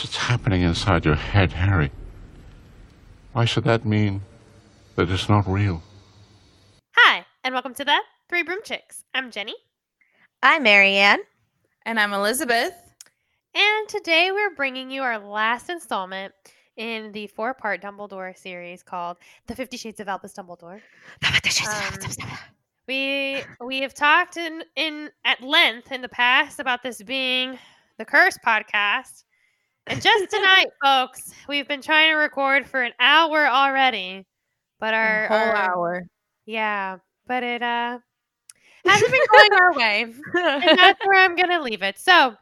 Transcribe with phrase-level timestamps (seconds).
[0.00, 1.90] What's happening inside your head, Harry?
[3.32, 4.22] Why should that mean
[4.94, 5.82] that it's not real?
[6.96, 7.98] Hi, and welcome to the
[8.28, 9.04] Three Broom Chicks.
[9.12, 9.54] I'm Jenny,
[10.42, 11.20] I'm Marianne.
[11.84, 12.74] And I'm Elizabeth.
[13.54, 16.32] and today we're bringing you our last installment
[16.76, 19.16] in the four-part Dumbledore series called
[19.48, 20.80] "The Fifty Shades of Albus Dumbledore."
[21.24, 22.38] Um,
[22.86, 27.58] We we have talked in in at length in the past about this being
[27.98, 29.24] the Curse podcast,
[29.88, 34.26] and just tonight, folks, we've been trying to record for an hour already,
[34.80, 36.02] but our, A whole our hour.
[36.46, 37.98] yeah, but it uh
[38.86, 40.02] hasn't been going our way.
[40.34, 41.98] and that's where I'm going to leave it.
[41.98, 42.34] So,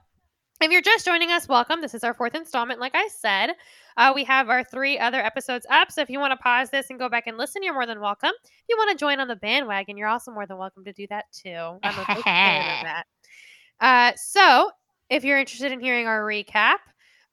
[0.61, 1.81] if you're just joining us, welcome.
[1.81, 2.79] This is our fourth installment.
[2.81, 3.51] Like I said,
[3.97, 5.91] uh, we have our three other episodes up.
[5.91, 8.01] So, if you want to pause this and go back and listen, you're more than
[8.01, 8.31] welcome.
[8.45, 11.07] If you want to join on the bandwagon, you're also more than welcome to do
[11.11, 11.79] that too.
[11.83, 13.05] I'm a big fan of that.
[13.81, 14.71] Uh, so,
[15.11, 16.77] if you're interested in hearing our recap,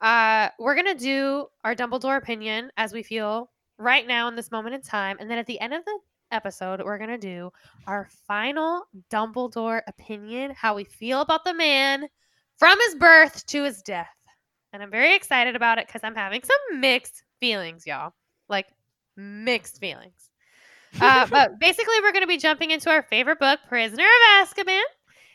[0.03, 4.51] uh, we're going to do our Dumbledore opinion as we feel right now in this
[4.51, 5.15] moment in time.
[5.19, 5.97] And then at the end of the
[6.29, 7.51] episode, we're going to do
[7.87, 12.07] our final Dumbledore opinion, how we feel about the man
[12.57, 14.09] from his birth to his death.
[14.73, 18.13] And I'm very excited about it because I'm having some mixed feelings, y'all.
[18.49, 18.65] Like
[19.15, 20.29] mixed feelings.
[20.99, 24.81] Uh, but basically, we're going to be jumping into our favorite book, Prisoner of Azkaban.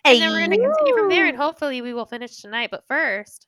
[0.04, 2.70] And then we're going to continue from there, and hopefully, we will finish tonight.
[2.70, 3.46] But first,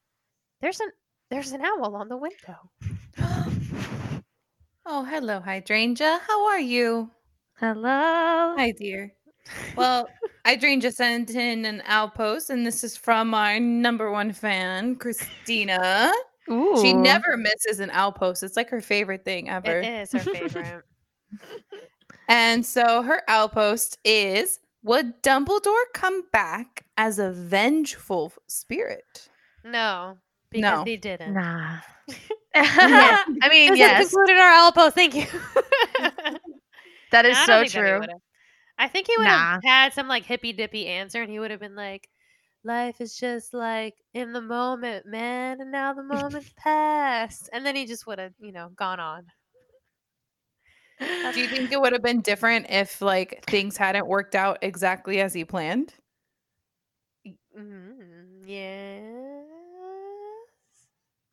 [0.60, 0.90] there's an
[1.30, 2.70] there's an owl on the window.
[4.92, 6.20] Oh, hello, Hydrangea.
[6.26, 7.10] How are you?
[7.60, 8.54] Hello.
[8.56, 9.12] Hi, dear.
[9.76, 10.08] Well,
[10.44, 16.12] Hydrangea sent in an owl post, and this is from our number one fan, Christina.
[16.50, 16.76] Ooh.
[16.82, 18.42] She never misses an owl post.
[18.42, 19.78] It's like her favorite thing ever.
[19.78, 20.84] It is her favorite.
[22.28, 29.28] And so her owl post is Would Dumbledore come back as a vengeful spirit?
[29.64, 30.16] no,
[30.50, 30.84] because No.
[30.84, 31.34] he didn't.
[31.34, 31.78] Nah.
[32.54, 34.92] I mean, This has yes, concluded our Alpo.
[34.92, 35.26] Thank you.
[37.10, 38.00] that is so think that he true.
[38.78, 41.60] I think he would have had some like hippy dippy answer, and he would have
[41.60, 42.08] been like,
[42.64, 47.76] "Life is just like in the moment, man, and now the moment's passed." And then
[47.76, 49.26] he just would have, you know, gone on.
[51.32, 55.20] Do you think it would have been different if like things hadn't worked out exactly
[55.20, 55.94] as he planned?
[57.56, 59.19] Mm, yes.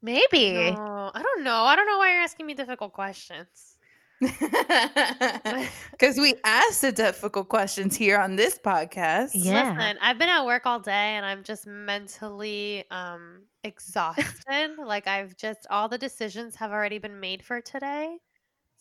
[0.02, 0.72] Maybe.
[0.72, 1.64] No, I don't know.
[1.64, 3.78] I don't know why you're asking me difficult questions.
[5.92, 9.32] Because we ask the difficult questions here on this podcast.
[9.34, 9.74] Yeah.
[9.74, 14.78] Listen, I've been at work all day and I'm just mentally um exhausted.
[14.84, 18.18] like I've just all the decisions have already been made for today.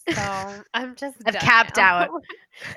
[0.09, 1.99] So I'm just I've capped now.
[1.99, 2.11] out.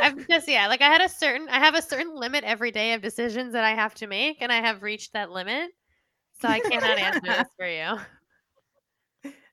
[0.01, 2.93] I've just yeah, like I had a certain I have a certain limit every day
[2.93, 5.69] of decisions that I have to make and I have reached that limit.
[6.41, 7.99] So I cannot answer this for you.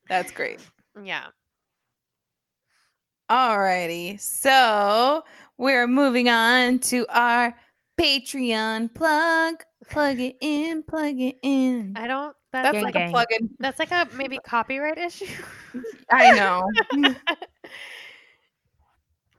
[0.09, 0.61] That's great.
[1.03, 1.27] Yeah.
[3.31, 4.21] Alrighty.
[4.21, 5.25] So
[5.59, 7.55] we're moving on to our
[8.01, 9.63] Patreon plug.
[9.91, 11.95] Plug it in, plug it in.
[11.97, 13.09] I don't that's Gang, like gang.
[13.09, 13.51] a plug-in.
[13.59, 15.27] that's like a maybe copyright issue.
[16.11, 16.67] I know.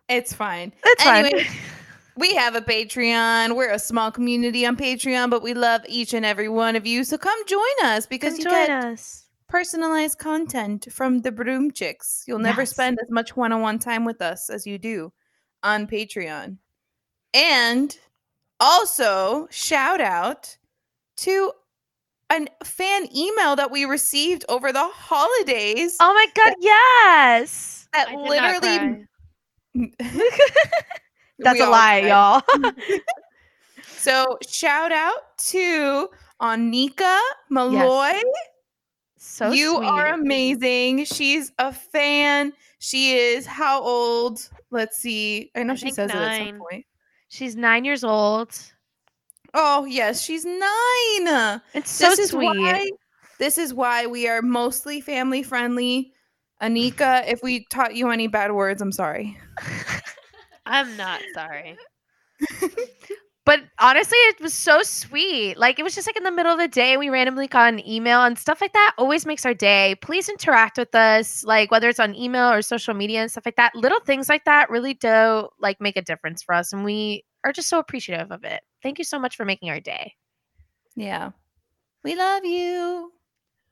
[0.10, 0.72] it's fine.
[0.84, 1.58] That's Anyway, fine.
[2.16, 3.56] We have a Patreon.
[3.56, 7.04] We're a small community on Patreon, but we love each and every one of you.
[7.04, 9.27] So come join us because Come you join get us.
[9.48, 12.24] Personalized content from the Broom Chicks.
[12.28, 12.72] You'll never Yes.
[12.72, 15.12] spend as much one-on-one time with us as you do
[15.64, 16.58] on Patreon.
[17.34, 17.98] And
[18.60, 20.58] also, shout out
[21.18, 21.52] to
[22.30, 27.88] a fan email that we received over the holidays Oh my god, yes.
[27.94, 29.08] that I did not literally cry.
[31.40, 32.08] That's We a lie, cried.
[32.08, 32.42] y'all.
[34.00, 36.10] So shout out to
[36.42, 37.20] Anika
[37.50, 38.14] Malloy.
[39.28, 39.86] So you sweet.
[39.86, 41.06] are amazing.
[41.06, 42.54] She's a fan.
[42.80, 44.50] She is how old?
[44.72, 45.52] Let's see.
[45.56, 46.86] I know I she says it at some point.
[47.30, 48.58] She's nine years old.
[49.54, 51.62] Oh yes, she's nine.
[51.74, 52.46] It's so this is sweet.
[52.46, 52.90] why.
[53.40, 56.14] This is why we are mostly family friendly.
[56.62, 59.38] Anika, if we taught you any bad words, I'm sorry.
[60.66, 61.78] I'm not sorry.
[63.48, 65.58] But honestly, it was so sweet.
[65.58, 67.88] Like it was just like in the middle of the day, we randomly got an
[67.88, 69.96] email and stuff like that always makes our day.
[70.02, 73.56] Please interact with us, like whether it's on email or social media and stuff like
[73.56, 73.74] that.
[73.74, 77.54] Little things like that really do like make a difference for us, and we are
[77.54, 78.64] just so appreciative of it.
[78.84, 80.14] Thank you so much for making our day.
[80.98, 81.32] Yeah.
[82.04, 83.14] We love you.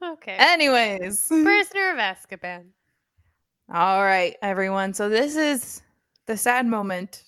[0.01, 0.37] Okay.
[0.39, 1.27] Anyways.
[1.27, 2.67] Prisoner of Azkaban.
[3.73, 4.93] All right, everyone.
[4.93, 5.81] So this is
[6.27, 7.25] the sad moment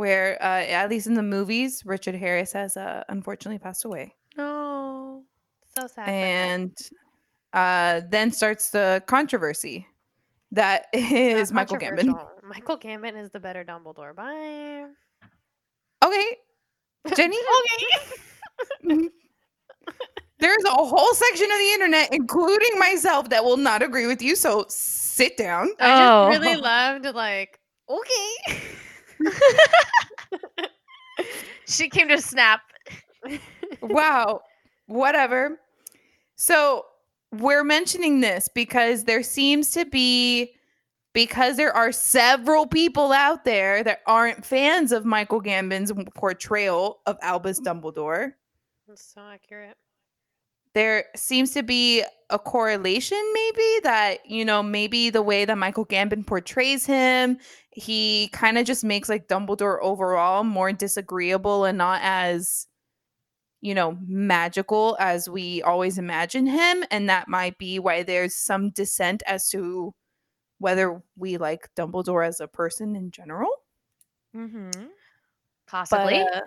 [0.00, 5.24] where, uh, at least in the movies, Richard Harris has uh, unfortunately passed away, No.
[5.76, 6.08] So sad.
[6.08, 6.74] and
[7.52, 9.86] uh, then starts the controversy
[10.52, 12.18] that is Michael Gambon.
[12.42, 14.16] Michael Gambon is the better Dumbledore.
[14.16, 14.86] Bye.
[16.02, 16.36] Okay,
[17.14, 17.36] Jenny,
[18.88, 19.08] okay.
[20.38, 24.34] there's a whole section of the internet, including myself, that will not agree with you.
[24.34, 25.68] So sit down.
[25.78, 28.62] I just really loved like okay.
[31.66, 32.60] she came to snap.
[33.82, 34.40] wow,
[34.86, 35.60] whatever.
[36.36, 36.86] So
[37.32, 40.52] we're mentioning this because there seems to be
[41.12, 47.18] because there are several people out there that aren't fans of Michael Gambon's portrayal of
[47.20, 48.32] Albus Dumbledore.
[48.86, 49.76] That's so accurate.
[50.74, 55.86] There seems to be a correlation, maybe that you know, maybe the way that Michael
[55.86, 57.38] Gambon portrays him,
[57.70, 62.68] he kind of just makes like Dumbledore overall more disagreeable and not as
[63.60, 66.84] you know, magical as we always imagine him.
[66.90, 69.94] And that might be why there's some dissent as to
[70.58, 73.50] whether we like Dumbledore as a person in general.
[74.34, 74.70] Mm-hmm.
[74.70, 74.88] But
[75.66, 76.20] Possibly.
[76.20, 76.40] uh,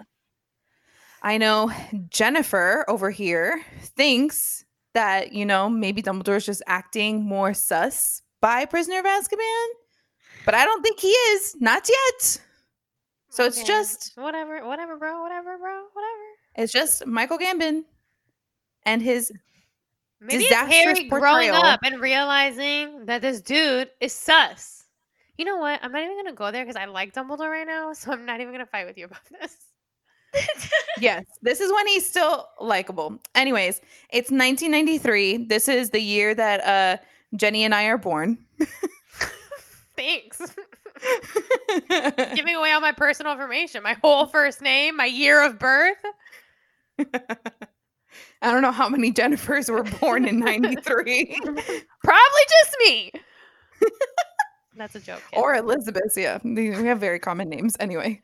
[1.23, 1.71] I know
[2.09, 8.99] Jennifer over here thinks that, you know, maybe Dumbledore's just acting more sus by Prisoner
[8.99, 9.65] of Azkaban.
[10.45, 11.55] But I don't think he is.
[11.59, 12.41] Not yet.
[13.29, 13.67] So it's Okay.
[13.67, 16.21] just whatever, whatever, bro, whatever, bro, whatever.
[16.55, 17.83] it's just Michael Gambon
[18.85, 19.31] and his
[20.19, 24.85] Maybe it's Disastrous Harry growing up and realizing that this dude is sus.
[25.37, 25.79] You know what?
[25.83, 28.39] I'm not even gonna go there because I like Dumbledore right now, so I'm not
[28.39, 29.55] even gonna fight with you about this.
[31.00, 33.19] Yes, this is when he's still likable.
[33.35, 33.77] Anyways,
[34.12, 35.45] it's 1993.
[35.45, 37.01] This is the year that uh
[37.35, 38.38] Jenny and I are born.
[39.95, 40.41] Thanks.
[42.35, 45.97] Giving away all my personal information, my whole first name, my year of birth.
[47.00, 51.38] I don't know how many Jennifers were born in 93
[52.03, 53.12] Probably just me.
[54.75, 55.21] That's a joke.
[55.31, 55.39] kid.
[55.39, 56.15] or Elizabeth.
[56.18, 58.21] Yeah, we have very common names anyway.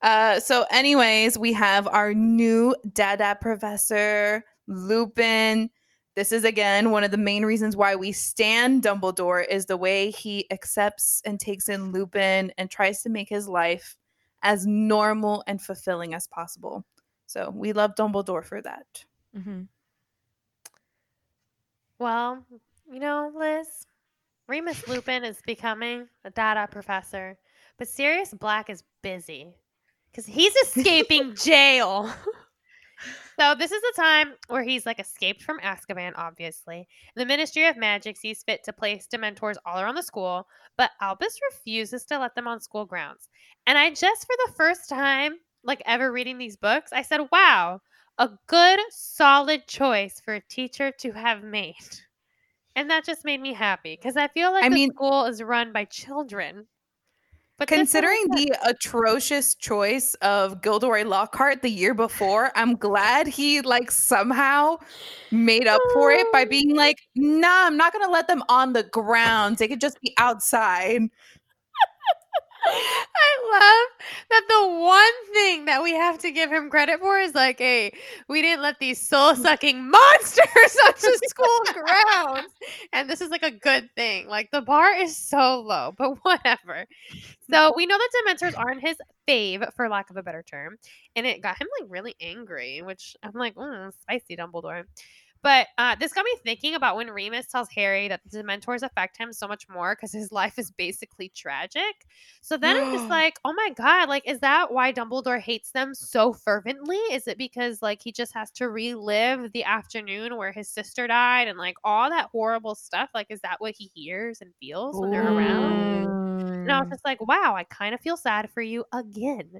[0.00, 5.70] Uh, so, anyways, we have our new Dada professor, Lupin.
[6.14, 10.10] This is again one of the main reasons why we stand Dumbledore is the way
[10.10, 13.96] he accepts and takes in Lupin and tries to make his life
[14.42, 16.84] as normal and fulfilling as possible.
[17.26, 19.04] So we love Dumbledore for that.
[19.36, 19.62] Mm-hmm.
[21.98, 22.44] Well,
[22.90, 23.86] you know, Liz,
[24.46, 27.36] Remus Lupin is becoming a Dada professor,
[27.76, 29.54] but Sirius Black is busy
[30.10, 32.12] because he's escaping jail.
[33.38, 36.88] so this is the time where he's like escaped from Azkaban, obviously.
[37.16, 40.46] The Ministry of Magic sees fit to place Dementors all around the school,
[40.76, 43.28] but Albus refuses to let them on school grounds.
[43.66, 47.80] And I just, for the first time, like ever reading these books, I said, "Wow."
[48.20, 51.76] a good solid choice for a teacher to have made
[52.74, 55.40] and that just made me happy because i feel like I the mean- school is
[55.40, 56.66] run by children
[57.58, 63.90] but Considering the atrocious choice of Gilderoy Lockhart the year before, I'm glad he like
[63.90, 64.76] somehow
[65.32, 68.84] made up for it by being like, "Nah, I'm not gonna let them on the
[68.84, 69.58] grounds.
[69.58, 71.02] They could just be outside."
[73.16, 77.34] I love that the one thing that we have to give him credit for is
[77.34, 77.92] like, hey,
[78.28, 82.48] we didn't let these soul sucking monsters onto school grounds.
[82.92, 84.28] And this is like a good thing.
[84.28, 86.86] Like the bar is so low, but whatever.
[87.50, 88.96] So we know that Dementors aren't his
[89.28, 90.76] fave, for lack of a better term.
[91.16, 94.84] And it got him like really angry, which I'm like, mm, spicy Dumbledore.
[95.42, 99.16] But uh, this got me thinking about when Remus tells Harry that the Dementors affect
[99.16, 102.06] him so much more because his life is basically tragic.
[102.40, 105.94] So then I'm just like, oh my god, like is that why Dumbledore hates them
[105.94, 106.96] so fervently?
[106.96, 111.48] Is it because like he just has to relive the afternoon where his sister died
[111.48, 113.10] and like all that horrible stuff?
[113.14, 116.08] Like is that what he hears and feels when they're around?
[116.64, 119.50] And I was just like, wow, I kind of feel sad for you again.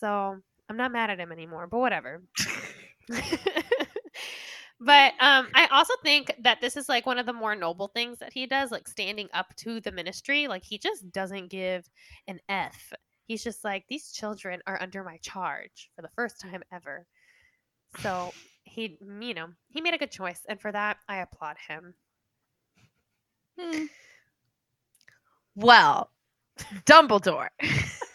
[0.00, 0.36] So
[0.68, 2.22] I'm not mad at him anymore, but whatever.
[4.80, 8.18] but um, I also think that this is like one of the more noble things
[8.18, 10.48] that he does, like standing up to the ministry.
[10.48, 11.88] Like he just doesn't give
[12.28, 12.92] an F.
[13.26, 17.06] He's just like, these children are under my charge for the first time ever.
[18.00, 18.32] So
[18.64, 20.42] he, you know, he made a good choice.
[20.48, 21.94] And for that, I applaud him.
[23.58, 23.84] Hmm.
[25.54, 26.10] Well,
[26.84, 27.48] Dumbledore.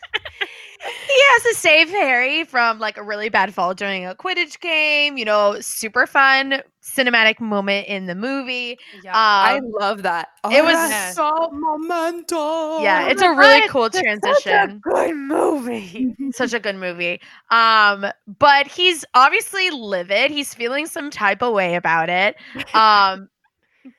[1.39, 5.17] he has to save Harry from like a really bad fall during a Quidditch game.
[5.17, 8.77] You know, super fun cinematic moment in the movie.
[9.03, 9.11] Yeah.
[9.15, 10.29] I Um, love that.
[10.45, 11.11] it was Yeah.
[11.11, 12.83] so momentum.
[12.83, 14.79] yeah, it's a really God, cool it's such a transition.
[14.83, 16.15] good movie.
[16.31, 17.19] Such a good movie.
[17.49, 18.05] Um,
[18.39, 20.31] but he's obviously livid.
[20.31, 22.35] He's feeling some type of way about it.
[22.73, 23.29] Um,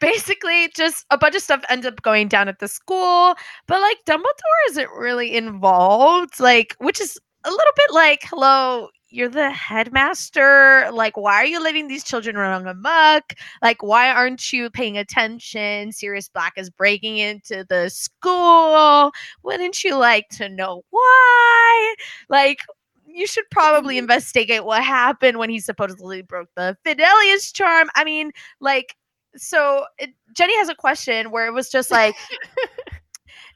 [0.00, 3.34] basically just a bunch of stuff ends up going down at the school,
[3.66, 9.28] but like Dumbledore isn't really involved, like which is a little bit like, hello, you're
[9.28, 10.88] the headmaster.
[10.92, 13.34] Like, why are you letting these children run amok?
[13.60, 15.92] Like, why aren't you paying attention?
[15.92, 19.12] Sirius Black is breaking into the school.
[19.42, 21.94] Wouldn't you like to know why?
[22.28, 22.60] Like,
[23.06, 27.90] you should probably investigate what happened when he supposedly broke the Fidelius charm.
[27.94, 28.96] I mean, like,
[29.36, 32.14] so it, Jenny has a question where it was just like,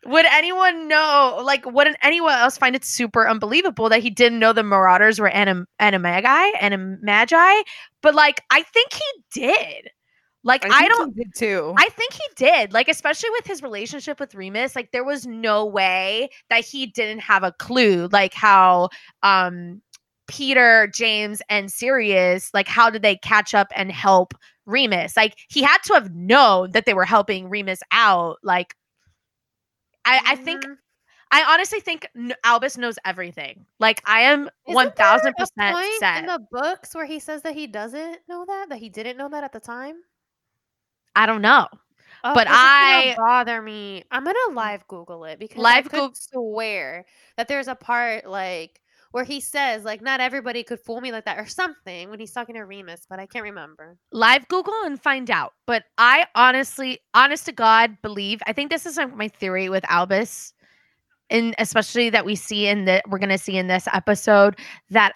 [0.06, 4.52] would anyone know, like, wouldn't anyone else find it super unbelievable that he didn't know
[4.52, 7.62] the Marauders were anim- animagi, animagi?
[8.02, 9.90] But like, I think he did.
[10.44, 11.14] Like, I, think don't.
[11.16, 11.74] he did too.
[11.76, 12.72] I think he did.
[12.72, 17.18] Like, especially with his relationship with Remus, like there was no way that he didn't
[17.18, 18.08] have a clue.
[18.12, 18.90] Like how
[19.24, 19.82] um
[20.28, 24.34] Peter, James, and Sirius, like how did they catch up and help
[24.66, 25.16] Remus?
[25.16, 28.38] Like he had to have known that they were helping Remus out.
[28.42, 28.74] Like
[30.04, 30.76] I, I think Mhm.
[31.32, 32.06] I honestly think
[32.44, 33.66] Albus knows everything.
[33.80, 36.18] Like I am one thousand percent set.
[36.20, 39.28] in the books where he says that he doesn't know that, that he didn't know
[39.30, 39.96] that at the time.
[41.16, 41.66] I don't know.
[42.24, 44.04] Oh, But this is gonna I- bother me.
[44.10, 47.06] I'm gonna live Google it because Live I could Goog- swear
[47.36, 48.80] that there's a part like
[49.16, 52.32] where he says like not everybody could fool me like that or something when he's
[52.32, 53.96] talking to Remus, but I can't remember.
[54.12, 55.54] live Google and find out.
[55.66, 58.42] But I honestly, honest to God, believe.
[58.46, 60.52] I think this is my theory with Albus,
[61.30, 64.58] and especially that we see in the we're gonna see in this episode
[64.90, 65.14] that,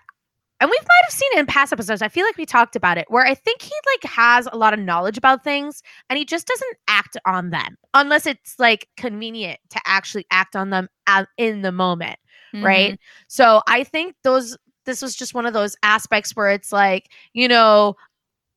[0.61, 2.01] and we might have seen it in past episodes.
[2.01, 4.73] I feel like we talked about it, where I think he like has a lot
[4.73, 9.61] of knowledge about things, and he just doesn't act on them unless it's like convenient
[9.69, 12.19] to actually act on them at, in the moment
[12.55, 12.99] right?
[13.29, 17.49] So I think those this was just one of those aspects where it's like, you
[17.49, 17.97] know,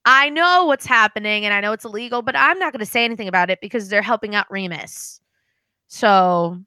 [0.06, 3.06] I know what's happening and I know it's illegal, but I'm not going to say
[3.06, 5.22] anything about it because they're helping out Remus.
[5.88, 6.60] So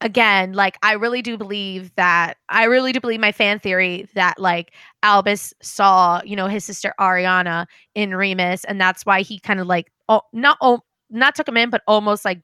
[0.00, 4.38] again, like I really do believe that I really do believe my fan theory that
[4.38, 9.60] like Albus saw, you know, his sister Ariana in Remus and that's why he kind
[9.60, 10.80] of like oh not oh
[11.10, 12.40] not took him in but almost like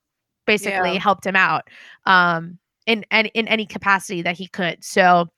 [0.46, 1.00] basically Yeah.
[1.00, 1.68] helped him out
[2.04, 4.84] um in any in any capacity that he could.
[4.84, 5.28] So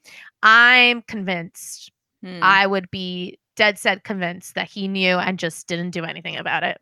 [0.43, 1.91] I'm convinced
[2.23, 2.41] Hmm.
[2.43, 6.65] I would be dead set convinced that he knew and just didn't do anything about
[6.65, 6.81] it.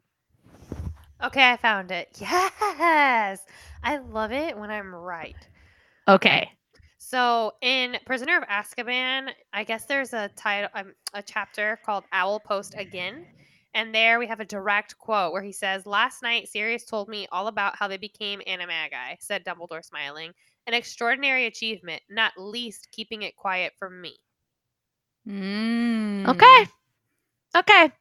[1.22, 2.08] Okay, I found it.
[2.78, 3.40] Yes.
[3.82, 5.36] I love it when I'm right.
[6.08, 6.50] Okay.
[6.98, 12.40] So in Prisoner of Azkaban, I guess there's a title, um, a chapter called "Owl
[12.40, 13.26] Post Again,"
[13.74, 17.26] and there we have a direct quote where he says, "Last night, Sirius told me
[17.32, 20.32] all about how they became Animagi," said Dumbledore, smiling.
[20.66, 24.16] "An extraordinary achievement, not least keeping it quiet from me."
[25.28, 26.28] Mm.
[26.28, 26.68] Okay.
[27.56, 27.92] Okay.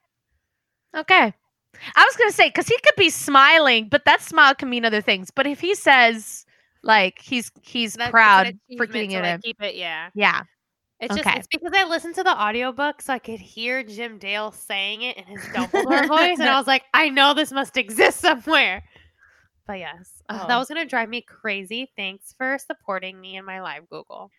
[0.95, 1.33] Okay.
[1.95, 5.01] I was gonna say because he could be smiling, but that smile can mean other
[5.01, 5.29] things.
[5.31, 6.45] But if he says
[6.83, 8.45] like he's he's That's- proud
[8.77, 10.09] for achievement keeping to, it like, in, keep it, yeah.
[10.13, 10.41] yeah,
[10.99, 14.51] It's just it's because I listened to the audiobook so I could hear Jim Dale
[14.51, 18.19] saying it in his Dumbledore voice, and I was like, I know this must exist
[18.21, 18.83] somewhere.
[19.67, 20.59] But yes, uh, that Oh.
[20.59, 21.91] was gonna drive me crazy.
[21.95, 24.31] Thanks for supporting me in my live Google.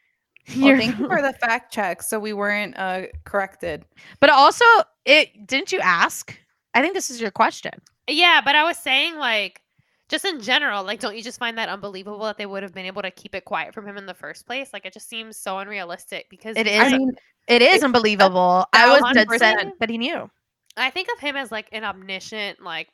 [0.57, 3.85] Well, thank you for the fact check, so we weren't uh, corrected.
[4.21, 4.65] but also
[5.05, 6.39] it didn't you ask?
[6.75, 7.73] I think this is your question.
[8.09, 9.61] Yeah, but I was saying like
[10.09, 12.87] just in general, like don't you just find that unbelievable that they would have been
[12.87, 14.71] able to keep it quiet from him in the first place?
[14.73, 16.93] Like it just seems so unrealistic because It he's is.
[16.93, 17.11] I mean,
[17.49, 18.67] It is It's unbelievable.
[18.73, 19.39] I was dead 1000%.
[19.39, 20.31] set that he knew.
[20.77, 22.89] I think of him as like an omniscient, like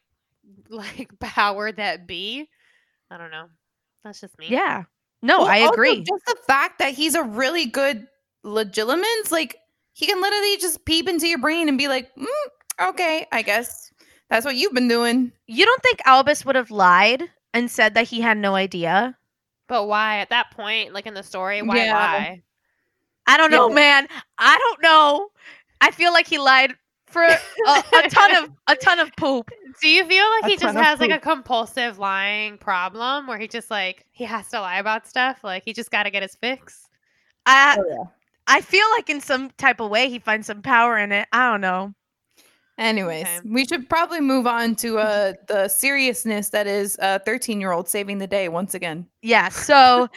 [0.69, 2.49] like power that be.
[3.11, 3.47] I don't know.
[4.05, 4.47] That's just me.
[4.49, 4.85] Yeah.
[5.23, 6.03] No, well, I also agree.
[6.03, 8.07] just the fact that he's a really good
[8.45, 9.57] legilimens, like
[9.93, 12.27] he can literally just peep into your brain and be like, mm,
[12.89, 13.93] "Okay, I guess
[14.29, 17.23] that's what you've been doing." you don't think Albus would have lied
[17.55, 19.17] and said that he had no idea?
[19.69, 21.93] But why at that point, like in the story, why Yeah.
[21.95, 22.43] lie?
[23.27, 23.75] I don't know, Yeah.
[23.75, 24.09] man.
[24.39, 25.31] I don't know.
[25.81, 26.75] I feel like he lied
[27.13, 27.39] for a,
[27.69, 29.51] a ton of a ton of poop.
[29.81, 33.27] Do you feel like A he just ton of has like a compulsive lying problem
[33.27, 35.45] where he just like he has to lie about stuff?
[35.45, 36.89] Like he just got to get his fix.
[37.47, 38.05] I oh, yeah.
[38.47, 41.29] I feel like in some type of way he finds some power in it.
[41.33, 41.95] I don't know.
[42.79, 43.41] Anyways, Okay.
[43.45, 47.89] we should probably move on to uh the seriousness that is a 13 year old
[47.89, 49.07] saving the day once again.
[49.21, 49.51] Yeah.
[49.51, 50.09] So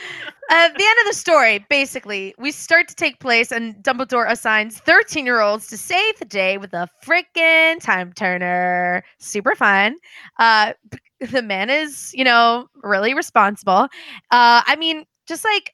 [0.49, 4.77] at the end of the story, basically, we start to take place, and Dumbledore assigns
[4.79, 9.03] 13 year olds to save the day with a freaking time turner.
[9.19, 9.97] Super fun.
[10.39, 10.73] Uh,
[11.19, 13.89] the man is, you know, really responsible.
[14.31, 15.73] Uh, I mean, just like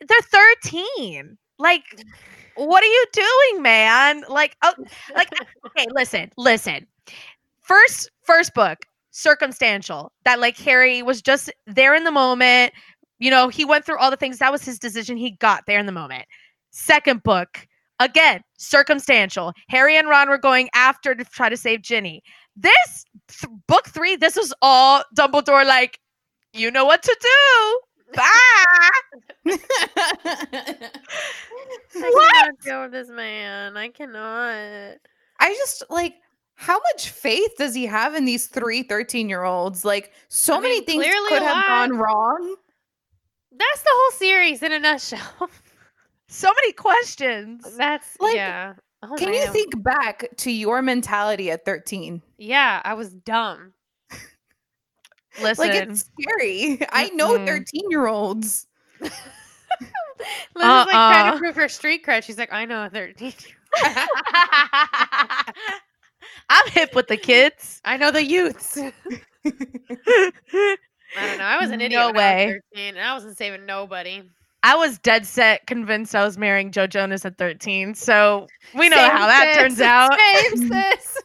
[0.00, 1.38] they're 13.
[1.58, 1.84] Like,
[2.56, 4.24] what are you doing, man?
[4.28, 4.74] Like, oh,
[5.14, 5.28] like,
[5.66, 6.86] okay, listen, listen.
[7.60, 8.78] first first book
[9.10, 12.72] circumstantial that like Harry was just there in the moment.
[13.18, 14.38] You know, he went through all the things.
[14.38, 15.16] That was his decision.
[15.16, 16.26] He got there in the moment.
[16.70, 17.66] Second book,
[17.98, 19.52] again, circumstantial.
[19.68, 22.22] Harry and Ron were going after to try to save Ginny.
[22.56, 25.98] This th- book three, this was all Dumbledore like,
[26.52, 27.80] you know what to do.
[28.14, 28.24] Bye.
[29.46, 29.58] I
[31.92, 33.76] cannot deal with this man.
[33.76, 34.98] I cannot.
[35.38, 36.14] I just like
[36.56, 39.84] how much faith does he have in these three 13 year olds?
[39.84, 42.56] Like, so I many things could have gone wrong.
[43.52, 45.50] That's the whole series in a nutshell.
[46.28, 47.76] so many questions.
[47.76, 48.74] That's Like, yeah.
[49.02, 52.22] Oh, Can you think back to your mentality at 13?
[52.38, 53.74] Yeah, I was dumb.
[55.42, 55.68] Listen.
[55.68, 56.78] Like, it's scary.
[56.90, 58.66] I know 13 year olds.
[59.00, 61.32] Liz is like trying Uh-uh.
[61.32, 62.22] to prove her street cred.
[62.24, 63.32] She's like, I know a 13.
[66.48, 67.80] I'm hip with the kids.
[67.84, 68.78] I know the youths.
[68.78, 68.92] I
[69.44, 71.44] don't know.
[71.44, 72.46] I was an idiot No when I way.
[72.46, 74.22] was 13, and I wasn't saving nobody.
[74.62, 77.94] I was dead set convinced I was marrying Joe Jonas at 13.
[77.94, 80.18] So we know Same how that sis, turns out.
[80.18, 81.18] Same, sis.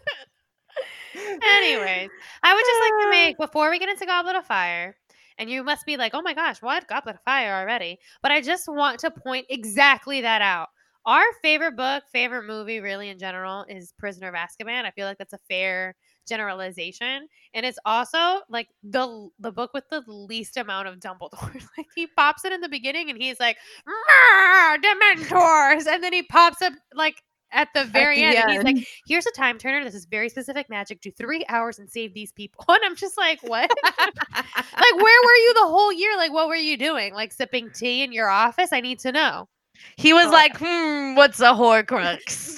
[1.44, 2.10] Anyways,
[2.44, 4.96] I would just like to make before we get into Goblet of Fire,
[5.38, 8.00] and you must be like, oh my gosh, what Goblet of Fire already?
[8.22, 10.70] But I just want to point exactly that out.
[11.06, 14.86] Our favorite book, favorite movie, really in general, is Prisoner of Azkaban.
[14.86, 15.96] I feel like that's a fair
[16.28, 21.56] generalization, and it's also like the the book with the least amount of Dumbledore.
[21.78, 26.22] like he pops it in the beginning, and he's like, "Rah, Dementors, and then he
[26.22, 27.16] pops up like
[27.52, 29.84] at the very the end, and he's like, here's a time turner.
[29.84, 31.02] This is very specific magic.
[31.02, 32.66] Do three hours and save these people.
[32.72, 33.70] And I'm just like, what?
[33.84, 36.16] like, where were you the whole year?
[36.16, 37.14] Like, what were you doing?
[37.14, 38.72] Like sipping tea in your office?
[38.72, 39.50] I need to know.
[39.98, 42.58] He was like, hmm, what's a Horcrux?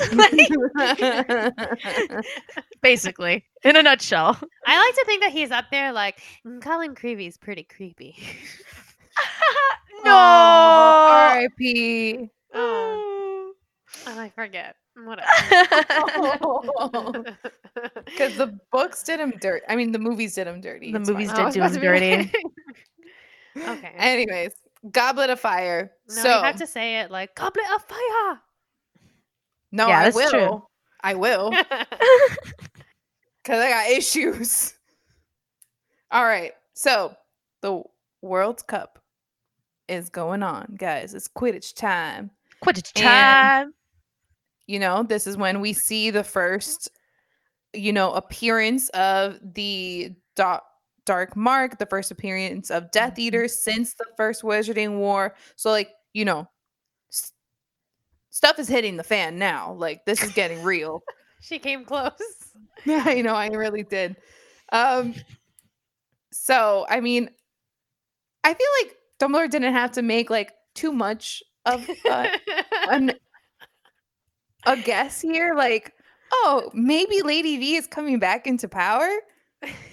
[2.82, 4.38] Basically, in a nutshell.
[4.66, 8.16] I like to think that he's up there like, "Mm, Colin Creevey's pretty creepy.
[10.04, 10.12] no.
[10.12, 12.30] R.I.P.
[12.54, 13.54] oh,
[14.08, 14.76] and I forget.
[14.96, 15.28] Whatever.
[18.06, 19.66] Because the books did him dirty.
[19.68, 20.92] I mean, the movies did him dirty.
[20.92, 21.52] The movies fine.
[21.52, 22.32] Did do him dirty.
[23.58, 23.92] okay.
[23.98, 24.54] Anyways,
[24.92, 25.92] Goblet of Fire.
[26.10, 28.40] No, so, you have to say it like Goblet of Fire.
[29.72, 30.30] no, Yeah, I will.
[30.30, 30.64] true.
[31.04, 31.52] I will.
[33.44, 34.74] Because I got issues.
[36.12, 36.54] All right.
[36.76, 37.14] So,
[37.62, 37.84] the
[38.22, 39.00] World Cup
[39.90, 41.14] is going on, guys.
[41.14, 42.32] It's Quidditch time.
[42.64, 43.74] Quidditch And- time.
[44.68, 46.90] You know this is when we see the first
[47.74, 50.60] you know appearance of the da-
[51.06, 53.20] dark mark the first appearance of death Mhm.
[53.20, 56.48] eaters since the first wizarding war so like you know
[57.12, 57.34] s-
[58.30, 61.04] stuff is hitting the fan now like this is getting real
[61.42, 62.12] she came close.
[62.86, 64.16] yeah i know i really did
[64.72, 65.14] um
[66.32, 67.30] so i mean
[68.44, 72.28] i feel like dumbledore didn't have to make like too much of uh,
[72.90, 73.14] an
[74.66, 75.94] a guess here like
[76.32, 79.10] oh maybe lady v is coming back into power?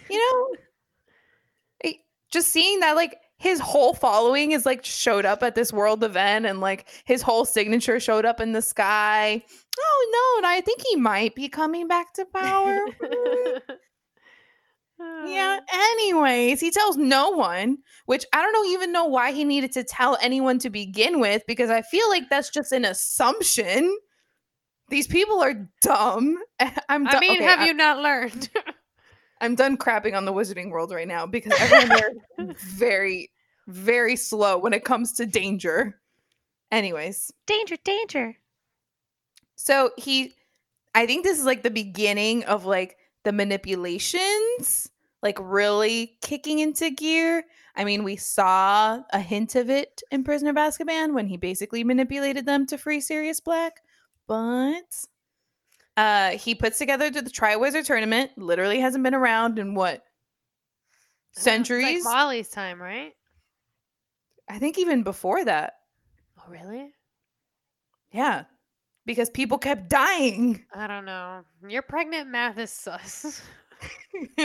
[0.09, 1.92] You know?
[2.30, 6.46] Just seeing that like his whole following is like showed up at this world event
[6.46, 9.42] and like his whole signature showed up in the sky.
[9.78, 12.78] Oh no and i think he might be coming back to power.
[15.26, 19.72] Yeah anyways he tells no one which i don't know even know why he needed
[19.72, 23.96] to tell anyone to begin with because i feel like that's just an assumption
[24.90, 26.38] these people are dumb.
[26.88, 28.50] I'm I mean, okay, have I- you not learned?
[29.42, 32.11] i'm done crapping on the wizarding world right now because everyone there
[32.50, 33.31] is very
[33.68, 35.98] very slow when it comes to danger.
[36.70, 37.33] Anyways.
[37.46, 38.37] Danger, danger.
[39.57, 40.35] so he
[40.94, 44.90] i think this is like the beginning of like the manipulations
[45.22, 47.44] like really kicking into gear.
[47.76, 51.83] I mean we saw a hint of it in prisoner of azkaban when he basically
[51.85, 53.81] manipulated them to free sirius black
[54.30, 55.04] but
[55.96, 60.04] uh he puts together the, triwizard tournament literally hasn't been around in what
[61.32, 63.12] centuries like Molly's time, right?
[64.48, 65.74] i think even before that
[66.38, 66.92] Oh, really?
[68.12, 68.44] yeah
[69.04, 71.42] because people kept dying I don't know.
[71.68, 73.42] Your pregnant math is sus.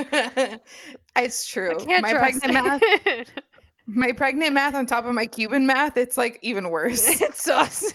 [1.16, 2.82] it's true my pregnant math
[3.86, 7.22] my pregnant math on top of my Cuban math, it's like even worse.
[7.22, 7.94] it's sus.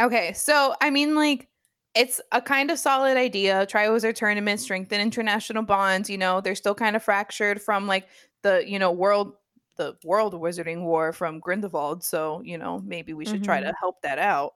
[0.00, 1.48] Okay, so I mean, like,
[1.94, 3.66] it's a kind of solid idea.
[3.66, 6.08] Triwizard tournament, strengthen international bonds.
[6.08, 8.08] You know, they're still kind of fractured from like
[8.42, 9.34] the you know world
[9.76, 12.04] the world wizarding war from Grindelwald.
[12.04, 14.54] So you know maybe we should try to help that out.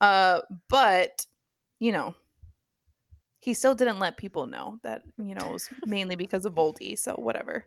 [0.00, 1.26] Uh, but
[1.78, 2.14] you know,
[3.40, 6.98] he still didn't let people know that you know it was mainly because of Voldy.
[6.98, 7.66] So whatever.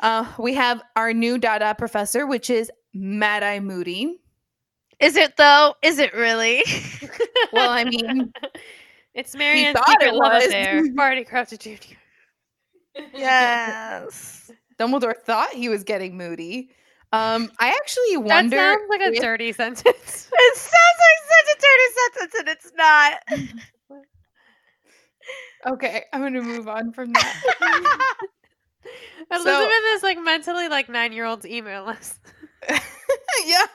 [0.00, 4.20] Uh, we have our new Dada professor, which is Mad Eye Moody.
[5.04, 5.74] Is it though?
[5.82, 6.64] Is it really?
[7.52, 8.32] Well, I mean,
[9.14, 10.46] it's Marianne's secret it love was.
[10.46, 10.82] affair.
[10.94, 11.94] Barty Crouch Jr.
[13.14, 14.50] yes.
[14.78, 16.70] Dumbledore thought he was getting moody.
[17.12, 18.56] Um, I actually That wonder.
[18.56, 20.30] sounds like a if- dirty sentence.
[20.32, 23.20] It sounds like such a dirty sentence, and it's not.
[25.74, 28.16] Okay, I'm gonna move on from that.
[29.30, 32.18] Elizabeth is like mentally like nine year olds email us.
[33.46, 33.66] yeah.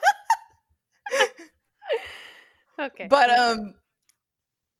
[2.78, 3.08] Okay.
[3.08, 3.74] But um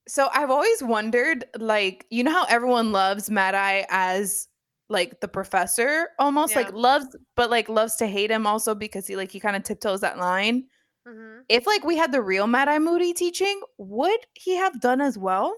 [0.08, 4.48] so I've always wondered like you know how everyone loves Mad Eye as
[4.88, 9.16] like the professor almost like loves but like loves to hate him also because he
[9.16, 10.64] like he kind of tiptoes that line.
[11.06, 11.42] Mhm.
[11.50, 15.18] If like we had the real Mad Eye Moody teaching, would he have done as
[15.18, 15.54] well?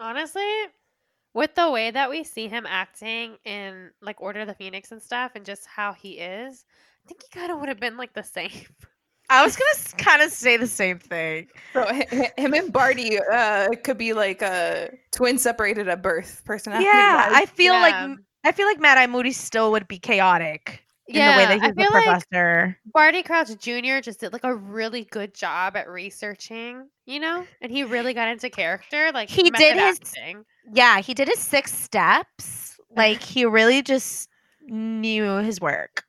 [0.00, 0.48] honestly,
[1.34, 5.02] with the way that we see him acting in like Order of the Phoenix and
[5.02, 6.64] stuff, and just how he is,
[7.04, 8.50] I think he kind of would have been like the same.
[9.30, 11.46] I was gonna kind of say the same thing.
[11.72, 16.42] So hi- hi- him and Barty uh could be like a twin separated at birth
[16.44, 16.84] personality.
[16.86, 21.16] Yeah, I feel like I feel like Mad Eye Moody still would be chaotic in
[21.16, 22.78] Yeah, the way that he's the feel like professor.
[22.92, 24.00] Barty Crouch Jr.
[24.02, 28.28] just did like a really good job at researching, you know, and he really got
[28.28, 29.10] into character.
[29.12, 30.44] Like He did his- acting.
[30.72, 32.66] yeah, he did his six steps.
[32.96, 34.28] Like he really just
[34.66, 36.02] knew his work.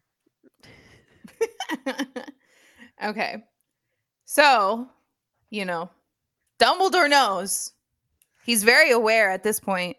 [3.03, 3.43] okay.
[4.25, 4.87] So,
[5.49, 5.89] you know,
[6.59, 7.73] Dumbledore knows.
[8.45, 9.97] He's very aware at this point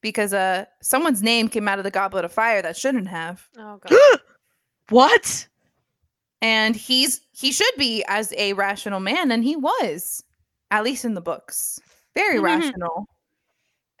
[0.00, 3.48] because uh someone's name came out of the goblet of fire that shouldn't have.
[3.56, 4.20] Oh god.
[4.90, 5.46] what?
[6.42, 10.22] And he's he should be as a rational man and he was
[10.70, 11.80] at least in the books.
[12.14, 12.42] Very Mhm.
[12.42, 13.08] rational.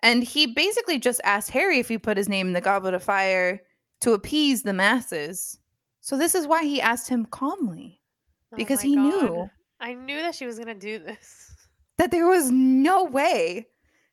[0.02, 3.02] And he basically just asked Harry if he put his name in the goblet of
[3.02, 3.60] fire
[4.00, 5.58] to appease the masses.
[6.00, 8.00] So this is why he asked him calmly
[8.52, 9.02] Oh because my he God.
[9.04, 11.50] knew I knew that she was gonna do this.
[11.98, 13.66] that there was no way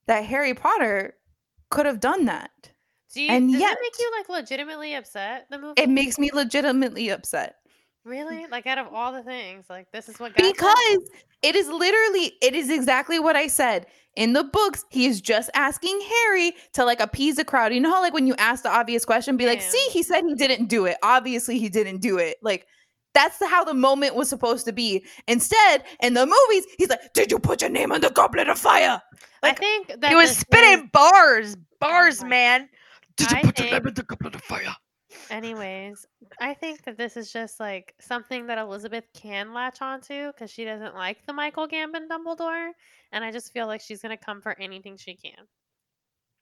[0.08, 1.16] that Harry Potter
[1.70, 2.52] could have done that.
[3.14, 5.48] Do you, And does yet- it make you like legitimately upset?
[5.50, 5.82] The movie?
[5.82, 7.56] It makes me legitimately upset
[8.06, 11.10] really like out of all the things, like this is what got because
[11.42, 13.88] it is literally it is exactly what I said.
[14.16, 17.74] In the books, he is just asking Harry to like appease the crowd.
[17.74, 20.24] You know how like when you ask the obvious question, be like, "See, he said
[20.24, 20.98] he didn't do it.
[21.04, 22.66] Obviously, he didn't do it." Like
[23.16, 25.04] that's how the moment was supposed to be.
[25.28, 28.60] Instead, in the movies, he's like, "Did you put your name on the goblet of
[28.60, 29.02] fire?"
[29.42, 32.70] I think that He was spitting is- bars, bars, oh my- man.
[33.18, 34.76] Did you I put your name think- in the goblet of fire?
[35.30, 36.06] Anyways,
[36.40, 40.66] I think that this is just like something that Elizabeth can latch onto because she
[40.66, 42.72] doesn't like the Michael Gambon Dumbledore,
[43.12, 45.48] and I just feel like she's gonna come for anything she can.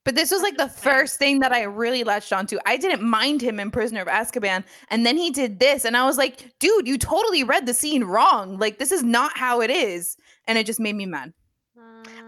[0.05, 2.57] But this was like the first thing that I really latched onto.
[2.65, 6.05] I didn't mind him in Prisoner of Azkaban, and then he did this, and I
[6.05, 8.57] was like, "Dude, you totally read the scene wrong.
[8.57, 11.33] Like this is not how it is," and it just made me mad.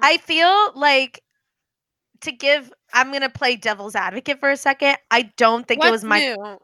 [0.02, 1.22] I feel like
[2.22, 2.72] to give.
[2.94, 4.96] I'm gonna play devil's advocate for a second.
[5.12, 6.20] I don't think it was my.
[6.20, 6.58] new?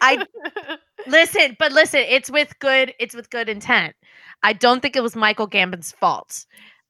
[0.00, 0.26] I-
[1.06, 2.94] Listen, but listen, it's with good.
[2.98, 3.94] It's with good intent.
[4.42, 6.46] I don't think it was Michael Gambon's fault.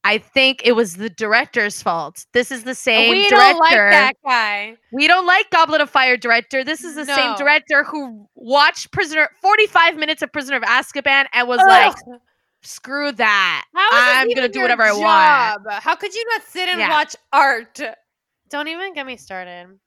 [0.07, 2.27] I think it was the director's fault.
[2.33, 3.37] This is the same we director.
[3.37, 4.77] don't like that guy.
[4.93, 6.63] We don't like Goblet of Fire director.
[6.63, 11.49] This is the same director who watched Prisoner 45 minutes of Prisoner of Azkaban and
[11.49, 11.97] was like,
[12.63, 13.65] "Screw that.
[13.75, 16.91] I'm gonna do your whatever I want." How could you not sit and Yeah.
[16.91, 17.81] watch art?
[18.51, 19.79] Don't even get me started.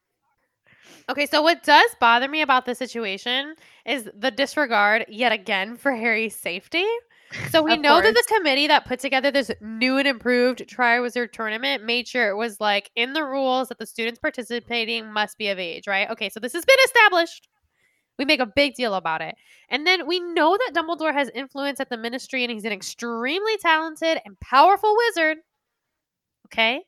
[1.10, 5.94] Okay, so what does bother me about this situation is the disregard yet again for
[5.94, 6.86] Harry's safety.
[7.50, 11.84] So we know that the committee that put together this new and improved Triwizard tournament
[11.84, 15.60] made sure it was like in the rules that the students participating must be of
[15.60, 16.10] age, right?
[16.10, 17.48] Okay, so this has been established.
[18.18, 19.36] We make a big deal about it.
[19.70, 23.58] And then we know that Dumbledore has influence at the ministry and he's an extremely
[23.58, 25.38] talented and powerful wizard.
[26.48, 26.82] Okay?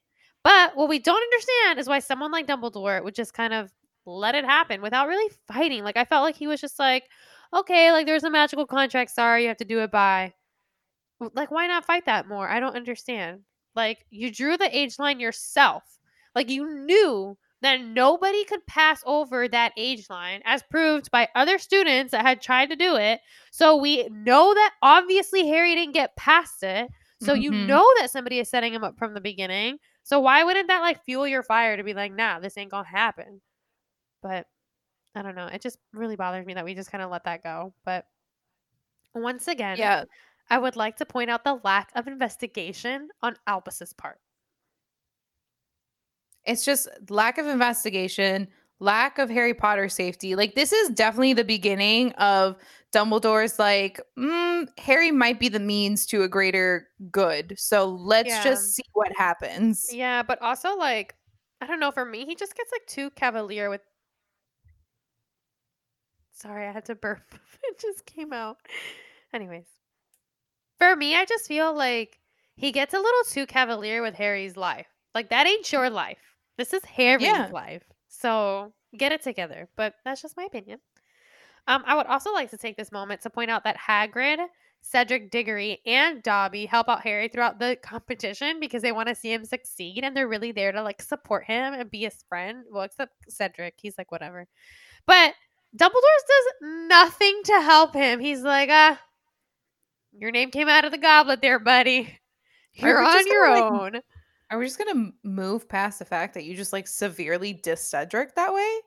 [0.43, 3.71] But what we don't understand is why someone like Dumbledore would just kind of
[4.05, 5.83] let it happen without really fighting.
[5.83, 7.03] Like I felt like he was just like,
[7.53, 9.11] okay, like there's a magical contract.
[9.11, 10.33] Sorry, you have to do it by.
[11.33, 12.47] Like, why not fight that more?
[12.47, 13.41] I don't understand.
[13.75, 15.83] Like, you drew the age line yourself.
[16.35, 21.57] Like, you knew that nobody could pass over that age line, as proved by other
[21.57, 23.19] students that had tried to do it.
[23.51, 26.89] So we know that obviously Harry didn't get past it.
[27.19, 27.65] So you Mhm.
[27.67, 29.79] know that somebody is setting him up from the beginning.
[30.03, 32.87] So why wouldn't that like fuel your fire to be like, nah, this ain't gonna
[32.87, 33.41] happen?
[34.21, 34.47] But
[35.19, 35.47] I don't know.
[35.47, 37.73] It just really bothers me that we just kind of let that go.
[37.83, 38.07] But
[39.13, 40.05] once again, Yeah,
[40.49, 44.21] I would like to point out the lack of investigation on Albus's part.
[46.45, 48.47] It's just lack of investigation,
[48.79, 50.35] lack of Harry Potter safety.
[50.35, 52.55] Like this is definitely the beginning of
[52.93, 57.53] Dumbledore's like, mm, Harry might be the means to a greater good.
[57.57, 58.43] So let's Yeah.
[58.43, 59.85] just see what happens.
[59.91, 61.15] Yeah, but also like
[61.61, 63.81] I don't know, for me, he just gets like too cavalier with
[66.41, 67.21] Sorry, I had to burp.
[67.63, 68.57] it just came out.
[69.33, 69.65] Anyways.
[70.77, 72.19] For me, I just feel like
[72.55, 74.87] he gets a little too cavalier with Harry's life.
[75.13, 76.17] Like that ain't your life.
[76.57, 77.49] This is Harry's Yeah.
[77.51, 77.83] life.
[78.07, 79.67] So get it together.
[79.75, 80.79] But that's just my opinion.
[81.67, 84.39] Um, I would also like to take this moment to point out that Hagrid,
[84.81, 89.33] Cedric Diggory, and Dobby help out Harry throughout the competition because they want to see
[89.33, 92.63] him succeed and they're really there to like support him and be his friend.
[92.71, 94.47] Well, except Cedric, he's like whatever.
[95.05, 95.33] But
[95.75, 95.91] Dumbledore
[96.27, 98.19] does nothing to help him.
[98.19, 98.99] He's like, ah,
[100.11, 102.19] your name came out of the goblet there, buddy.
[102.73, 104.01] You're on your gonna, like, own.
[104.51, 108.35] Are we just gonna move past the fact that you just like severely diss Cedric
[108.35, 108.79] that way?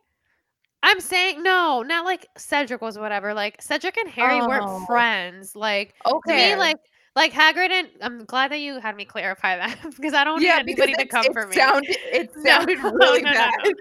[0.82, 3.32] I'm saying no, not like Cedric was whatever.
[3.34, 4.48] Like Cedric and Harry Oh.
[4.48, 5.54] weren't friends.
[5.54, 6.50] Like Okay.
[6.50, 6.76] to me, like
[7.14, 10.62] like Hagrid and I'm glad that you had me clarify that because I don't yeah,
[10.62, 11.56] need anybody to come for me.
[11.56, 13.72] Sounded, it sounded no, really no, no, bad.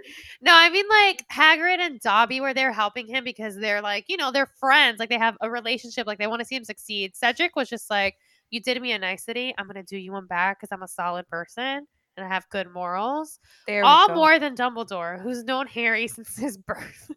[0.41, 0.53] no.
[0.53, 4.31] I mean like Hagrid and Dobby were there helping him because they're like, you know,
[4.31, 4.99] they're friends.
[4.99, 6.07] Like they have a relationship.
[6.07, 7.15] Like they want to see him succeed.
[7.15, 8.15] Cedric was just like,
[8.49, 9.53] you did me a nicety.
[9.57, 12.69] I'm gonna do you one back because I'm a solid person and I have good
[12.69, 13.39] morals.
[13.67, 17.11] There All more than Dumbledore, who's known Harry since his birth.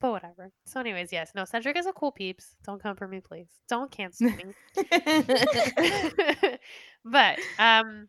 [0.00, 0.52] But whatever.
[0.64, 2.56] So, anyways, yes, no, Cedric is a cool peeps.
[2.64, 3.48] Don't come for me, please.
[3.68, 4.44] Don't cancel me.
[7.04, 8.08] but um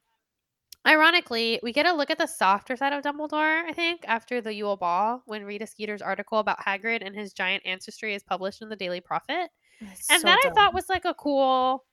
[0.88, 4.54] ironically we get a look at the softer side of dumbledore i think after the
[4.54, 8.70] yule ball when rita skeeter's article about hagrid and his giant ancestry is published in
[8.70, 9.50] the daily prophet
[9.82, 11.86] It's and so that i thought was like a cool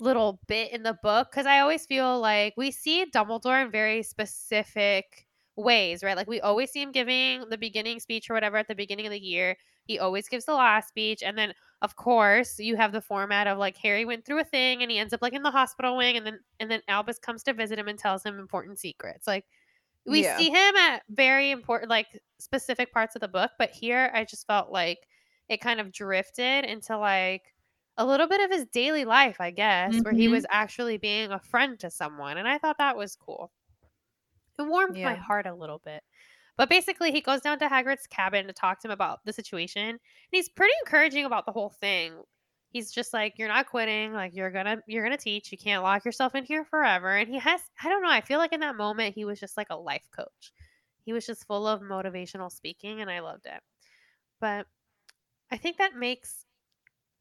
[0.00, 4.02] little bit in the book because i always feel like we see dumbledore in very
[4.02, 8.68] specific ways right like we always see him giving the beginning speech or whatever at
[8.68, 12.58] the beginning of the year he always gives the last speech and then of course
[12.58, 15.20] you have the format of like harry went through a thing and he ends up
[15.20, 17.98] like in the hospital wing and then and then albus comes to visit him and
[17.98, 19.44] tells him important secrets like
[20.06, 20.36] we Yeah.
[20.36, 24.46] see him at very important like specific parts of the book but here i just
[24.46, 25.06] felt like
[25.48, 27.54] it kind of drifted into like
[27.98, 30.28] a little bit of his daily life i guess where he Mhm.
[30.28, 33.52] was actually being a friend to someone and i thought that was cool
[34.58, 36.02] it warmed my heart a little bit
[36.56, 39.88] but basically, he goes down to Hagrid's cabin to talk to him about the situation.
[39.88, 42.22] And he's pretty encouraging about the whole thing.
[42.70, 44.12] He's just like, "You're not quitting.
[44.12, 45.50] Like you're gonna you're gonna teach.
[45.52, 48.10] You can't lock yourself in here forever." And he has I don't know.
[48.10, 50.52] I feel like in that moment he was just like a life coach.
[51.04, 53.60] He was just full of motivational speaking, and I loved it.
[54.40, 54.66] But
[55.50, 56.46] I think that makes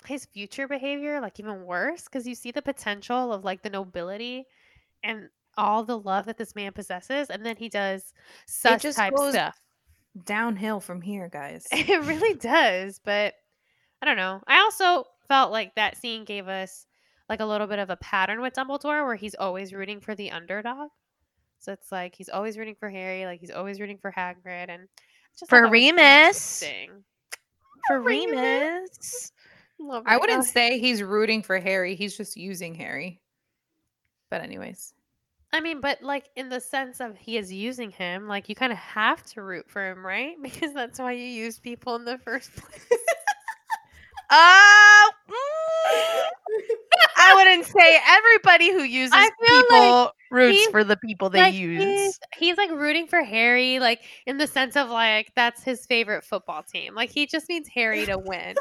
[0.05, 4.45] his future behavior like even worse because you see the potential of like the nobility
[5.03, 5.29] and
[5.61, 8.13] all the love that this man possesses, and then he does
[8.47, 9.61] such just type goes stuff.
[10.25, 11.67] downhill from here, guys.
[11.71, 13.35] It really does, but
[14.01, 14.41] I don't know.
[14.47, 16.87] I also felt like that scene gave us
[17.29, 20.31] like a little bit of a pattern with Dumbledore where he's always rooting for the
[20.31, 20.89] underdog.
[21.59, 24.87] So it's like he's always rooting for Harry, like he's always rooting for Hagrid, and
[25.37, 26.63] just For Remus.
[27.87, 28.33] For Remus.
[28.33, 29.31] Remus.
[29.79, 31.95] Love I wouldn't say he's rooting for Harry.
[31.95, 33.21] He's just using Harry.
[34.29, 34.93] But anyways,
[35.53, 38.71] I mean, but like in the sense of he is using him, like you kind
[38.71, 40.35] of have to root for him, right?
[40.41, 42.87] Because that's why you use people in the first place.
[44.29, 46.23] Uh, mm,
[47.17, 51.53] I wouldn't say everybody who uses feel like people roots for the people they like
[51.53, 51.83] use.
[51.83, 56.23] He's, he's like rooting for Harry, like in the sense of like that's his favorite
[56.23, 56.95] football team.
[56.95, 58.55] Like he just needs Harry to win.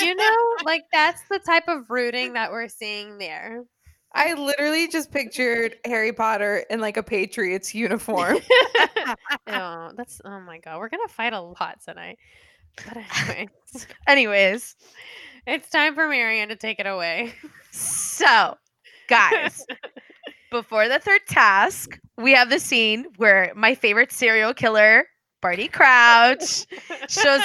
[0.00, 3.62] you know, like that's the type of rooting that we're seeing there.
[4.14, 8.38] I literally just pictured Harry Potter in like a Patriots uniform.
[9.46, 12.18] oh, that's oh my god, we're gonna fight a lot tonight.
[12.76, 13.48] But anyway,
[14.06, 14.76] Anyways,
[15.46, 17.34] it's time for Marianne to take it away.
[17.70, 18.56] so
[19.08, 19.64] guys,
[20.50, 25.06] before the third task, we have the scene where my favorite serial killer,
[25.40, 26.66] Barty Crouch,
[27.08, 27.42] shows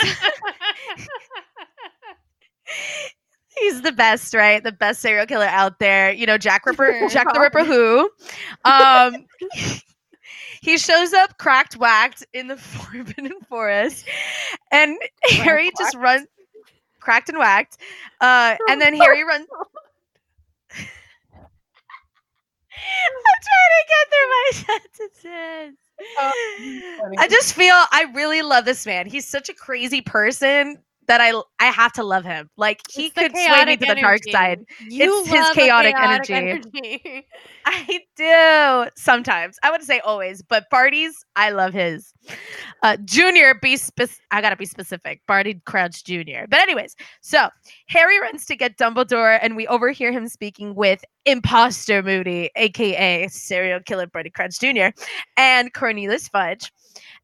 [3.60, 4.64] he's the best, right?
[4.64, 6.12] The best serial killer out there.
[6.12, 8.10] You know, Jack Ripper, Jack the Ripper who.
[8.66, 9.26] Um
[10.62, 14.06] he shows up cracked whacked in the Forbidden Forest
[14.72, 14.98] and
[15.30, 16.28] Harry just runs
[17.00, 17.78] cracked and whacked.
[18.22, 19.48] Uh and then Harry runs
[22.80, 25.78] I'm trying to get through my sentences.
[27.00, 27.18] funny.
[27.18, 29.08] I just feel I really love this man.
[29.08, 30.78] He's such a crazy person.
[31.08, 32.50] That I I have to love him.
[32.58, 34.66] Like he It's the could sway me to the dark side.
[34.80, 36.34] You It's his chaotic chaotic energy.
[36.34, 37.28] energy.
[37.66, 39.58] I do sometimes.
[39.64, 42.14] I wouldn't say always, but Barty's, I love his.
[42.84, 45.22] Uh, Junior, be spec- I gotta be specific.
[45.28, 46.48] Barty Crouch Junior.
[46.50, 47.50] But anyways, so
[47.88, 53.80] Harry runs to get Dumbledore, and we overhear him speaking with Imposter Moody, aka serial
[53.82, 54.90] killer Barty Crouch Jr.
[55.38, 56.72] and Cornelius Fudge.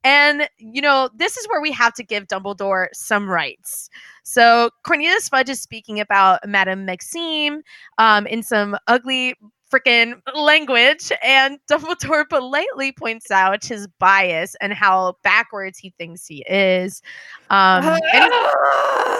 [0.03, 3.89] And you know, this is where we have to give Dumbledore some rights.
[4.23, 7.61] So Cornelius Fudge is speaking about Madame Maxime
[7.97, 9.35] um, in some ugly
[9.73, 16.43] freaking language, and Dumbledore politely points out his bias and how backwards he thinks he
[16.47, 17.01] is.
[17.49, 18.31] Um, and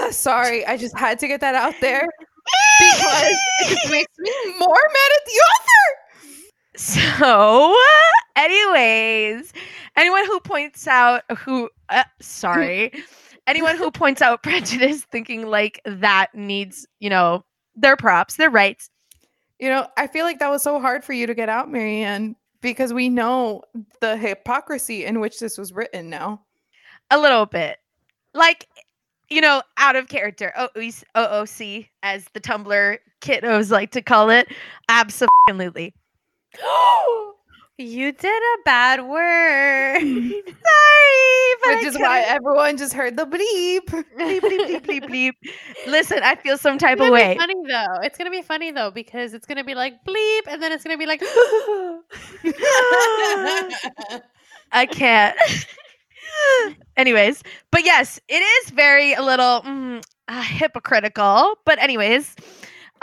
[0.03, 2.01] Ah, sorry, I just had to get that out there
[2.79, 6.02] because it makes me more mad at the author.
[6.75, 7.75] So,
[8.35, 9.53] anyways,
[9.95, 12.91] anyone who points out who, uh, sorry,
[13.47, 17.43] anyone who points out prejudice thinking like that needs, you know,
[17.75, 18.89] their props, their rights.
[19.59, 22.35] You know, I feel like that was so hard for you to get out, Marianne,
[22.61, 23.61] because we know
[24.01, 26.41] the hypocrisy in which this was written now.
[27.11, 27.77] A little bit.
[28.33, 28.67] Like,
[29.29, 30.51] you know, out of character.
[30.57, 34.47] OOC, OOC as the Tumblr kiddos like to call it.
[34.89, 35.93] Absolutely.
[37.79, 39.99] You did a bad word.
[40.01, 40.43] Sorry,
[41.63, 43.85] but Which is why everyone just heard the bleep.
[44.17, 45.33] bleep, bleep, bleep, bleep, bleep.
[45.87, 47.35] Listen, I feel some type of way.
[47.35, 47.99] funny though.
[48.03, 50.99] It's gonna be funny though because it's gonna be like bleep, and then it's gonna
[50.99, 51.23] be like.
[54.71, 55.35] I can't.
[56.95, 61.55] anyways, but yes, it is very a little mm, uh, hypocritical.
[61.65, 62.35] But anyways,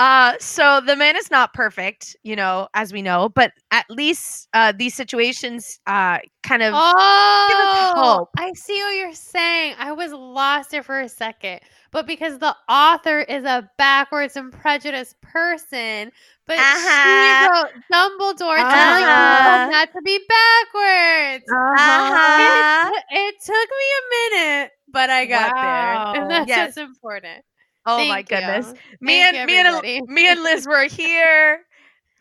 [0.00, 4.48] uh, so the man is not perfect, you know, as we know, but at least
[4.54, 8.30] uh, these situations uh, kind of Oh, hope.
[8.36, 9.74] I see what you're saying.
[9.78, 11.60] I was lost there for a second,
[11.90, 16.12] but because the author is a backwards and prejudiced person,
[16.46, 17.00] but Uh-huh.
[17.00, 19.16] she wrote Dumbledore telling Uh-huh.
[19.16, 21.54] people not to be backwards.
[21.78, 22.20] Uh-huh.
[22.36, 25.60] It, it took me a minute, but I got Wow.
[25.60, 26.56] there, and that's Yes.
[26.56, 27.44] what's important.
[27.86, 28.36] Oh my Thank you.
[28.36, 28.74] goodness.
[29.00, 31.60] Me Thank and me and me and Liz were here.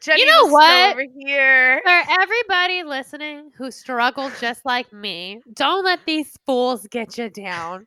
[0.02, 0.92] Jenny know was still what?
[0.94, 1.82] over here.
[1.84, 7.86] For everybody listening who struggled just like me, don't let these fools get you down.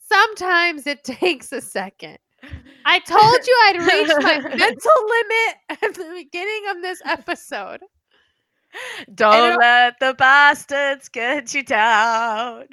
[0.00, 2.18] Sometimes it takes a second.
[2.86, 7.80] I told you I'd reached my mental limit at the beginning of this episode.
[9.14, 12.66] Don't- let the bastards get you down.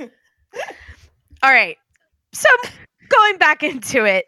[0.00, 1.78] All right.
[2.34, 2.48] So
[3.08, 4.26] going back into it,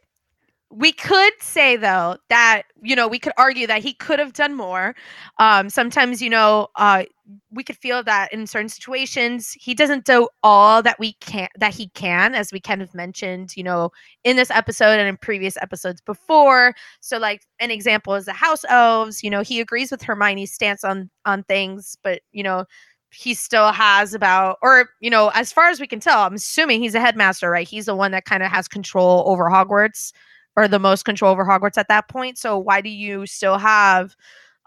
[0.73, 4.55] we could say though that you know we could argue that he could have done
[4.55, 4.95] more.
[5.39, 7.05] Um, sometimes you know uh,
[7.51, 11.75] we could feel that in certain situations he doesn't do all that we can that
[11.75, 13.91] he can, as we kind of mentioned, you know,
[14.23, 16.75] in this episode and in previous episodes before.
[17.01, 19.25] So like an example is the house elves.
[19.25, 22.65] You know, he agrees with Hermione's stance on on things, but you know
[23.13, 26.81] he still has about or you know as far as we can tell i'm assuming
[26.81, 27.69] he's a headmaster right?
[27.69, 30.13] He's the one that kind of has control over hogwarts
[30.57, 32.39] or the most control over hogwarts at that point.
[32.39, 34.17] So why do you still have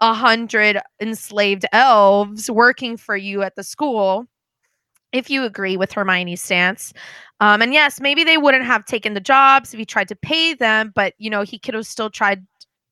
[0.00, 4.26] a hundred enslaved elves working for you at the school
[5.12, 6.92] if you agree with hermione's stance?
[7.40, 10.54] Um, and yes maybe they wouldn't have taken the jobs if he tried to pay
[10.54, 12.46] them but you know he could have still tried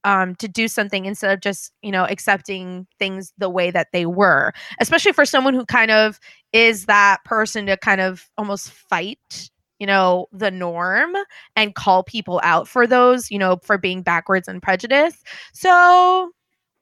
[0.04, 4.06] um, to do something instead of just you know accepting things the way that they
[4.06, 6.18] were especially for someone who kind of
[6.52, 11.14] is that person to kind of almost fight you know the norm
[11.56, 16.30] and call people out for those you know for being backwards and prejudiced so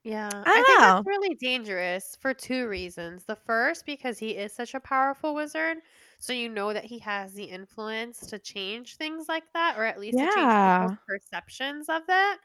[0.03, 3.25] Yeah, I, I think that's really dangerous for two reasons.
[3.25, 5.79] The first, because he is such a powerful wizard,
[6.19, 10.01] so you know that he has the influence to change things like that, or at
[10.01, 10.63] least to change Yeah.
[10.63, 12.39] people's perceptions of that.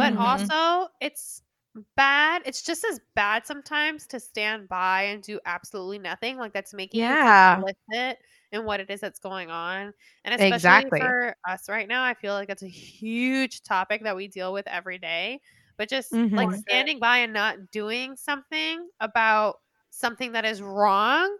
[0.00, 0.18] But Mhm.
[0.18, 1.42] also, it's
[1.96, 2.42] bad.
[2.46, 6.36] It's just as bad sometimes to stand by and do absolutely nothing.
[6.38, 7.58] Like that's making Yeah.
[7.58, 8.16] you complicit
[8.52, 9.92] in what it is that's going on.
[10.24, 11.00] And especially Exactly.
[11.00, 14.66] for us right now, I feel like that's a huge topic that we deal with
[14.66, 15.40] every day.
[15.76, 16.58] But just like Mhm.
[16.58, 21.36] standing by and not doing something about something that is wrong,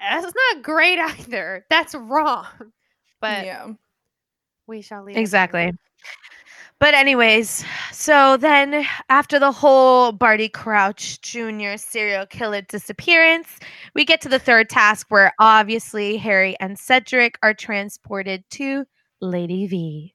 [0.00, 1.66] that's not great either.
[1.70, 2.46] That's wrong.
[3.20, 3.72] But yeah.
[4.66, 5.16] we shall leave.
[5.16, 5.72] Exactly.
[6.84, 11.78] But anyways, so then after the whole Barty Crouch Jr.
[11.78, 13.58] serial killer disappearance,
[13.94, 18.84] we get to the third task where obviously Harry and Cedric are transported to
[19.22, 20.14] Lady V.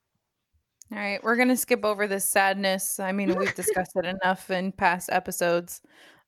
[0.91, 2.99] All right, we're gonna skip over this sadness.
[2.99, 5.82] I mean, we've discussed it enough in past episodes.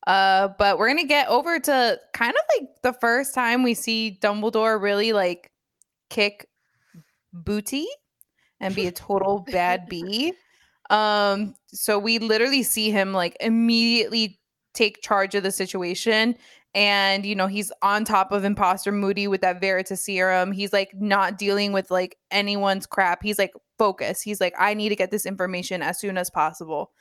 [0.08, 4.18] Uh, but we're gonna get over to kind of like the first time we see
[4.20, 5.52] Dumbledore really like
[6.10, 6.48] kick
[7.32, 7.86] booty
[8.62, 10.32] and be a total bad bee.
[10.88, 14.40] Um, so we literally see him like immediately
[14.72, 16.36] take charge of the situation.
[16.74, 20.54] And you know, he's on top of imposter Moody with that Veritaserum.
[20.54, 23.22] He's like not dealing with like anyone's crap.
[23.22, 24.22] He's like focused.
[24.24, 26.92] He's like, I need to get this information as soon as possible.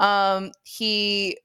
[0.00, 1.38] Um, he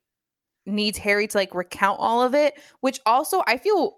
[0.65, 3.97] needs Harry to like recount all of it, which also I feel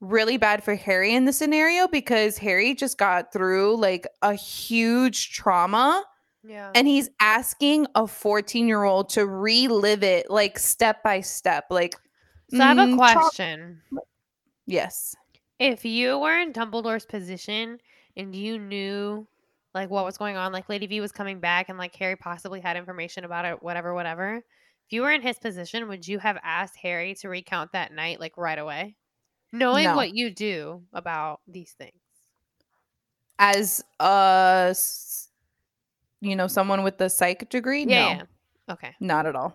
[0.00, 5.32] really bad for Harry in the scenario because Harry just got through like a huge
[5.32, 6.04] trauma
[6.42, 6.70] Yeah.
[6.74, 11.64] and he's asking a 14 year old to relive it like step by step.
[11.70, 11.94] Like,
[12.50, 13.80] so I have a mm, tra- question.
[14.66, 15.14] yes.
[15.58, 17.78] If you were in Dumbledore's position
[18.16, 19.26] and you knew
[19.74, 22.60] like what was going on, like Lady V was coming back and like Harry possibly
[22.60, 24.36] had information about it, whatever, whatever.
[24.36, 28.20] If you were in his position, would you have asked Harry to recount that night
[28.20, 28.96] like right away?
[29.54, 29.96] Knowing No.
[29.96, 31.94] what you do about these things.
[33.38, 35.28] As uh s-
[36.20, 38.02] you know, someone with the psych degree, Yeah.
[38.02, 38.72] no, yeah.
[38.72, 38.94] Okay.
[39.00, 39.54] not at all.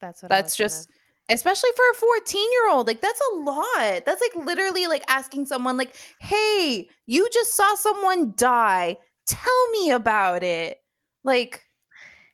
[0.00, 0.90] That's what That's was gonna- just
[1.30, 5.46] especially for a 14 year old like that's a lot that's like literally like asking
[5.46, 8.94] someone like hey you just saw someone die
[9.26, 10.82] tell me about it
[11.22, 11.64] like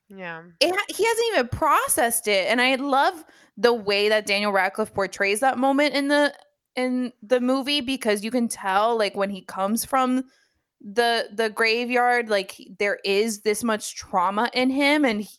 [0.09, 0.43] Yeah.
[0.59, 3.25] it, he hasn't even processed it and i love
[3.57, 6.35] the way that daniel radcliffe portrays that moment in the
[6.77, 10.25] in the movie because you can tell like when he comes from
[10.81, 15.39] the the graveyard like there is this much trauma in him and he-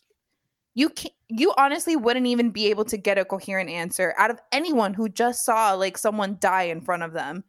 [0.74, 4.38] you can you honestly wouldn't even be able to get a coherent answer out of
[4.52, 7.42] anyone who just saw like someone die in front of them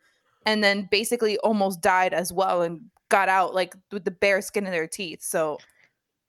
[0.46, 4.66] and then basically almost died as well and got out like with the bare skin
[4.66, 5.58] of their teeth so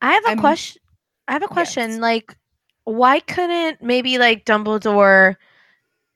[0.02, 0.82] I have a I'm- question.
[1.26, 1.90] I have a question.
[1.92, 2.00] Yes.
[2.00, 2.36] Like,
[2.84, 5.36] why couldn't maybe like Dumbledore,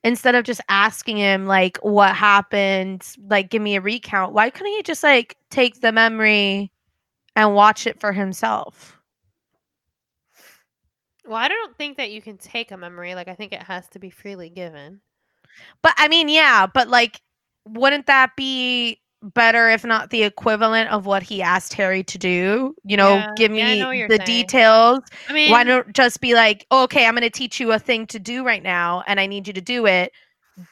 [0.05, 4.73] instead of just asking him like what happened, like give me a recount, why couldn't
[4.73, 6.71] he just like take the memory
[7.37, 8.99] and watch it for himself?
[11.27, 13.15] Well, I don't think that you can take a memory.
[13.15, 15.01] Like I think it has to be freely given.
[15.83, 17.21] But I mean, yeah, but like,
[17.67, 22.75] wouldn't that be better if not the equivalent of what he asked Harry to do?
[22.85, 24.27] You know, Yeah, give yeah, me know the saying.
[24.27, 25.01] details.
[25.29, 28.07] I mean, Why don't just be like, okay, I'm going to teach you a thing
[28.09, 30.13] to do right now, and I need you to do it.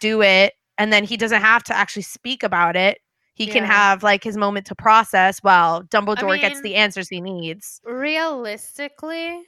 [0.00, 2.98] Do it, and then he doesn't have to actually speak about it.
[3.34, 7.20] He can have like his moment to process while Dumbledore gets mean- the answers he
[7.20, 7.80] needs.
[7.84, 9.42] realistically,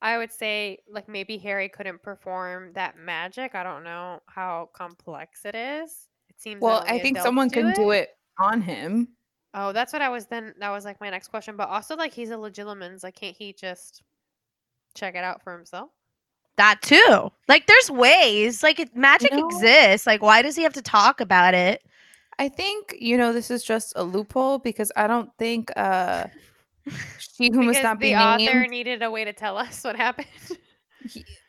[0.00, 3.54] I would say like maybe Harry couldn't perform that magic.
[3.54, 6.08] I don't know how complex it is.
[6.30, 6.60] It seems.
[6.62, 9.08] well i think adults someone can do it on him
[9.54, 10.54] Oh, that's what I was then.
[10.60, 11.56] That was like my next question.
[11.56, 13.02] But also, like, he's a legilimens.
[13.02, 14.02] Like, can't he just
[14.94, 15.88] check it out for himself?
[16.58, 17.32] That too.
[17.48, 18.62] Like, there's ways.
[18.62, 20.06] Like, it, magic know- exists.
[20.06, 21.82] Like, why does he have to talk about it?
[22.38, 26.26] I think you know this is just a loophole because I don't think uh
[27.18, 28.70] she who must Because not the be author named.
[28.70, 30.28] needed a way to tell us what happened.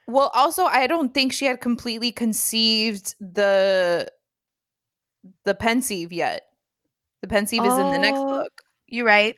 [0.07, 4.09] Well, also I don't think she had completely conceived the
[5.45, 6.43] the pensieve yet.
[7.21, 8.29] The pensieve is in the next Oh.
[8.29, 8.61] book.
[8.87, 9.35] You're right.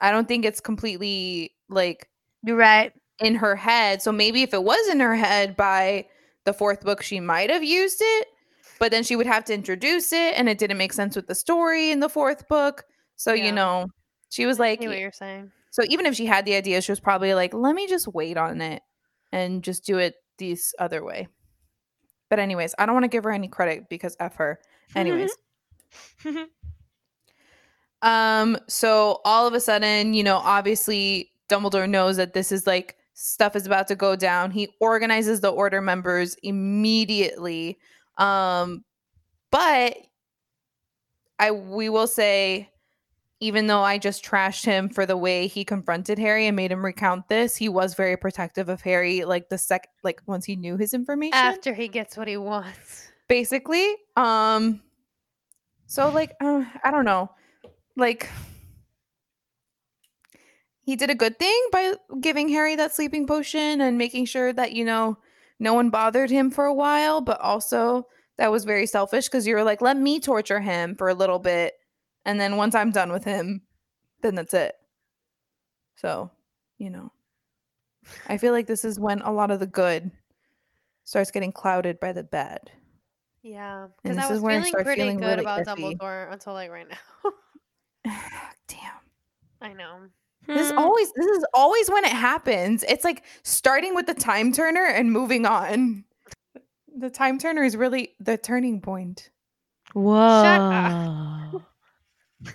[0.00, 2.08] I don't think it's completely like
[2.42, 2.92] You're right.
[3.20, 4.02] in her head.
[4.02, 6.06] So maybe if it was in her head by
[6.44, 8.26] the fourth book, she might have used it,
[8.78, 11.34] but then she would have to introduce it, and it didn't make sense with the
[11.34, 12.84] story in the fourth book.
[13.16, 13.44] So Yeah.
[13.46, 13.86] you know,
[14.30, 15.52] she was like, I what you're saying.
[15.70, 18.36] so even if she had the idea, she was probably like, let me just wait
[18.36, 18.82] on it
[19.32, 21.28] and just do it this other way.
[22.28, 24.58] But anyways, I don't want to give her any credit because F her.
[24.96, 25.30] Anyways.
[28.04, 32.96] um, so all of a sudden, you know, obviously Dumbledore knows that this is like
[33.14, 34.50] stuff is about to go down.
[34.50, 37.78] He organizes the order members immediately.
[38.18, 38.84] Um,
[39.50, 39.96] but
[41.38, 42.70] I we will say
[43.40, 46.84] even though I just trashed him for the way he confronted Harry and made him
[46.84, 50.76] recount this, he was very protective of Harry like the sec like once he knew
[50.76, 53.08] his information After he gets what he wants.
[53.28, 53.94] basically.
[54.16, 54.82] Um
[55.86, 57.30] so like uh, I don't know.
[57.96, 58.28] Like
[60.80, 64.72] he did a good thing by giving Harry that sleeping potion and making sure that
[64.72, 65.16] you know
[65.58, 69.54] no one bothered him for a while, but also that was very selfish because you
[69.54, 71.74] were like, let me torture him for a little bit,
[72.24, 73.62] and then once I'm done with him,
[74.22, 74.74] then that's it.
[75.96, 76.30] So,
[76.78, 77.12] you know,
[78.26, 80.10] I feel like this is when a lot of the good
[81.04, 82.70] starts getting clouded by the bad.
[83.42, 83.88] Yeah.
[84.02, 85.98] Because I was feeling pretty feeling good really about iffy.
[85.98, 87.30] Dumbledore until like right now.
[88.68, 89.00] Damn.
[89.60, 90.00] I know.
[90.46, 90.78] This is Hmm.
[90.78, 92.84] always this is always when it happens.
[92.86, 96.04] It's like starting with the time turner and moving on.
[96.96, 99.30] The time turner is really the turning point.
[99.94, 101.62] Whoa.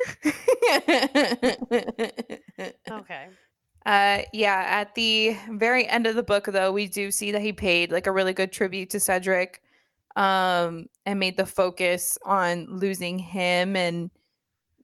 [2.92, 3.28] Okay.
[3.86, 7.54] Uh, yeah, at the very end of the book, though, we do see that he
[7.54, 9.62] paid like a really good tribute to Cedric,
[10.16, 14.12] um, and made the focus on losing him and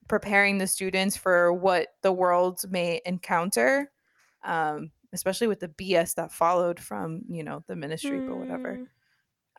[0.07, 3.91] preparing the students for what the world may encounter,
[4.43, 8.77] um, especially with the BS that followed from you know the ministry or whatever.
[8.77, 8.87] Mm.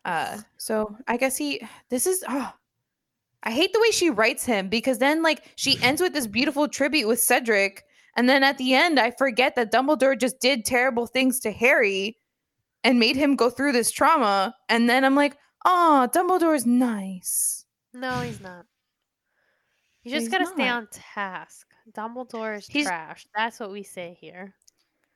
[0.05, 1.61] Uh, so I guess he.
[1.89, 2.23] This is.
[2.27, 2.51] Oh,
[3.43, 6.67] I hate the way she writes him because then like she ends with this beautiful
[6.67, 7.83] tribute with Cedric,
[8.15, 12.17] and then at the end I forget that Dumbledore just did terrible things to Harry,
[12.83, 17.65] and made him go through this trauma, and then I'm like, oh, Dumbledore's nice.
[17.93, 18.65] No, he's not.
[20.07, 21.67] You just He's gotta stay on task.
[21.91, 23.25] Dumbledore is He's- trash.
[23.35, 24.53] That's what we say here.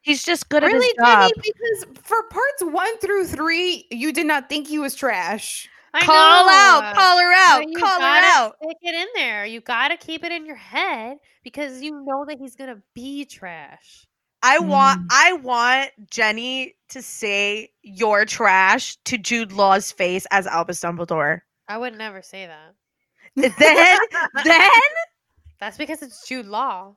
[0.01, 1.19] He's just good really, at his job.
[1.19, 1.53] Really, Jenny?
[1.53, 5.69] Because for parts one through three, you did not think he was trash.
[5.93, 8.55] I Call know, out, call her out, but you call her out.
[8.63, 9.45] Stick it in there.
[9.45, 14.07] You gotta keep it in your head because you know that he's gonna be trash.
[14.41, 15.07] I want Mm.
[15.11, 21.41] I want Jenny to say you're trash to Jude Law's face as Albus Dumbledore.
[21.67, 22.73] I would never say that.
[23.35, 23.51] Then
[24.43, 24.69] then
[25.59, 26.95] That's because it's Jude Law.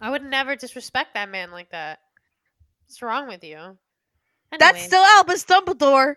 [0.00, 1.98] I would never disrespect that man like that.
[2.86, 3.76] What's wrong with you?
[4.58, 6.14] that's still Albus Dumbledore.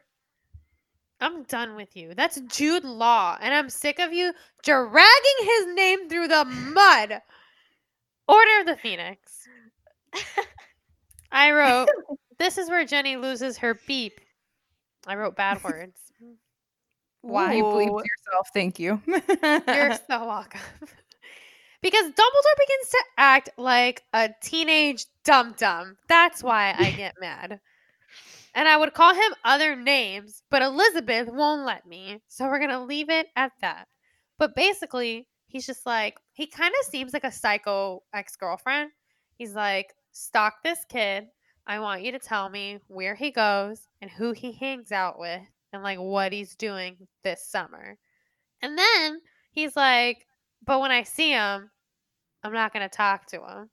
[1.20, 2.14] I'm done with you.
[2.16, 4.34] That's Jude Law, and I'm sick of you
[4.64, 7.22] dragging his name through the mud.
[8.28, 9.47] Order of the Phoenix.
[11.32, 11.89] I wrote,
[12.39, 14.20] This is where Jenny loses her beep.
[15.06, 16.11] I wrote bad words.
[17.22, 18.49] Why you bleeped yourself?
[18.53, 19.01] Thank you.
[19.07, 20.61] You're so welcome.
[21.82, 25.97] because Dumbledore begins to act like a teenage dum dum.
[26.07, 27.59] That's why I get mad.
[28.53, 32.22] And I would call him other names, but Elizabeth won't let me.
[32.28, 33.88] So we're going to leave it at that.
[34.38, 38.91] But basically, he's just like, he kind of seems like a psycho ex girlfriend.
[39.38, 41.28] He's like, stalk this kid.
[41.65, 45.41] I want you to tell me where he goes and who he hangs out with
[45.74, 47.97] and like what he's doing this summer.
[48.61, 50.26] And then he's like,
[50.65, 51.69] but when I see him,
[52.43, 53.69] I'm not going to talk to him.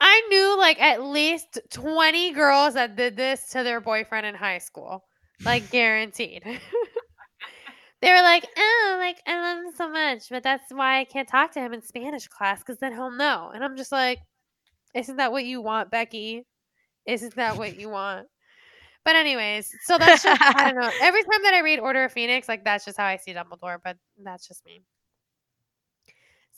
[0.00, 4.58] I knew like at least 20 girls that did this to their boyfriend in high
[4.58, 5.04] school.
[5.44, 6.42] Like guaranteed.
[8.00, 11.28] they were like, "Oh, like I love him so much, but that's why I can't
[11.28, 14.20] talk to him in Spanish class cuz then he'll know." And I'm just like,
[14.94, 16.46] "Isn't that what you want, Becky?
[17.06, 18.28] Isn't that what you want?"
[19.08, 20.90] But anyways, so that's just I don't know.
[21.00, 23.78] Every time that I read Order of Phoenix, like that's just how I see Dumbledore,
[23.82, 24.82] but that's just me.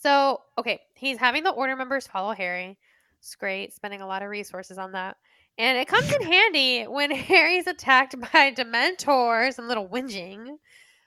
[0.01, 2.77] So, okay, he's having the order members follow Harry.
[3.19, 5.15] It's great, spending a lot of resources on that.
[5.57, 10.57] And it comes in handy when Harry's attacked by Dementors and little whinging.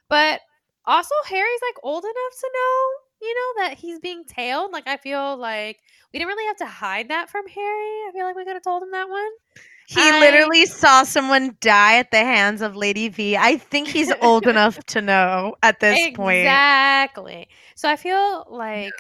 [0.08, 0.40] But
[0.86, 4.72] also, Harry's like old enough to know, you know, that he's being tailed.
[4.72, 5.80] Like, I feel like
[6.10, 8.08] we didn't really have to hide that from Harry.
[8.08, 9.30] I feel like we could have told him that one.
[9.86, 13.36] He I- literally saw someone die at the hands of Lady V.
[13.36, 16.38] I think he's old enough to know at this point.
[16.38, 17.48] Exactly.
[17.74, 18.92] So I feel like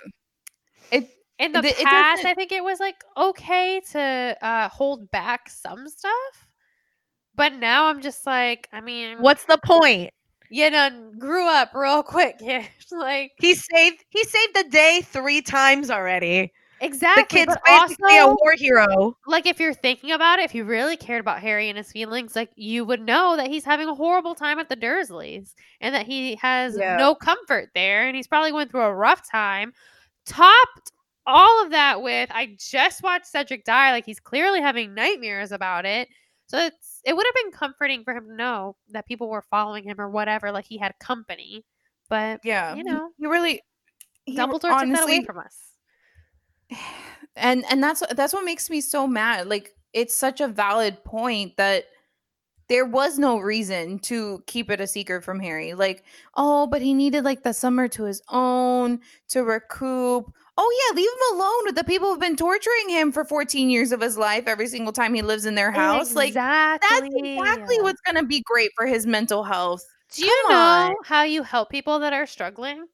[0.90, 1.08] it
[1.38, 5.88] in the the- past, I think it was like okay to uh, hold back some
[5.88, 6.46] stuff,
[7.34, 10.10] but now I'm just like, I mean, What's the point?
[10.50, 12.64] you done grew up real quick, yeah.
[12.92, 16.52] like He saved he saved the day three times already.
[16.80, 17.22] Exactly.
[17.22, 19.16] the kid's basically a war hero.
[19.26, 22.34] like if you're thinking about it, if you really cared about Harry and his feelings,
[22.36, 26.06] like you would know that he's having a horrible time at the Dursleys and that
[26.06, 26.96] he has Yeah.
[26.96, 29.72] no comfort there and he's probably going through a rough time.
[30.26, 30.92] Topped
[31.26, 35.84] all of that with I just watched Cedric die, like he's clearly having nightmares about
[35.86, 36.08] it.
[36.46, 39.84] So it's it would have been comforting for him to know that people were following
[39.84, 41.64] him or whatever, like he had company.
[42.08, 43.62] But yeah, you know, he really
[44.24, 45.56] he Dumbledore took that away from us.
[47.36, 51.56] And and that's that's what makes me so mad like it's such a valid point
[51.56, 51.84] that
[52.68, 56.04] there was no reason to keep it a secret from harry like
[56.36, 61.10] oh but he needed like the summer to his own to recoup oh yeah leave
[61.10, 64.44] him alone with the people who've been torturing him for 14 years of his life
[64.46, 68.42] every single time he lives in their house like that's exactly what's going to be
[68.46, 70.94] great for his mental health Do you Come know on.
[71.04, 72.86] how you help people that are struggling?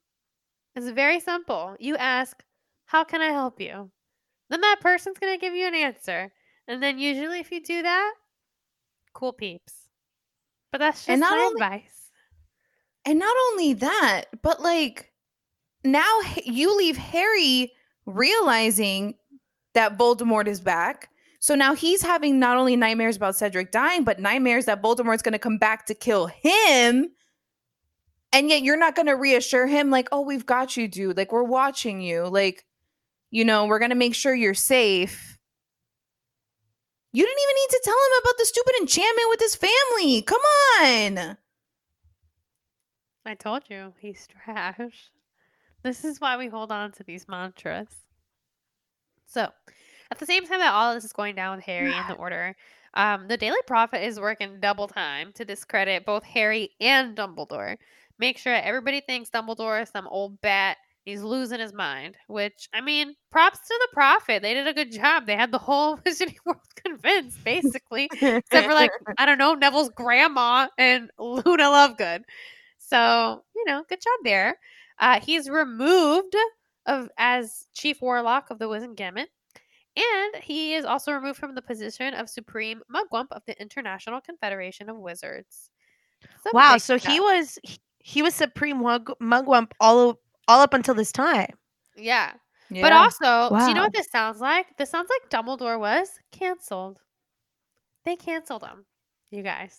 [0.75, 1.77] It's very simple.
[1.79, 2.43] You ask,
[2.91, 3.89] How can I help you?
[4.49, 6.33] Then that person's going to give you an answer.
[6.67, 8.15] And then usually, if you do that,
[9.15, 9.73] cool peeps.
[10.73, 12.11] But that's just my only- advice.
[13.05, 15.13] And not only that, but like
[15.85, 17.73] now you leave Harry
[18.07, 19.15] realizing
[19.75, 21.11] that Voldemort is back.
[21.39, 25.33] So now he's having not only nightmares about Cedric dying, but nightmares that Voldemort's going
[25.33, 27.09] to come back to kill him.
[28.33, 31.33] and yet you're not going to reassure him like oh we've got you dude like
[31.33, 32.65] we're watching you like
[33.31, 35.39] you know we're going to make sure you're safe
[37.13, 40.41] you didn't even need to tell him about the stupid enchantment with his family come
[40.83, 41.37] on
[43.25, 45.11] I told you he's trash.
[45.83, 47.89] This is why we hold on to these mantras.
[49.27, 49.49] So,
[50.11, 52.15] at the same time that all of this is going down with Harry and the
[52.19, 52.57] Order,
[52.95, 57.77] um, the Daily Prophet is working double time to discredit both Harry and Dumbledore.
[58.19, 60.79] Make sure everybody thinks Dumbledore is some old bat.
[61.11, 62.17] He's losing his mind.
[62.29, 64.43] Which, I mean, props to the Prophet.
[64.43, 65.27] They did a good job.
[65.27, 69.91] They had the whole Wizarding World convinced, basically, except for like I don't know Neville's
[69.91, 72.23] grandma and Luna Lovegood.
[72.79, 74.57] So you know, good job there.
[75.01, 76.37] Uh, he's removed
[76.87, 79.27] of as chief warlock of the Wizengamot,
[79.97, 84.89] and he is also removed from the position of supreme mugwump of the International Confederation
[84.89, 85.71] of Wizards.
[86.45, 90.21] Some wow, so he was he, he was supreme mug, mugwump all
[90.51, 91.55] all up until this time.
[91.97, 92.33] yeah.
[92.71, 92.99] But Yeah.
[92.99, 94.77] also, do you know what this sounds like?
[94.77, 97.01] This sounds like Dumbledore was canceled.
[98.05, 98.85] They canceled him,
[99.31, 99.77] you guys.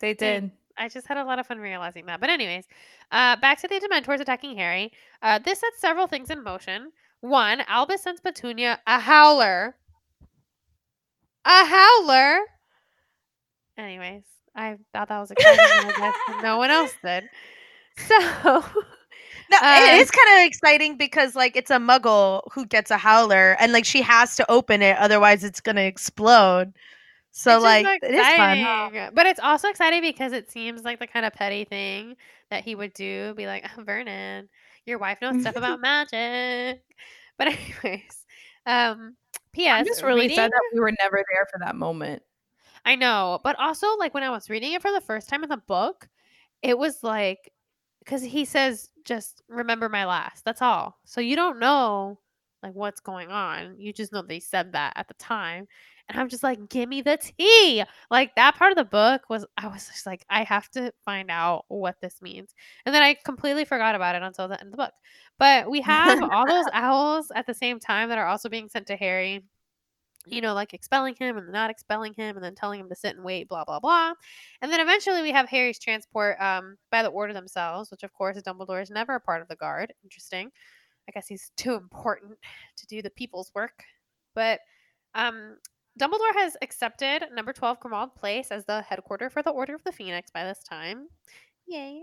[0.00, 2.20] they did I just had a lot of fun realizing that.
[2.20, 2.64] But anyways,
[3.10, 4.92] uh, back to the Dementors attacking Harry.
[5.22, 6.92] Uh, this sets several things in motion.
[7.20, 9.74] One, Albus sends Petunia a howler.
[11.44, 12.38] A howler.
[13.76, 14.22] Anyways,
[14.54, 17.24] I thought that was a and I guess no one else did.
[18.06, 18.64] So,
[19.50, 22.98] No, Um, it is kind of exciting because like it's a muggle who gets a
[22.98, 26.72] howler and like she has to open it otherwise it's going to explode.
[27.30, 29.10] So like it is fun.
[29.14, 32.16] But it's also exciting because it seems like the kind of petty thing
[32.50, 33.32] that he would do.
[33.36, 34.48] Be like, "Oh, Vernon,
[34.86, 36.82] your wife knows stuff about magic.
[37.38, 38.24] But anyways,
[38.66, 39.16] um,
[39.52, 39.80] P.S.
[39.80, 42.22] i'm just really reading- sad that we were never there for that moment
[42.84, 45.50] I know, but also like when I was reading it for the first time in
[45.50, 46.08] the book,
[46.62, 47.52] it was like
[48.08, 50.42] because he says just remember my last.
[50.44, 50.96] That's all.
[51.04, 52.18] So you don't know
[52.62, 53.76] like what's going on.
[53.78, 55.68] You just know they said that at the time.
[56.08, 57.84] And I'm just like, give me the tea.
[58.10, 61.30] Like that part of the book was I was just like, I have to find
[61.30, 62.54] out what this means.
[62.86, 64.94] And then I completely forgot about it until the end of the book.
[65.38, 68.86] But we have all those owls at the same time that are also being sent
[68.86, 69.44] to Harry
[70.30, 73.16] you know, like expelling him and not expelling him and then telling him to sit
[73.16, 74.12] and wait, blah, blah, blah.
[74.62, 78.40] And then eventually we have Harry's transport um, by the order themselves, which of course
[78.42, 79.92] Dumbledore is never a part of the guard.
[80.04, 80.50] Interesting.
[81.08, 82.38] I guess he's too important
[82.76, 83.82] to do the people's work.
[84.34, 84.60] But
[85.14, 85.56] um,
[85.98, 89.92] Dumbledore has accepted number 12 Grimmauld Place as the headquarters for the Order of the
[89.92, 91.08] Phoenix by this time.
[91.66, 92.02] Yay.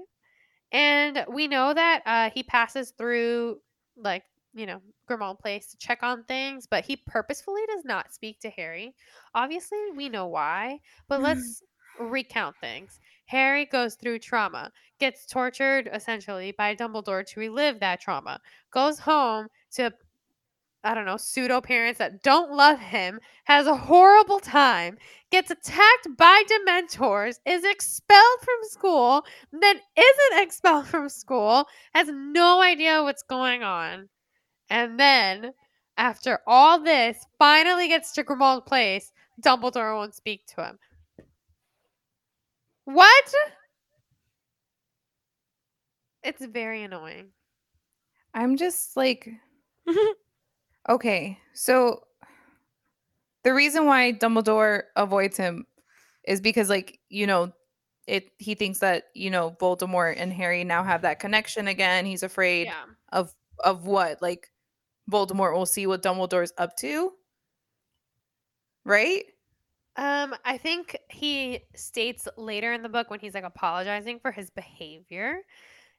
[0.71, 3.59] And we know that uh, he passes through,
[3.95, 4.23] like,
[4.55, 8.49] you know, Grimmauld Place to check on things, but he purposefully does not speak to
[8.49, 8.95] Harry.
[9.35, 10.79] Obviously, we know why,
[11.09, 11.25] but mm-hmm.
[11.25, 11.61] let's
[11.99, 12.99] recount things.
[13.25, 18.39] Harry goes through trauma, gets tortured essentially by Dumbledore to relive that trauma,
[18.71, 19.91] goes home to,
[20.83, 24.97] I don't know, pseudo parents that don't love him, has a horrible time,
[25.31, 32.61] gets attacked by Dementors, is expelled from school, then isn't expelled from school, has no
[32.61, 34.07] idea what's going on.
[34.69, 35.53] And then,
[35.97, 39.11] after all this, finally gets to Grimmauld Place.
[39.41, 40.79] Dumbledore won't speak to him.
[42.85, 43.33] What?
[46.23, 47.29] It's very annoying.
[48.33, 49.29] i'm just like
[50.89, 52.01] okay so
[53.43, 55.65] the reason why dumbledore avoids him
[56.27, 57.51] is because like you know
[58.07, 62.23] it he thinks that you know voldemort and harry now have that connection again he's
[62.23, 62.83] afraid Yeah.
[63.13, 64.49] of of what like
[65.11, 67.11] voldemort will see what dumbledore's up to
[68.85, 69.25] right
[69.97, 74.49] Um, I think he states later in the book when he's like apologizing for his
[74.49, 75.41] behavior,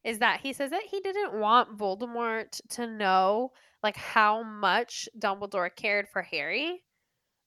[0.04, 3.52] is that he says that he didn't want Voldemort to know
[3.82, 6.84] like how much Dumbledore cared for Harry.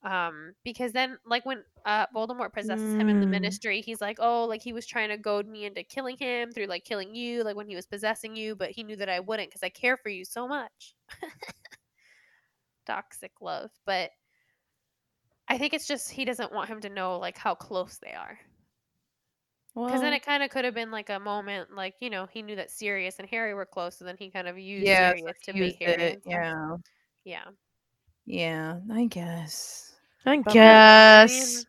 [0.02, 3.32] Um, because then like when uh Voldemort possesses him in the Mm.
[3.32, 6.68] ministry, he's like, Oh, like he was trying to goad me into killing him through
[6.68, 9.50] like killing you, like when he was possessing you, but he knew that I wouldn't
[9.50, 10.96] because I care for you so much.
[12.86, 13.72] Toxic love.
[13.86, 14.12] But
[15.50, 18.40] I think it's just he doesn't want him to know like how close they are.
[19.86, 22.42] Because then it kind of could have been like a moment, like you know, he
[22.44, 25.32] knew that Sirius and Harry were close, so then he kind of used yeah, so
[25.32, 26.14] Sirius to be Harry.
[26.14, 26.76] it, yeah
[27.24, 27.50] yeah.
[28.26, 29.89] yeah i guess
[30.26, 31.56] I But, I guess.
[31.56, 31.66] mean,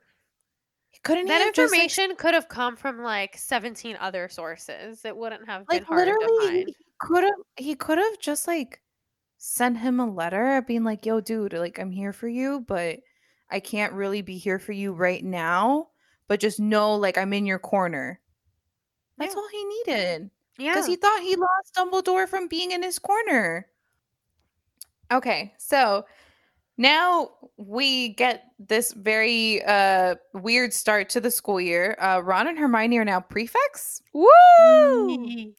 [1.03, 5.05] couldn't that have just, like, information could have come from like seventeen other sources.
[5.05, 6.75] It wouldn't have been like hard to literally find.
[6.99, 8.83] could have he could have just like
[9.39, 12.99] sent him a letter being like yo dude like i'm here for you but
[13.51, 15.89] i can't really be here for you right now
[16.29, 18.21] but just know like i'm in your corner
[19.17, 19.41] That's Yeah.
[19.41, 20.31] all he needed.
[20.59, 20.73] Yeah.
[20.75, 23.67] because he thought he lost Dumbledore from being in his corner.
[25.11, 26.05] Okay, so
[26.81, 27.29] now
[27.59, 31.95] we get this very uh weird start to the school year.
[32.01, 34.27] Uh Ron and Hermione are now prefects, Woo!
[35.27, 35.55] Yee.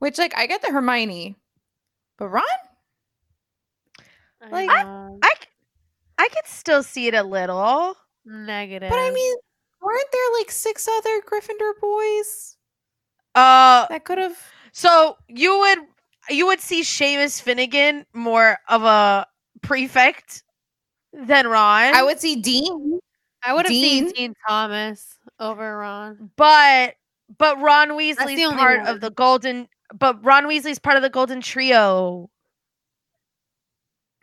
[0.00, 1.36] which like I get the Hermione,
[2.18, 2.42] but Ron?
[4.42, 5.30] I Like, I,
[6.18, 7.96] I could still see it a little.
[8.24, 8.90] Negative.
[8.90, 9.36] But I mean,
[9.80, 12.56] weren't there like six other Gryffindor boys
[13.34, 14.36] Uh, that could have
[14.72, 15.78] so you would
[16.28, 19.26] you would see Seamus Finnigan more of a
[19.62, 20.42] prefect
[21.12, 21.94] than Ron.
[21.94, 23.00] I would see Dean.
[23.42, 24.12] I would have seen Dean?
[24.14, 26.30] Dean Thomas over Ron.
[26.36, 26.94] but
[27.38, 28.88] but Ron Weasley's part one.
[28.88, 29.68] of the golden.
[29.98, 32.28] But Ron Weasley's part of the golden trio.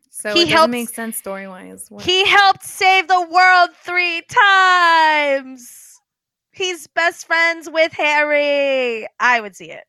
[0.09, 1.89] So He it doesn't helps- make sense story wise.
[2.01, 5.99] He helped save the world three times.
[6.51, 9.07] He's best friends with Harry.
[9.19, 9.83] I would see it.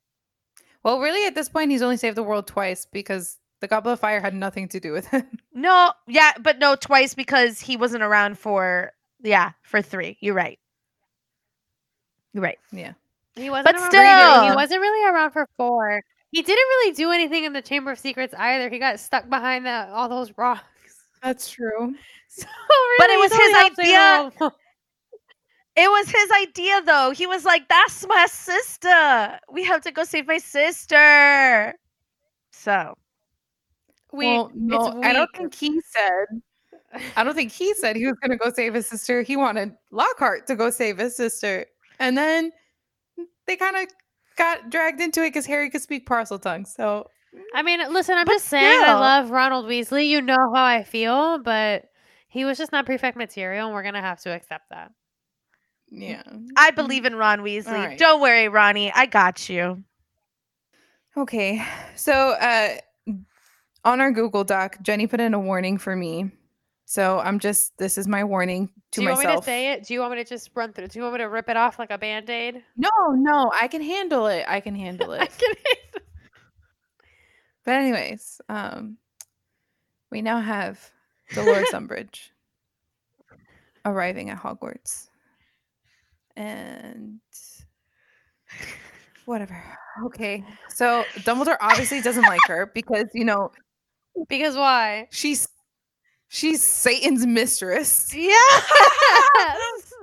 [0.83, 4.01] Well, really, at this point, he's only saved the world twice because the Goblet of
[4.01, 5.25] Fire had nothing to do with it.
[5.59, 8.93] No, yeah, but no, twice because he wasn't around for
[9.23, 10.19] yeah for three.
[10.21, 10.59] You're right.
[12.35, 12.59] You're right.
[12.73, 12.93] yeah.
[13.37, 14.51] He wasn't But still, either.
[14.51, 16.03] He wasn't really around for four.
[16.31, 18.69] He didn't really do anything in the Chamber of Secrets either.
[18.69, 20.63] He got stuck behind that all those rocks.
[21.23, 21.95] That's true.
[22.29, 22.45] So
[22.99, 24.51] But it was his helped save the idea.
[25.77, 27.11] It was his idea though.
[27.13, 29.39] He was like, "That's my sister.
[29.51, 31.75] We have to go save my sister."
[32.51, 32.97] So
[34.13, 36.27] We, well, no, it's I don't think he said.
[37.17, 39.23] I don't think he said he was going to go save his sister.
[39.23, 41.67] He wanted Lockhart to go save his sister,
[41.99, 42.53] and then
[43.47, 43.87] they kind of
[44.37, 46.67] got dragged into it because Harry could speak Parseltongue.
[46.67, 47.11] So
[47.55, 50.09] I mean, listen, I'm But just saying I love Ronald Weasley.
[50.09, 51.85] You know how I feel, but
[52.29, 54.93] he was just not prefect material, and we're gonna have to accept that.
[55.91, 56.23] yeah.
[56.57, 57.67] I believe in Ron Weasley.
[57.73, 57.99] Alright.
[57.99, 58.93] Don't worry, Ronnie.
[58.95, 59.83] I got you.
[61.17, 62.77] Okay, so uh,
[63.87, 66.31] on our Google Doc, Jenny put in a warning for me.
[66.87, 69.01] So I'm just this is my warning to myself.
[69.01, 69.25] Do you myself.
[69.25, 69.87] want me to say it?
[69.87, 70.89] Do you want me to just run through?
[70.89, 72.63] Do you want me to rip it off like a band aid?
[72.77, 74.45] No, no, I can handle it.
[74.47, 75.21] I can handle it.
[75.23, 75.39] I it.
[75.39, 76.03] can
[77.65, 78.99] But anyways, um,
[80.11, 80.79] we now have
[81.33, 82.31] Dolores Umbridge
[83.85, 85.09] arriving at Hogwarts,
[86.37, 87.19] and
[89.25, 89.61] whatever.
[90.05, 93.51] Okay, so Dumbledore obviously doesn't like her because you know
[94.29, 95.09] because why?
[95.11, 95.49] she's
[96.29, 98.15] she's Satan's mistress.
[98.15, 99.93] Yes.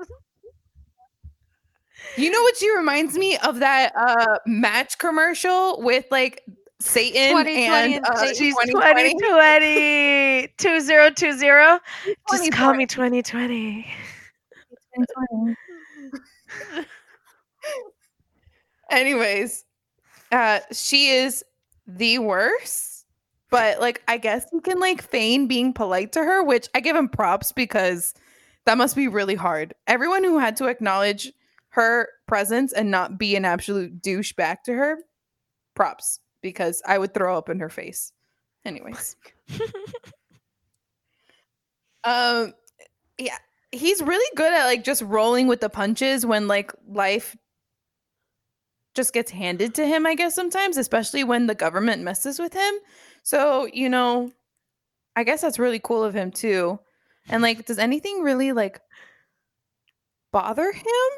[2.15, 6.43] You know what she reminds me of that uh match commercial with like
[6.79, 8.35] Satan 2020 and and uh, Satan.
[8.35, 9.13] She's 2020.
[9.13, 10.47] 2020.
[10.57, 11.79] 2020.
[12.29, 12.77] Just call 2020.
[12.77, 13.87] me 2020.
[18.91, 19.65] Anyways,
[20.31, 21.43] uh she is
[21.87, 22.92] the worst.
[23.53, 26.95] But like I guess he can like feign being polite to her, which I give
[26.95, 28.15] him props because
[28.65, 29.75] that must be really hard.
[29.85, 31.31] Everyone who had to acknowledge
[31.69, 34.97] her presence and not be an absolute douche back to her,
[35.75, 38.11] props because I would throw up in her face.
[38.65, 39.15] Anyways.
[42.03, 42.55] um
[43.19, 43.37] yeah,
[43.71, 47.37] he's really good at like just rolling with the punches when like life
[48.95, 52.73] just gets handed to him, I guess sometimes, especially when the government messes with him.
[53.23, 54.31] So, you know,
[55.15, 56.79] I guess that's really cool of him too.
[57.29, 58.81] And like does anything really like
[60.31, 61.09] bother him?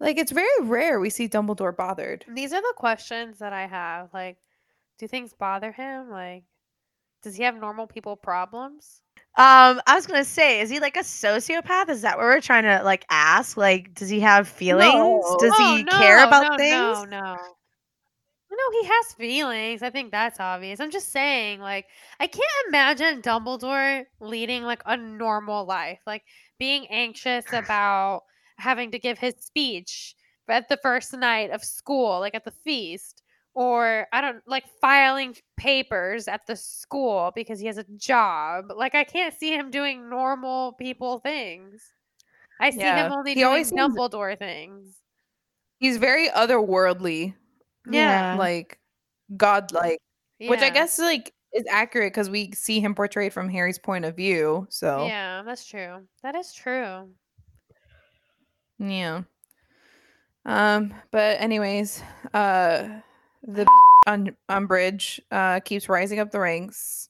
[0.00, 2.24] Like it's very rare we see Dumbledore bothered.
[2.28, 4.12] These are the questions that I have.
[4.12, 4.36] Like,
[4.98, 6.10] do things bother him?
[6.10, 6.42] Like,
[7.22, 9.00] does he have normal people problems?
[9.38, 11.88] Um, I was gonna say, is he like a sociopath?
[11.88, 13.56] Is that what we're trying to like ask?
[13.56, 14.92] Like, does he have feelings?
[14.94, 15.36] No.
[15.38, 17.10] Does Oh, he care about no, things?
[17.10, 17.36] No, no.
[18.54, 19.82] No, he has feelings.
[19.82, 20.78] I think that's obvious.
[20.78, 21.86] I'm just saying, like,
[22.20, 26.22] I can't imagine Dumbledore leading like a normal life, like
[26.58, 28.24] being anxious about
[28.58, 30.14] having to give his speech
[30.48, 33.22] at the first night of school, like at the feast,
[33.54, 38.66] or I don't like filing papers at the school because he has a job.
[38.76, 41.82] Like, I can't see him doing normal people things.
[42.60, 44.98] I see Yeah, him only he doing always seems- Dumbledore things.
[45.78, 47.34] He's very otherworldly,
[47.90, 48.36] Yeah.
[48.38, 48.78] like
[49.36, 50.00] godlike,
[50.40, 54.16] which I guess like is accurate because we see him portrayed from Harry's point of
[54.16, 54.66] view.
[54.70, 56.06] So Yeah, that's true.
[56.22, 57.08] That is true.
[58.78, 59.22] Yeah.
[60.44, 62.02] Um, but anyways,
[62.34, 62.88] uh
[63.42, 63.66] the
[64.06, 67.08] on Umbridge uh keeps rising up the ranks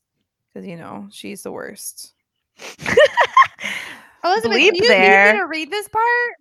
[0.52, 2.14] because you know she's the worst.
[4.24, 5.32] Elizabeth, Bleep you there.
[5.32, 6.34] me to read this part?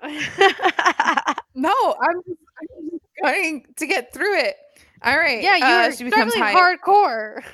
[1.54, 4.56] No, I'm I'm just going to get through it.
[5.02, 5.42] All right.
[5.42, 6.54] yeah, uh, you're she becomes high.
[6.54, 7.42] hardcore.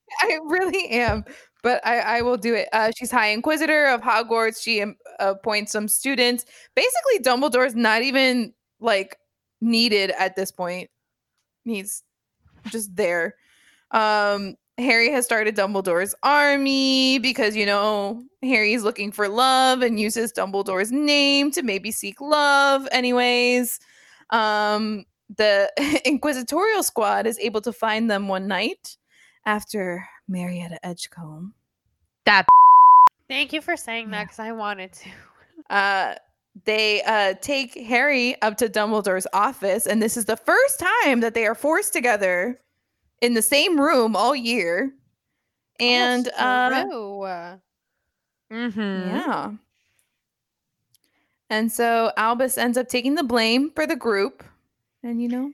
[0.22, 1.24] I really am,
[1.62, 2.68] but I, I will do it.
[2.72, 4.62] Uh, she's High Inquisitor of Hogwarts.
[4.62, 6.44] She um, appoints some students.
[6.74, 9.16] Basically, Dumbledore's not even like
[9.60, 10.90] needed at this point.
[11.64, 12.02] He's
[12.66, 13.36] just there.
[13.90, 20.32] Um, Harry has started Dumbledore's army because you know Harry's looking for love and uses
[20.32, 22.88] Dumbledore's name to maybe seek love.
[22.90, 23.78] Anyways,
[24.30, 25.04] um,
[25.36, 25.70] the
[26.04, 28.96] Inquisitorial Squad is able to find them one night
[29.46, 31.54] after Marietta Edgecombe.
[32.24, 32.46] that
[33.28, 34.24] Thank you for saying that Yeah.
[34.24, 35.10] because I wanted to.
[35.70, 36.16] Uh,
[36.64, 41.32] they uh, take Harry up to Dumbledore's office, and this is the first time that
[41.32, 42.60] they are forced together
[43.22, 44.92] in the same room all year.
[45.80, 46.84] And That's uh,
[48.52, 48.80] mm-hmm.
[48.80, 49.52] yeah.
[51.52, 54.42] And so Albus ends up taking the blame for the group.
[55.02, 55.52] And you know,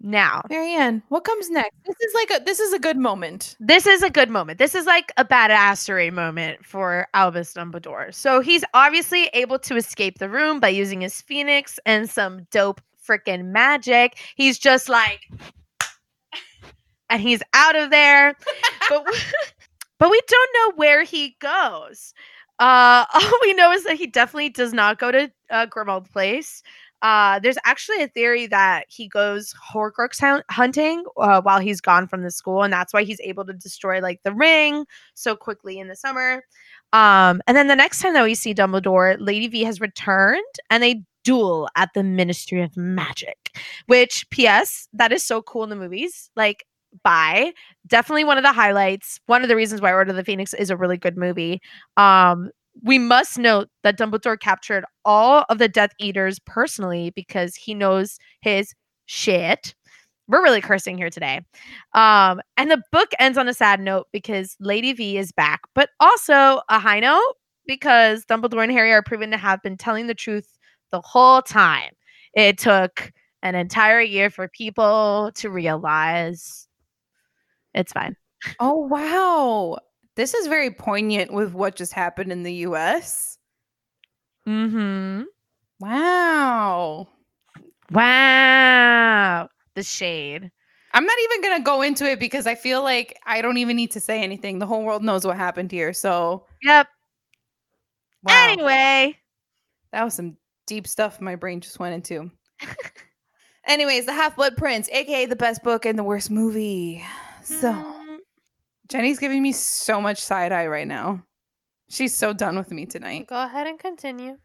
[0.00, 1.76] now Marianne, what comes next?
[1.84, 3.54] This is like a this is a good moment.
[3.60, 4.58] this is a good moment.
[4.58, 8.14] This is like a badassery moment for Albus Dumbledore.
[8.14, 12.80] So he's obviously able to escape the room by using his phoenix and some dope
[13.06, 14.16] freaking magic.
[14.36, 15.28] He's just like,
[17.10, 18.34] and he's out of there.
[18.88, 19.04] but
[19.98, 22.14] but we don't know where he goes.
[22.64, 26.62] Uh, all we know is that he definitely does not go to uh, Grimmauld Place.
[27.02, 32.08] Uh, there's actually a theory that he goes Horcrux hun- hunting uh, while he's gone
[32.08, 35.78] from the school, and that's why he's able to destroy like the ring so quickly
[35.78, 36.42] in the summer.
[36.94, 40.82] Um, and then the next time that we see Dumbledore, Lady V has returned, and
[40.82, 43.58] they duel at the Ministry of Magic.
[43.86, 46.30] Which, P.S., that is so cool in the movies.
[46.34, 46.64] Like,
[47.02, 47.52] bye.
[47.86, 49.20] Definitely one of the highlights.
[49.26, 51.60] One of the reasons why Order of the Phoenix is a really good movie.
[51.96, 52.50] Um,
[52.82, 58.18] we must note that Dumbledore captured all of the Death Eaters personally because he knows
[58.40, 58.74] his
[59.06, 59.74] shit.
[60.26, 61.42] We're really cursing here today.
[61.92, 65.90] Um, and the book ends on a sad note because Lady V is back, but
[66.00, 67.34] also a high note
[67.66, 70.56] because Dumbledore and Harry are proven to have been telling the truth
[70.90, 71.92] the whole time.
[72.34, 76.66] It took an entire year for people to realize
[77.74, 78.16] it's fine.
[78.60, 79.78] Oh wow.
[80.16, 83.38] This is very poignant with what just happened in the US.
[84.46, 85.22] Mm-hmm.
[85.80, 87.08] Wow.
[87.90, 89.48] Wow.
[89.74, 90.50] The shade.
[90.92, 93.90] I'm not even gonna go into it because I feel like I don't even need
[93.92, 94.58] to say anything.
[94.58, 95.92] The whole world knows what happened here.
[95.92, 96.86] So Yep.
[98.22, 98.48] wow.
[98.48, 99.18] Anyway.
[99.92, 102.30] That was some deep stuff my brain just went into.
[103.66, 107.02] Anyways, the Half Blood Prince, aka the best book and the worst movie.
[107.44, 108.18] So Mm,
[108.88, 111.22] Jenny's giving me so much side eye right now.
[111.90, 113.26] She's so done with me tonight.
[113.26, 114.38] Go ahead and continue.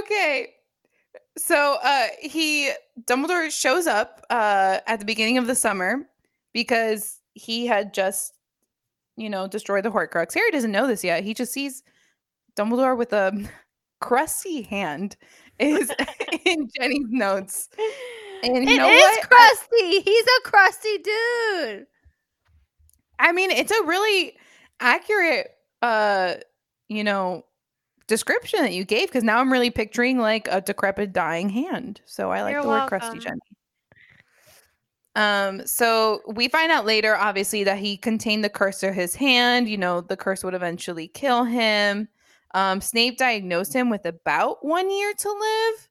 [0.00, 0.48] okay.
[1.38, 2.70] So uh he
[3.04, 6.08] Dumbledore shows up uh at the beginning of the summer
[6.52, 8.34] because he had just
[9.16, 10.34] you know destroyed the Horcrux.
[10.34, 11.22] Harry doesn't know this yet.
[11.22, 11.82] He just sees
[12.56, 13.48] Dumbledore with a
[14.00, 15.16] crusty hand
[15.60, 15.92] is
[16.44, 17.68] in Jenny's notes.
[18.42, 19.28] And you It know is what?
[19.28, 20.00] Crusty.
[20.00, 21.86] He's a crusty dude.
[23.18, 24.36] I mean, it's a really
[24.80, 25.48] accurate
[25.82, 26.34] uh
[26.88, 27.44] you know
[28.06, 32.00] description that you gave because now I'm really picturing like a decrepit dying hand.
[32.06, 33.18] So I like You're the word crusty.
[33.18, 33.40] Jenny.
[35.16, 39.68] Um so we find out later obviously that he contained the curse to his hand,
[39.68, 42.08] you know, the curse would eventually kill him.
[42.54, 45.88] Um Snape diagnosed him with about 1 year to live.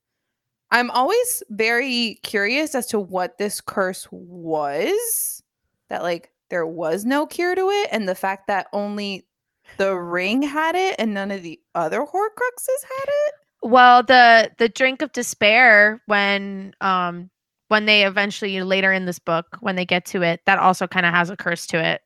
[0.72, 5.43] I'm always very curious as to what this curse was.
[5.89, 9.26] That like there was no cure to it, and the fact that only
[9.78, 13.34] the ring had it and none of the other Horcruxes had it.
[13.64, 17.30] Well, the the drink of despair when um
[17.70, 21.05] when they eventually later in this book when they get to it that also kind
[21.05, 22.01] of has a curse to it.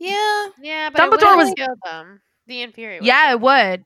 [0.00, 2.20] Yeah, Yeah, but Dumbledore it was- was killed them.
[2.48, 2.98] The Inferi.
[3.02, 3.84] yeah, it would.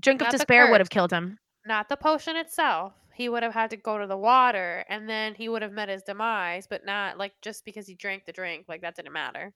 [0.00, 1.38] Drink Not of despair would have killed him.
[1.66, 2.94] not the potion itself.
[3.14, 5.88] He would have had to go to the water, and then he would have met
[5.88, 6.66] his demise.
[6.66, 9.52] But not like just because he drank the drink, like that didn't matter.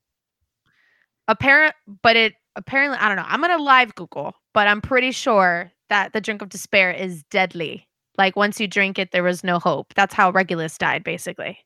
[1.27, 3.25] Apparent, but it apparently I don't know.
[3.27, 7.89] I'm gonna live Google, but I'm pretty sure that the drink of despair is deadly.
[8.17, 9.93] Like once you drink it, there was no hope.
[9.95, 11.59] That's how Regulus died, basically.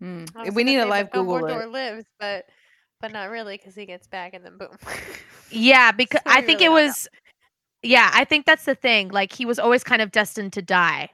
[0.00, 0.24] Hmm.
[0.54, 1.70] We need a live Google Dumbledore it.
[1.70, 2.44] lives, but
[3.00, 4.76] but not really because he gets back and then boom.
[5.50, 6.86] Yeah, because So I think really it don't know.
[6.88, 7.08] was.
[7.82, 9.08] Yeah, I think that's the thing.
[9.10, 11.10] Like he was always kind of destined to die.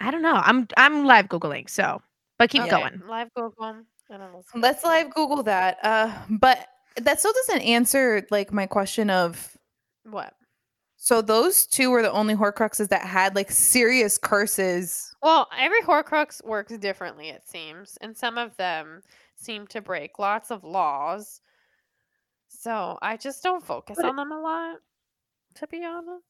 [0.00, 0.34] I don't know.
[0.36, 2.00] I'm I'm live googling, so
[2.38, 3.02] but keep Okay, going.
[3.08, 3.54] Live Google.
[4.10, 4.42] I don't know.
[4.54, 5.78] Let's live Google that.
[5.82, 9.56] Uh, but that still doesn't answer like my question of
[10.04, 10.34] What?
[10.96, 15.14] so those two were the only Horcruxes that had like serious curses.
[15.22, 19.02] Well, every Horcrux works differently, it seems, and some of them
[19.42, 21.40] seem to break lots of laws.
[22.48, 24.76] So I just don't focus But- on them a lot,
[25.56, 26.24] to be honest.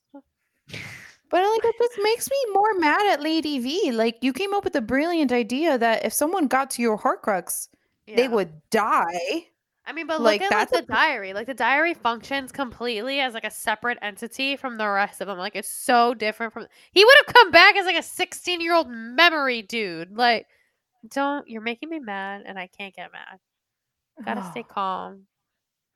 [1.30, 3.90] But like it just makes me more mad at Lady V.
[3.90, 7.68] Like you came up with a brilliant idea that if someone got to your Horcrux,
[8.06, 9.46] they would die.
[9.86, 11.32] I mean, but like, look at like that's the a- diary.
[11.32, 15.38] Like the diary functions completely as like a separate entity from the rest of them.
[15.38, 16.66] Like it's so different from.
[16.92, 20.16] He would have come back as like a sixteen-year-old memory dude.
[20.16, 20.46] Like,
[21.09, 21.48] don't.
[21.48, 23.38] You're making me mad, and I can't get mad.
[24.24, 25.26] Gotta stay calm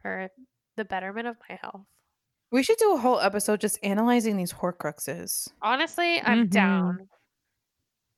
[0.00, 0.28] for
[0.76, 1.82] the betterment of my health.
[2.52, 5.48] We should do a whole episode just analyzing these Horcruxes.
[5.62, 6.50] Honestly, I'm Mhm.
[6.50, 7.08] down.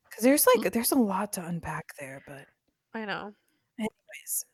[0.09, 2.47] Because there's like there's a lot to unpack there, but
[2.95, 3.33] I know.
[3.79, 4.45] anyways.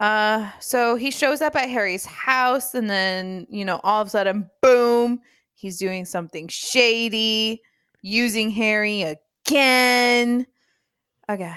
[0.00, 4.10] Uh so he shows up at Harry's house and then, you know, all of a
[4.10, 5.20] sudden, boom,
[5.54, 7.62] he's doing something shady,
[8.02, 9.02] using Harry
[9.46, 10.46] again.
[11.30, 11.54] Okay.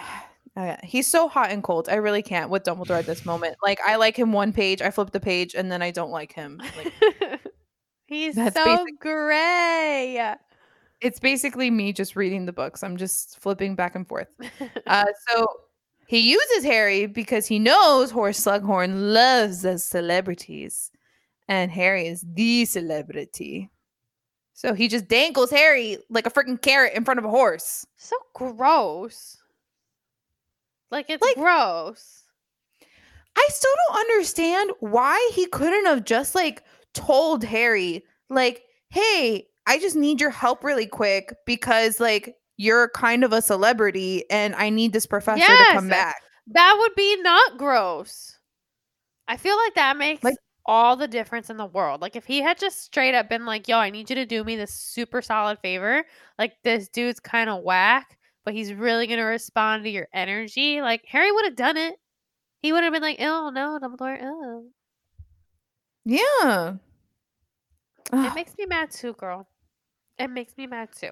[0.58, 0.80] Okay.
[0.84, 1.88] He's so hot and cold.
[1.90, 3.56] I really can't with Dumbledore at this moment.
[3.64, 6.34] Like I like him one page, I flip the page, and then I don't like
[6.34, 6.62] him.
[6.78, 6.94] Like
[8.08, 10.34] He's so basic- gray.
[11.02, 12.82] it's basically me just reading the books.
[12.84, 14.30] I'm just flipping back and forth.
[14.88, 15.46] Uh, so
[16.08, 20.90] he uses Harry because he knows Horace Slughorn loves the celebrities,
[21.50, 23.70] and Harry is the celebrity.
[24.54, 27.86] So he just dangles Harry like a freaking carrot in front of a horse.
[27.98, 29.38] so gross.
[30.92, 32.24] Like it's Like- gross.
[33.40, 36.64] I still don't understand why he couldn't have just like
[36.96, 43.24] told Harry, like, hey, I just need your help really quick because like you're kind
[43.24, 46.16] of a celebrity and I need this professor to come back.
[46.48, 48.40] That would be not gross.
[49.28, 52.02] I feel like that makes Like- all the difference in the world.
[52.02, 54.44] Like if he had just straight up been like, "Yo, I need you to do
[54.44, 56.04] me this super solid favor.
[56.40, 58.18] Like this dude's kind of whack,
[58.48, 62.00] but he's really going to respond to your energy." Like Harry would have done it.
[62.62, 64.18] He would have been like, "Oh, no, Dumbledore.
[64.22, 64.70] Oh."
[66.06, 66.76] Yeah.
[68.14, 69.50] It makes me mad too, girl.
[70.18, 71.12] It makes me mad too.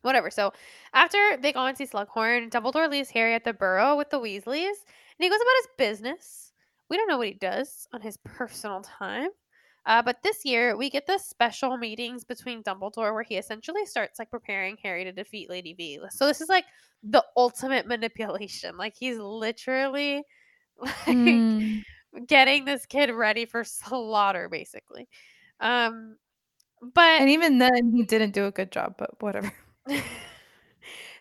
[0.00, 0.30] Whatever.
[0.30, 0.52] So
[0.92, 4.82] after they go and see Slughorn, Dumbledore leaves Harry at the burrow with the Weasleys,
[4.82, 6.52] and he goes about his business.
[6.90, 9.30] We don't know what he does on his personal time.
[9.86, 14.18] Uh, but this year, we get the special meetings between Dumbledore where he essentially starts
[14.18, 16.00] like preparing Harry to defeat Lady V.
[16.10, 16.64] So this is like
[17.02, 18.76] the ultimate manipulation.
[18.76, 20.24] Like he's literally
[20.78, 21.82] like Mm.
[22.26, 25.08] getting this kid ready for slaughter, basically.
[25.60, 26.16] Um,
[26.94, 29.52] but And even then, he didn't do a good job, but whatever.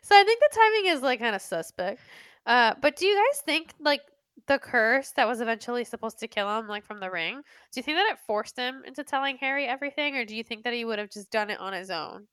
[0.02, 2.00] so I think the timing is like kind of suspect.
[2.46, 4.02] Uh, but do you guys think like
[4.48, 7.36] the curse that was eventually supposed to kill him, like from the ring,
[7.72, 10.64] do you think that it forced him into telling Harry everything, or do you think
[10.64, 12.28] that he would have just done it on his own?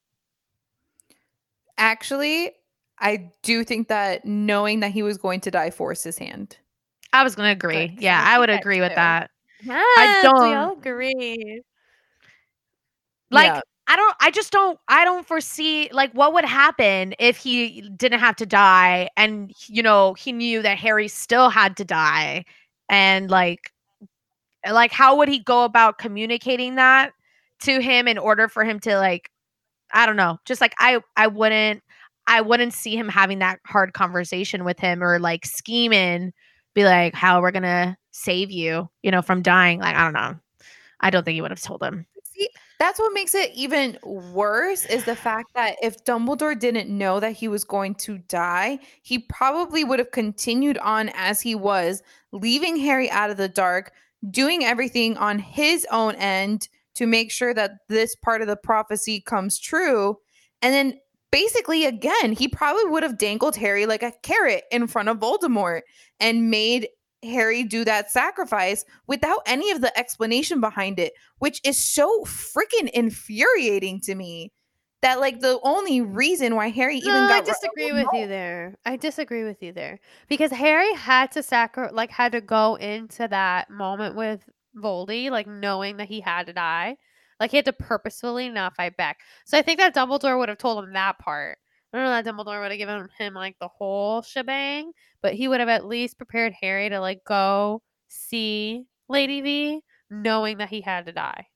[1.76, 2.52] Actually,
[2.98, 6.56] I do think that knowing that he was going to die forced his hand.
[7.12, 7.88] I was gonna agree.
[7.88, 9.30] 'cause Yeah, I I would think that agree with that.
[9.62, 11.62] Yes, we don't- all agree.
[13.30, 13.60] Like Yeah.
[13.88, 18.20] I don't I just don't I don't foresee like what would happen if he didn't
[18.20, 22.44] have to die and you know he knew that Harry still had to die.
[22.90, 23.72] And like
[24.64, 27.12] eh, like how would he go about communicating that
[27.60, 29.30] to him in order for him to like
[29.92, 31.82] I don't know just like I I wouldn't
[32.26, 36.32] I wouldn't see him having that hard conversation with him or like scheming
[36.74, 40.14] be like how we're going to save you you know from dying like I don't
[40.14, 40.36] know.
[41.00, 42.06] I don't think he would have told him.
[42.24, 42.48] See,
[42.78, 47.32] that's what makes it even worse is the fact that if Dumbledore didn't know that
[47.32, 52.76] he was going to die, he probably would have continued on as he was, leaving
[52.76, 53.92] Harry out of the dark,
[54.30, 59.20] doing everything on his own end to make sure that this part of the prophecy
[59.20, 60.16] comes true.
[60.62, 61.00] And then
[61.32, 65.82] basically, again, he probably would have dangled Harry like a carrot in front of Voldemort
[66.20, 66.88] and made
[67.22, 72.88] Harry do that sacrifice without any of the explanation behind it, which is so freaking
[72.90, 74.52] infuriating to me.
[75.00, 78.26] That like the only reason why Harry even no, got I re- disagree with you
[78.26, 78.76] there.
[78.84, 83.28] I disagree with you there because Harry had to sacri- like had to go into
[83.28, 84.42] that moment with
[84.76, 86.96] Voldy, like knowing that he had to die.
[87.38, 89.20] Like he had to purposefully not fight back.
[89.44, 91.58] So I think that Dumbledore would have told him that part.
[91.92, 95.48] I don't know that Dumbledore would have given him like the whole shebang, but he
[95.48, 99.80] would have at least prepared Harry to like go see Lady V,
[100.10, 101.46] knowing that he had to die.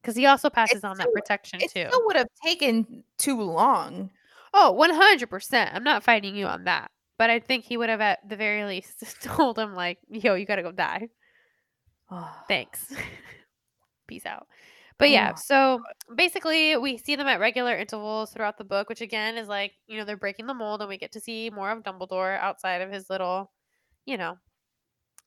[0.00, 1.86] Because he also passes on that protection It too.
[1.86, 4.10] still would have taken too long.
[4.54, 5.70] Oh, 100%.
[5.72, 6.90] I'm not fighting you on that.
[7.18, 10.44] But I think he would have at the very least told him like, "Yo, you
[10.44, 11.08] got to go die."
[12.48, 12.92] Thanks.
[14.08, 14.46] Peace out.
[14.98, 15.82] But yeah, Oh, so
[16.14, 19.98] basically we see them at regular intervals throughout the book, which again is like, you
[19.98, 22.90] know, they're breaking the mold and we get to see more of Dumbledore outside of
[22.90, 23.52] his little,
[24.06, 24.38] you know,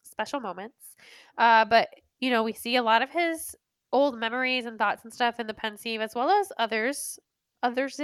[0.04, 0.96] special moments.
[1.38, 1.90] Uh, but,
[2.20, 3.56] you know, we see a lot of his
[3.92, 7.20] old memories and thoughts and stuff in the pensieve as well as others
[7.64, 8.00] others'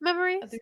[0.00, 0.42] memories.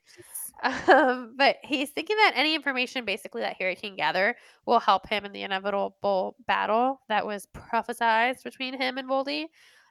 [0.63, 4.37] Um, but he's thinking that any information basically that Harry can gather
[4.67, 9.47] will help him in the inevitable battle that was prophesized between him and Voldy.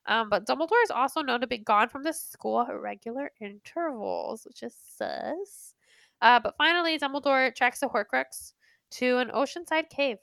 [0.08, 4.46] Um, but Dumbledore is also known to be gone from the school at regular intervals,
[4.46, 5.74] which is sus.
[6.22, 8.54] Uh, but finally, Dumbledore tracks the Horcrux
[8.92, 10.18] to an oceanside cave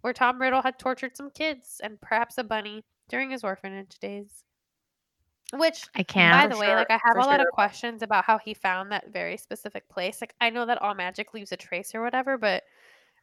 [0.00, 4.44] where Tom Riddle had tortured some kids and perhaps a bunny during his orphanage days.
[5.52, 6.50] Which I can't.
[6.50, 7.46] By the way, sure, like I have for a lot sure.
[7.46, 10.20] of questions about how he found that very specific place.
[10.20, 12.64] Like I know that all magic leaves a trace or whatever, but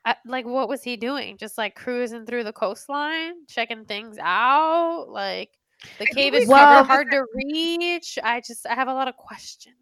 [0.05, 1.37] I, like what was he doing?
[1.37, 5.07] Just like cruising through the coastline, checking things out.
[5.09, 5.49] Like
[5.99, 8.17] the cave is we super hard to reach.
[8.23, 9.75] I just I have a lot of questions.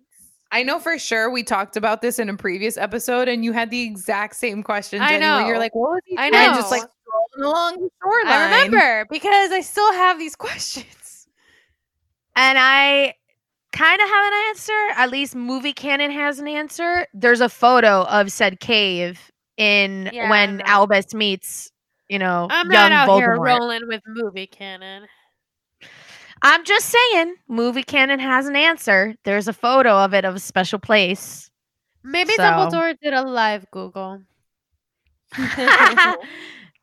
[0.52, 3.70] I know for sure we talked about this in a previous episode, and you had
[3.70, 6.72] the exact same question, I Jenny, where you're like, "What was he I doing?" Just
[6.72, 6.88] like know.
[7.36, 8.28] strolling along the shoreline.
[8.34, 11.28] I remember because I still have these questions.
[12.36, 13.16] And I
[13.74, 14.88] kind of have an answer.
[14.96, 17.06] At least movie canon has an answer.
[17.14, 20.62] There's a photo of said cave in Yeah, when.
[20.62, 21.72] Albus meets,
[22.08, 23.46] you know, I'm young not out here Voldemort.
[23.46, 25.06] rolling with movie canon.
[26.42, 29.16] I'm just saying, movie canon has an answer.
[29.26, 31.50] There's a photo of it of a special place.
[32.04, 34.22] Maybe So- Dumbledore did a live Google.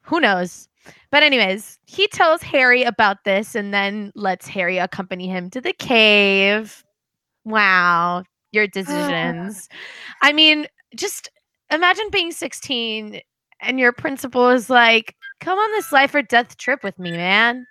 [0.02, 0.68] Who knows?
[1.10, 5.72] But anyways, he tells Harry about this and then lets Harry accompany him to the
[5.72, 6.84] cave.
[7.44, 9.68] Wow, your decisions.
[10.22, 11.28] I mean, just
[11.70, 13.20] imagine being 16
[13.60, 17.66] and your principal is like, "Come on this life or death trip with me, man."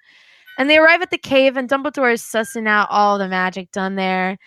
[0.58, 3.96] And they arrive at the cave and Dumbledore is sussing out all the magic done
[3.96, 4.38] there.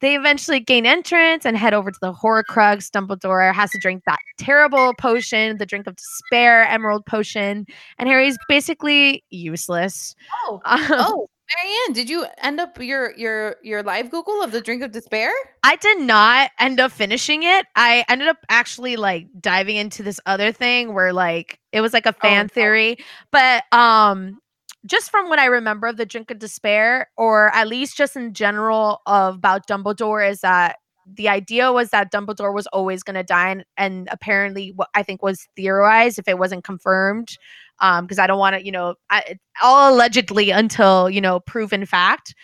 [0.00, 2.90] They eventually gain entrance and head over to the Horcrux.
[2.90, 7.66] Dumbledore has to drink that terrible potion, the drink of despair, emerald potion,
[7.98, 10.14] and Harry's basically useless.
[10.44, 11.28] Oh, Um, oh,
[11.62, 15.30] Marianne, did you end up your your your live Google of the drink of despair?
[15.62, 17.66] I did not end up finishing it.
[17.76, 22.06] I ended up actually like diving into this other thing where like it was like
[22.06, 22.54] a fan oh.
[22.54, 22.98] theory,
[23.30, 24.38] but um
[24.86, 28.32] just from what I remember of the drink of despair or at least just in
[28.32, 30.76] general of about Dumbledore is that
[31.06, 35.02] the idea was that Dumbledore was always going to die and, and apparently what I
[35.02, 37.36] think was theorized if it wasn't confirmed
[37.80, 41.84] um because I don't want to, you know, I, all allegedly until, you know, proven
[41.86, 42.34] fact.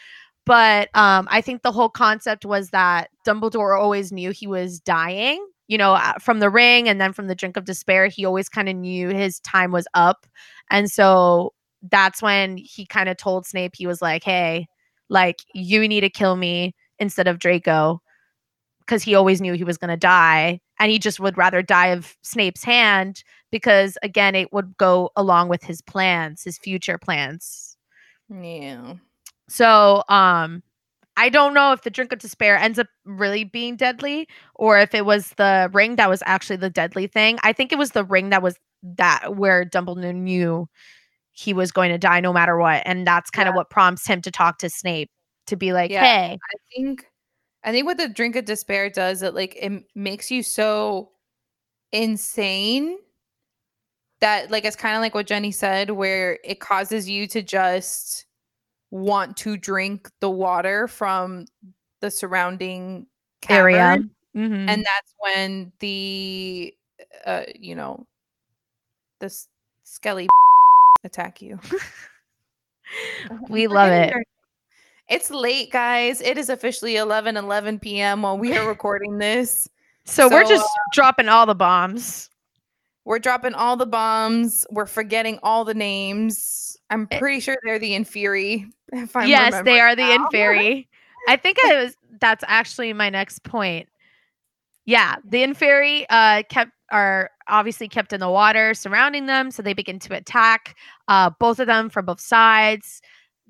[0.44, 5.44] But um i think the whole concept was that dumbledore always knew he was dying
[5.68, 8.48] you know uh, from the ring and then from the drink of despair he always
[8.48, 10.26] kind of knew his time was up.
[10.70, 11.52] And so
[11.90, 14.66] that's when he kind of told snape he was like hey
[15.08, 18.00] like you need to kill me instead of draco
[18.80, 21.88] because he always knew he was going to die and he just would rather die
[21.88, 27.76] of snape's hand because again it would go along with his plans his future plans
[28.28, 28.94] Yeah.
[29.48, 30.62] so, um,
[31.16, 34.94] I don't know if the drink of despair ends up really being deadly or if
[34.94, 37.38] it was the ring that was actually the deadly thing.
[37.42, 40.68] I think it was the ring that was that where Dumbledore knew
[41.32, 44.20] he was going to die no matter what, and that's kind of what prompts him
[44.22, 45.10] to talk to Snape
[45.46, 46.04] to be like, Yeah.
[46.04, 47.06] "Hey, I think
[47.64, 51.10] I think what the drink of despair does it like it makes you so
[51.92, 52.98] insane
[54.20, 58.26] that like it's kind of like what Jenny said where it causes you to just
[58.90, 61.46] want to drink the water from
[62.00, 63.06] the surrounding
[63.48, 64.68] area." cavern, Mhm.
[64.68, 66.74] and that's when the
[67.24, 68.06] uh you know
[69.20, 69.48] the s-
[69.84, 70.28] skelly
[71.04, 71.58] attack you.
[73.48, 74.12] we love it.
[75.08, 76.20] It's late, guys.
[76.20, 78.22] It is officially 11 11 p.m.
[78.22, 79.68] while we are recording this.
[80.04, 82.28] So, we're So, just dropping all the bombs.
[83.04, 84.66] We're dropping all the bombs.
[84.70, 86.76] We're forgetting all the names.
[86.90, 87.18] I'm Eh.
[87.18, 88.70] pretty sure they're the Inferi.
[88.92, 90.28] Yes, they are the now.
[90.28, 90.86] Inferi.
[91.28, 93.88] I think I was that's actually my next point.
[94.84, 99.74] Yeah, the Inferi uh kept are obviously kept in the water surrounding them, so they
[99.74, 100.76] begin to attack
[101.08, 103.02] uh both of them from both sides.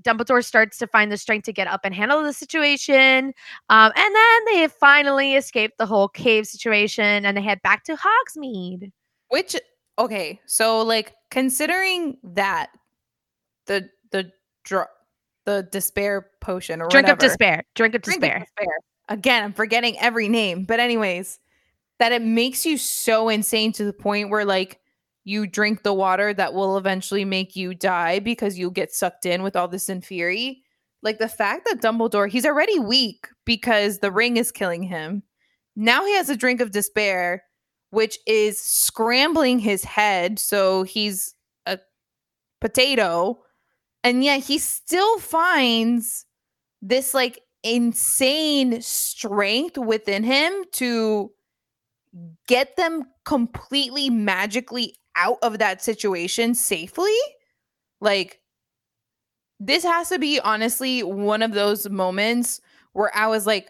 [0.02, 3.32] Dumbledore starts to find the strength to get up and handle the situation.
[3.68, 7.96] Um, and then they finally escape the whole cave situation and they head back to
[7.96, 8.90] Hogsmeade.
[9.28, 9.56] Which
[9.98, 12.70] okay, so like considering that
[13.66, 14.32] the the
[14.64, 14.88] dr-
[15.44, 17.64] the despair potion or Drink of despair.
[17.74, 18.76] Drink of Drink of despair.
[19.08, 21.38] Again, I'm forgetting every name, but anyways,
[22.02, 24.80] that it makes you so insane to the point where like
[25.22, 29.44] you drink the water that will eventually make you die because you'll get sucked in
[29.44, 30.62] with all this Inferi.
[31.04, 35.22] Like the fact that Dumbledore, he's already weak because the ring is killing him.
[35.76, 37.44] Now he has a drink of despair,
[37.90, 40.40] which is scrambling his head.
[40.40, 41.78] So he's a
[42.60, 43.38] potato.
[44.02, 46.26] And yet he still finds
[46.80, 51.30] this like insane strength within him to
[52.46, 57.16] get them completely magically out of that situation safely.
[58.00, 58.40] Like,
[59.60, 62.60] this has to be honestly one of those moments
[62.92, 63.68] where I was like,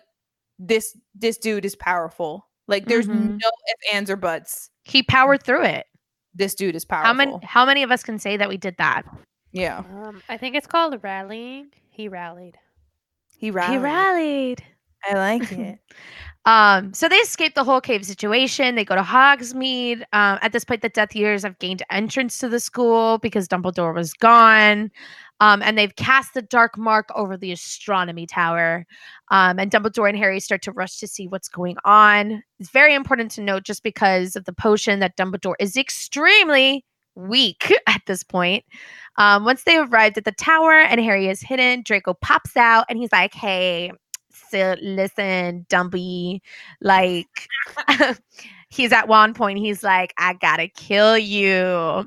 [0.58, 2.48] this this dude is powerful.
[2.68, 3.38] Like, there's Mhm.
[3.40, 4.70] no if, ands, or buts.
[4.84, 5.86] He powered through it.
[6.34, 7.06] This dude is powerful.
[7.08, 9.02] How many how many of us can say that we did that?
[9.52, 11.72] Yeah, Um, I think it's called rallying.
[11.90, 12.58] He rallied.
[13.36, 13.72] he rallied.
[13.72, 14.64] He rallied.
[15.08, 15.78] I like it.
[16.44, 18.74] Um, so they escape the whole cave situation.
[18.74, 20.02] They go to Hogsmeade.
[20.12, 23.94] Um, at this point, the Death Eaters have gained entrance to the school because Dumbledore
[23.94, 24.90] was gone.
[25.40, 28.86] Um, and they've cast the dark mark over the astronomy tower.
[29.30, 32.42] Um, and Dumbledore and Harry start to rush to see what's going on.
[32.58, 36.84] It's very important to note, just because of the potion, that Dumbledore is extremely
[37.14, 38.64] weak at this point.
[39.16, 42.98] Um, once they arrived at the tower and Harry is hidden, Draco pops out and
[42.98, 43.90] he's like, "Hey,
[44.52, 46.42] so listen, Dumpy,
[46.80, 47.48] like."
[48.72, 51.52] he's at one point he's like i gotta kill you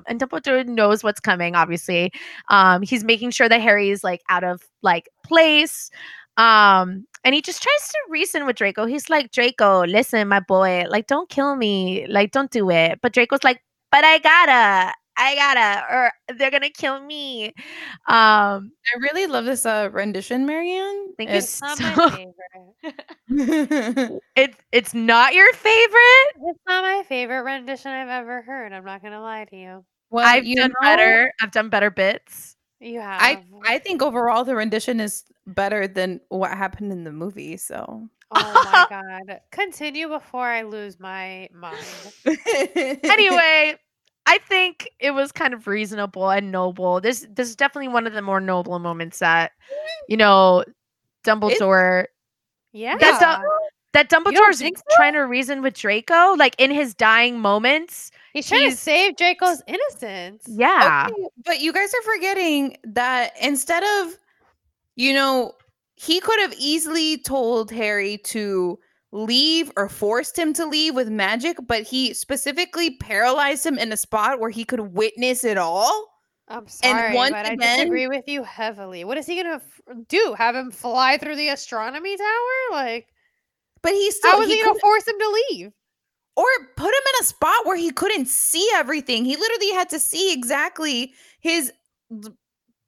[0.07, 2.11] and dumbledore knows what's coming obviously.
[2.49, 5.91] Um he's making sure that harry is like out of like place.
[6.37, 8.85] Um and he just tries to reason with draco.
[8.85, 12.99] He's like draco listen my boy like don't kill me like don't do it.
[13.01, 13.61] But draco's like
[13.91, 17.47] but i gotta i gotta or they're gonna kill me
[18.07, 21.13] um I really love this uh rendition, Marianne.
[21.17, 22.09] Thank you It's not so- my
[23.29, 24.21] favorite.
[24.35, 28.73] it, it's not your favorite It's not my favorite rendition I've ever heard.
[28.73, 29.85] I'm not gonna lie to you.
[30.11, 33.21] well, i've you done know, better i've done better bits You have.
[33.21, 37.57] I I think overall the rendition is better than what happened in the movie.
[37.57, 38.85] So oh my
[39.27, 39.39] god.
[39.51, 41.77] Continue before I lose my mind.
[43.03, 43.75] anyway,
[44.27, 46.99] I think it was kind of reasonable and noble.
[46.99, 49.75] This this is definitely one of the more noble moments that mm.
[50.09, 50.63] you know
[51.23, 52.05] Dumbledore
[52.71, 52.97] Yeah.
[52.97, 53.43] That's a-
[53.93, 54.69] that Dumbledore's so?
[54.97, 58.11] trying to reason with Draco, like in his dying moments.
[58.33, 60.43] He's trying he's- to save Draco's innocence.
[60.47, 61.07] Yeah.
[61.09, 64.17] Okay, but you guys are forgetting that instead of,
[64.97, 65.53] you know,
[65.95, 68.77] he could have easily told Harry to
[69.15, 73.97] leave or forced him to leave with magic, but he specifically paralyzed him in a
[73.97, 76.11] spot where he could witness it all.
[76.47, 79.03] I'm sorry, once but I disagree with you heavily.
[79.03, 80.35] What is he gonna f- do?
[80.37, 82.71] Have him fly through the astronomy tower?
[82.71, 83.07] Like,
[83.81, 85.71] But he still how was he he, gonna force him to leave?
[86.35, 89.23] or put him in a spot where he couldn't see everything.
[89.23, 91.71] He literally had to see exactly his.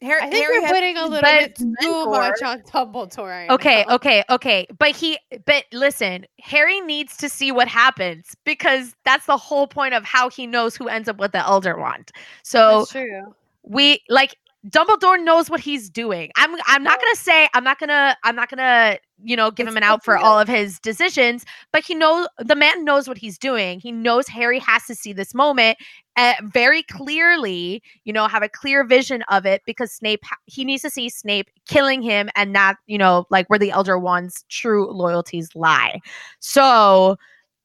[0.02, 2.12] Harry, I think Harry you're had putting a little bit too mentor.
[2.12, 3.28] much on Dumbledore.
[3.30, 3.96] right Okay, now.
[3.96, 4.68] okay, okay.
[4.78, 9.94] But he but listen, Harry needs to see what happens because that's the whole point
[9.96, 12.12] of how he knows who ends up with the Elder Wand.
[12.44, 13.36] So That's true.
[13.64, 14.36] we like
[14.68, 16.32] Dumbledore knows what he's doing.
[16.36, 19.74] I'm I'm not gonna say I'm not gonna I'm not gonna you know give It's
[19.74, 20.26] him an out for okay.
[20.26, 23.80] all of his decisions, but he knows the man knows what he's doing.
[23.80, 25.78] He knows Harry has to see this moment
[26.18, 27.82] uh, very clearly.
[28.04, 31.50] You know, have a clear vision of it because Snape he needs to see Snape
[31.68, 36.00] killing him and not you know like where the Elder Wand's true loyalties lie.
[36.40, 37.18] So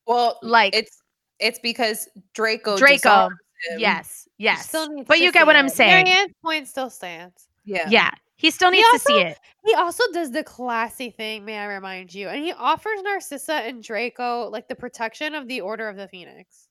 [0.07, 1.03] Well, like it's
[1.41, 2.77] it's because Draco.
[2.79, 3.39] Draco, him.
[3.79, 5.73] yes, yes, still but you get see what I'm it.
[5.73, 6.05] saying.
[6.05, 7.49] Marianne's point still stands.
[7.65, 7.89] Yeah.
[7.89, 8.11] yeah.
[8.37, 9.39] He still He needs to see it.
[9.65, 13.81] He also does the classy thing, may I remind you, and he offers Narcissa and
[13.83, 16.67] Draco like the protection of the Order of the Phoenix.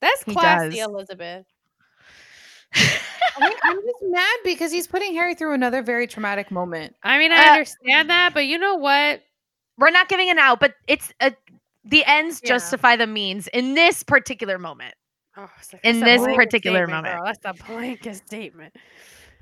[0.00, 0.78] That's classy.
[0.78, 1.46] Elizabeth.
[2.74, 2.90] I,
[3.38, 6.94] I'm just mad because he's putting Harry through another very traumatic moment.
[7.02, 9.22] I mean, I Uh, understand that, but you know what?
[9.78, 11.32] we're not giving it out, but it's a,
[11.84, 12.48] the ends Yeah.
[12.48, 14.94] justify the means in this particular moment.
[15.36, 17.14] Oh, like, In this particular moment.
[17.14, 17.24] girl.
[17.26, 18.74] That's a blanket statement.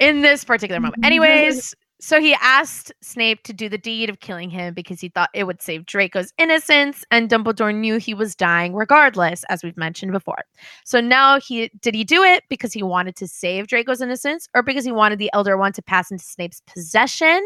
[0.01, 0.97] In this particular moment.
[1.05, 1.75] Anyways,
[2.05, 5.45] so he asked Snape to do the deed of killing him because he thought it
[5.45, 10.45] would save Draco's innocence, and Dumbledore knew he was dying regardless, as we've mentioned before.
[10.85, 14.63] So now he did he do it because he wanted to save Draco's innocence, or
[14.63, 17.43] because he wanted the Elder Wand to pass into Snape's possession?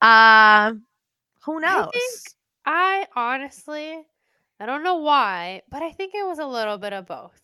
[0.00, 0.72] Uh,
[1.44, 1.90] who knows?
[2.64, 3.98] I I honestly,
[4.58, 7.41] I don't know why, but I think it was a little bit of both.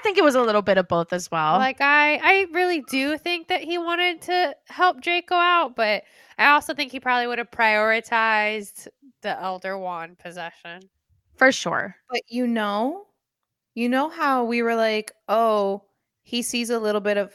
[0.00, 1.58] I think it was a little bit of both as well.
[1.58, 6.04] Like I, I really do think that he wanted to help Draco out, but
[6.38, 8.88] I also think he probably would have prioritized
[9.22, 10.88] the Elder Wand possession.
[11.36, 11.96] for sure.
[12.08, 13.06] But you know,
[13.74, 15.84] you know how we were like, oh,
[16.22, 17.34] he sees a little bit of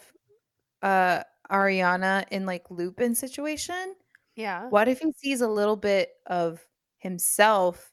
[0.84, 3.96] uh Ariana in like Lupin situation?
[4.36, 4.70] Yeah.
[4.70, 6.66] What if he sees a little bit of
[7.00, 7.92] himself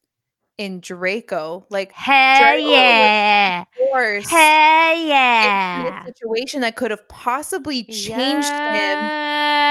[0.59, 1.67] in Draco?
[1.71, 3.65] Like Hell Draco yeah.
[4.29, 6.03] Hell yeah.
[6.03, 8.99] a situation that could have possibly changed him,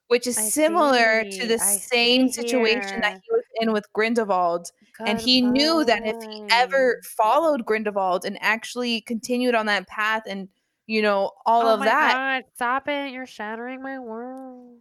[0.07, 3.85] which is I similar to the I same see situation that he was in with
[3.93, 4.72] Grindelwald.
[5.06, 9.88] and Good he knew that if he ever followed Grindelwald and actually continued on that
[9.88, 10.49] path and
[10.88, 13.11] you know all oh of my that God, stop it!
[13.14, 14.80] You're shattering my world.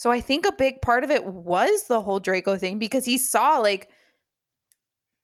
[0.00, 3.18] So i think a big part of it was the whole draco thing because he
[3.18, 3.90] saw like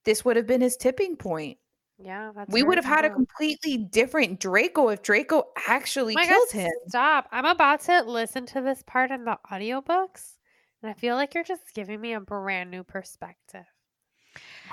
[0.05, 1.57] this would have been his tipping point
[1.99, 6.27] Yeah, that's we would have had a completely different draco if draco actually oh My
[6.27, 7.27] God, killed him Stop!
[7.33, 10.35] I'm about to listen to this part in the audiobooks,
[10.83, 13.65] and I feel like you're just giving me a brand new perspective.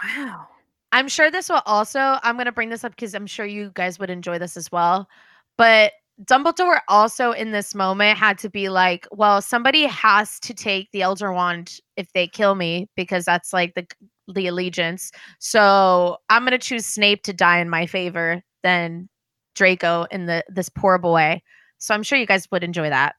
[0.03, 0.47] wow
[0.91, 3.71] I'm sure this will also, I'm going to bring this up because I'm sure you
[3.73, 5.09] guys would enjoy this as well.
[5.57, 10.89] But Dumbledore also in this moment had to be like, well, somebody has to take
[10.91, 13.85] the Elder Wand if they kill me because that's like the
[14.33, 15.11] the allegiance.
[15.39, 19.09] So I'm gonna choose Snape to die in my favor than
[19.55, 21.41] Draco in the this poor boy.
[21.79, 23.15] So I'm sure you guys would enjoy that.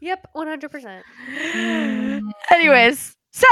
[0.00, 1.02] Yep, 100%.
[2.50, 3.46] Anyways, so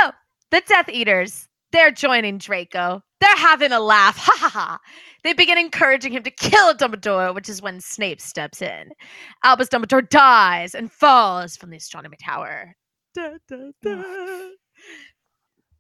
[0.51, 3.03] the Death Eaters, they're joining Draco.
[3.21, 4.17] They're having a laugh.
[4.21, 4.79] Ha ha ha.
[5.23, 8.93] They begin encouraging him to kill Dumbledore, which is when Snape steps in.
[9.45, 12.75] Albus Dumbledore dies and falls from the astronomy tower.
[13.15, 14.03] Da, da, da.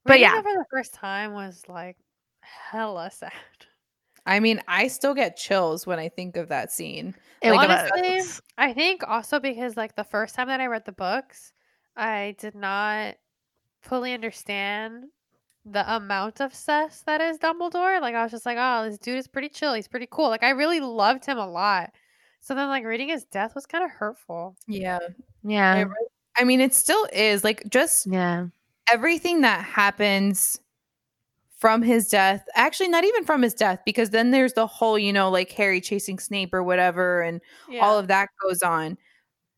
[0.05, 0.36] But yeah.
[0.36, 1.97] for the first time was like
[2.40, 3.32] hella sad.
[4.24, 7.12] i mean i still get chills when i think of that scene
[7.43, 10.85] It Like, was- Honestly, I think also because like the first time that I read
[10.86, 11.52] the books,
[11.97, 13.16] I did not
[13.82, 15.05] fully understand
[15.68, 18.01] the amount of sus that is Dumbledore.
[18.01, 19.74] Like I was just like, oh, this dude is pretty chill.
[19.74, 20.28] He's pretty cool.
[20.28, 21.90] Like I really loved him a lot.
[22.40, 24.55] So then like reading his death was kind of hurtful.
[24.68, 24.98] yeah
[25.43, 25.74] yeah.
[25.82, 25.88] It
[26.38, 28.47] i mean it still is like just Yeah.
[28.93, 30.60] everything that happens
[31.56, 35.12] from his death actually not even from his death because then there's the whole you
[35.12, 37.40] know like harry chasing snape or whatever and
[37.80, 38.98] all of that goes on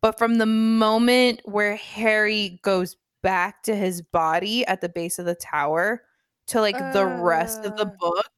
[0.01, 5.27] but from the moment where harry goes back to his body at the base of
[5.27, 6.03] the tower
[6.49, 7.97] to like the rest of the Uh.
[8.01, 8.31] book.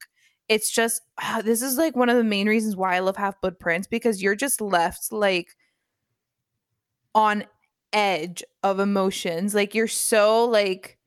[0.48, 3.40] It's just ah, this is like one of the main reasons why i love half
[3.40, 5.57] blood prince because you're just left like
[7.15, 7.44] on
[7.93, 9.55] edge of emotions.
[9.55, 10.98] Like you're so like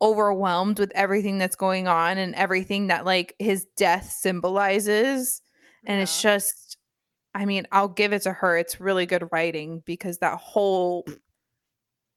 [0.00, 5.42] overwhelmed with everything that's going on and everything that like his death symbolizes.
[5.86, 6.76] And it's just
[7.34, 8.56] i mean i'll give it to her.
[8.56, 11.06] It's really good writing because that whole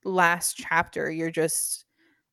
[0.04, 1.86] last chapter you're just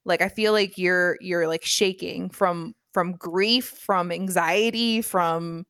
[0.04, 5.66] like i feel like you're you're like shaking from from grief from anxiety from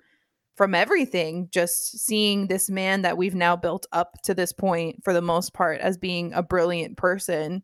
[0.56, 5.12] from everything just seeing this man that we've now built up to this point for
[5.12, 7.62] the most part as being a brilliant person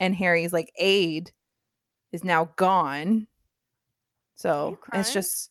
[0.00, 1.30] and harry's like aide
[2.12, 3.26] is now gone.
[4.34, 5.50] So it's just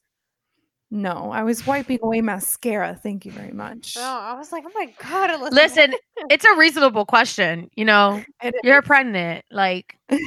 [0.91, 4.71] no i was wiping away mascara thank you very much No, I was like, oh
[4.73, 5.93] my god, Alyssa, Listen,
[6.31, 7.69] it's a reasonable question.
[7.75, 8.23] You know,
[8.63, 9.45] you're pregnant.
[9.51, 10.19] Like, you're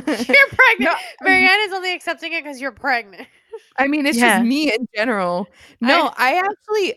[0.00, 0.26] pregnant.
[0.80, 3.28] No, Marianne is only accepting it because you're pregnant.
[3.78, 4.38] I mean, it's Yeah.
[4.38, 5.46] just me in general.
[5.80, 6.94] No, I, actually,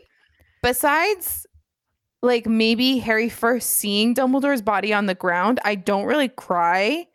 [0.64, 1.46] besides
[2.22, 7.06] like maybe Harry first seeing Dumbledore's body on the ground, I don't really cry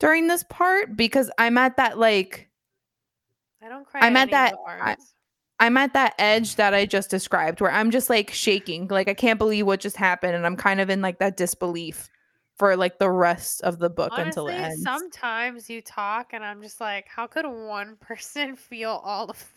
[0.00, 2.48] during this part because I'm at that like
[3.62, 4.00] I don't cry.
[4.02, 4.96] I'm at that- I-
[5.64, 9.14] I'm at that edge that I just described where I'm just like shaking, like I
[9.14, 12.10] can't believe what just happened, and I'm kind of in like that disbelief
[12.56, 14.82] for like the rest of the book until it Honestly, ends.
[14.82, 19.54] sometimes you talk and I'm just like, how could one person feel all of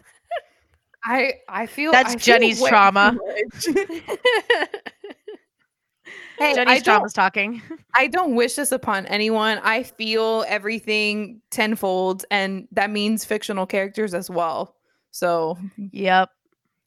[1.03, 3.17] I I feel That's I feel Jenny's way trauma.
[3.59, 3.87] too much.
[3.89, 4.81] that?
[6.39, 7.61] hey, Jenny's don't, talking.
[7.95, 9.59] I don't wish this upon anyone.
[9.61, 14.76] I feel everything tenfold, and that means fictional characters as well.
[15.11, 15.87] So mm-hmm.
[15.91, 16.29] Yep.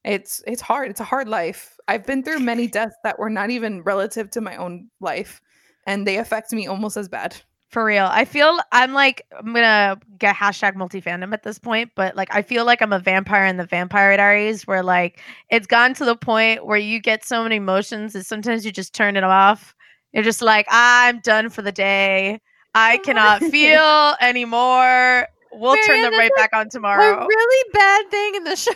[0.05, 0.91] it's it's hard.
[0.91, 1.77] It's a hard life.
[1.89, 5.41] I've been through many deaths that were not even relative to my own life,
[5.87, 7.37] and they affect me almost as bad.
[7.71, 8.09] For real.
[8.11, 12.35] I feel I'm like I'm gonna get hashtag multi fandom at this point, but like
[12.35, 15.21] I feel like I'm a vampire in the vampire diaries where like
[15.51, 18.93] it's gone to the point where you get so many emotions that sometimes you just
[18.93, 19.73] turn it off.
[20.13, 22.41] You're just like, I'm done for the day.
[22.75, 25.29] I cannot feel anymore.
[25.53, 27.03] We'll turn them right back on tomorrow.
[27.03, 27.27] a tomorrow.
[27.27, 28.73] really bad thing in the show.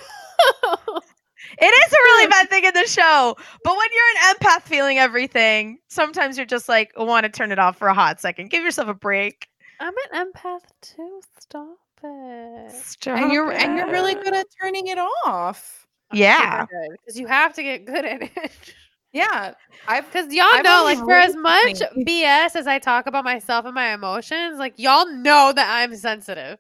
[1.58, 3.36] It is a really bad thing in the show.
[3.62, 7.58] But when you're an empath feeling everything, sometimes you're just like want to turn it
[7.58, 8.50] off for a hot second.
[8.50, 9.48] Give yourself a break.
[9.80, 11.20] I'm an empath too.
[11.38, 12.72] Stop it.
[12.72, 15.86] Stop and you're and you're really good at turning it off.
[16.12, 16.66] Yeah.
[16.90, 18.74] Because you have to get good at it.
[19.14, 19.54] Yeah,
[19.86, 23.64] I've Because y'all I've know, like, for as much BS as I talk about myself
[23.64, 26.58] and my emotions, like, y'all know that I'm sensitive.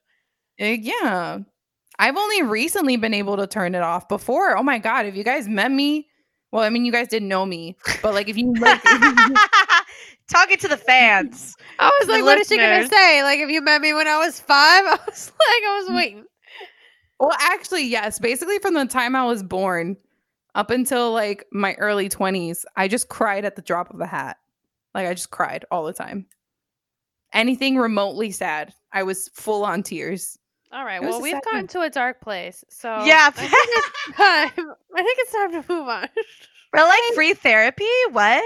[0.60, 1.38] Uh, yeah.
[1.98, 4.08] I've only recently been able to turn it off.
[4.08, 6.06] Before, oh my god, if you guys met me,
[6.52, 8.80] well, I mean, you guys didn't know me, but like if you like,
[10.28, 11.54] Talking to the fans.
[11.78, 13.22] I was like, what is she gonna say?
[13.24, 16.24] Like, if you met me when I was five, I was like, I was waiting.
[17.18, 19.96] well, actually, yes, basically from the time I was born
[20.54, 24.38] up until like my early twenties, I just cried at the drop of a hat.
[24.94, 26.26] Like I just cried all the time.
[27.32, 30.38] Anything remotely sad, I was full on tears.
[30.72, 31.02] All right.
[31.02, 33.28] It Well, we've gotten to a dark place, so Yeah.
[33.28, 34.74] I think it's time.
[34.96, 36.08] I think it's time to move on.
[36.72, 37.86] We're like free therapy?
[38.10, 38.42] What?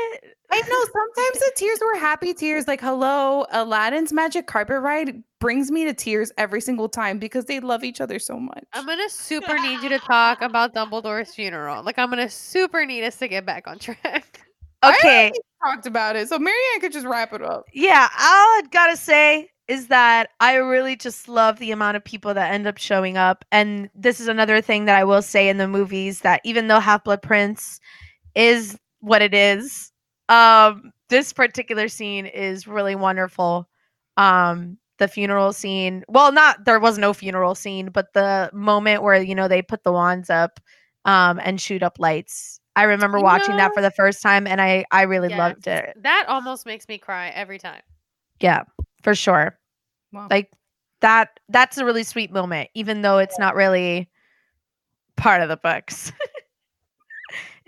[0.51, 2.67] I know sometimes the tears were happy tears.
[2.67, 7.61] Like, hello, Aladdin's magic carpet ride brings me to tears every single time because they
[7.61, 8.65] love each other so much.
[8.73, 11.83] I'm gonna super need you to talk about Dumbledore's funeral.
[11.83, 14.41] Like, I'm gonna super need us to get back on track.
[14.85, 15.25] Okay.
[15.25, 17.65] already talked about it, so Marianne could just wrap it up.
[17.73, 22.33] Yeah, all I gotta say is that I really just love the amount of people
[22.35, 23.45] that end up showing up.
[23.51, 26.79] And this is another thing that I will say in the movies that even though
[26.79, 27.81] Half Blood Prince
[28.37, 29.93] is what it is,
[30.29, 33.69] um, this particular scene is really wonderful.
[34.17, 39.21] Um, the funeral scene, well, not there was no funeral scene, but the moment where
[39.23, 40.61] you know they put the wands up
[41.05, 42.61] um and shoot up lights.
[42.75, 45.39] I remember You watching that for the first time and I I really Yes.
[45.39, 45.97] loved it.
[46.03, 47.83] That almost makes me cry every time.
[48.41, 48.65] Yeah,
[49.03, 49.59] for sure.
[50.13, 50.27] Wow.
[50.31, 50.51] Like
[51.01, 54.09] that that's a really sweet moment, even though it's not really
[55.17, 56.13] part of the books.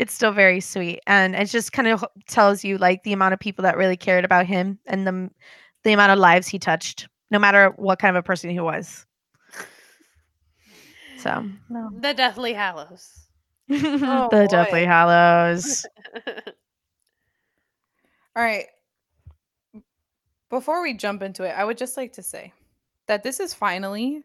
[0.00, 1.00] it's still very sweet.
[1.06, 4.24] And it just kind of tells you like the amount of people that really cared
[4.24, 5.30] about him and the
[5.82, 9.04] the amount of lives he touched, no matter what kind of a person he was.
[11.18, 11.90] So no.
[12.00, 13.16] The Deathly Hallows.
[13.72, 14.84] Oh, the Deathly.
[14.84, 15.86] Hallows.
[18.34, 18.66] All right.
[20.48, 22.52] Before we jump into it, I would just like to say
[23.06, 24.24] that this is finally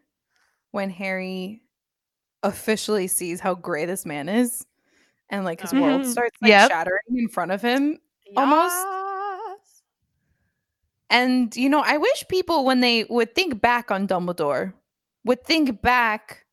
[0.72, 1.62] when Harry
[2.42, 4.66] officially sees how gray this man is
[5.30, 6.10] and like his world Mhm.
[6.12, 6.70] starts like Yep.
[6.70, 7.98] shattering in front of him.
[8.36, 8.74] Almost.
[11.08, 14.74] And you know, I wish people when they would think back on Dumbledore
[15.24, 16.44] would think back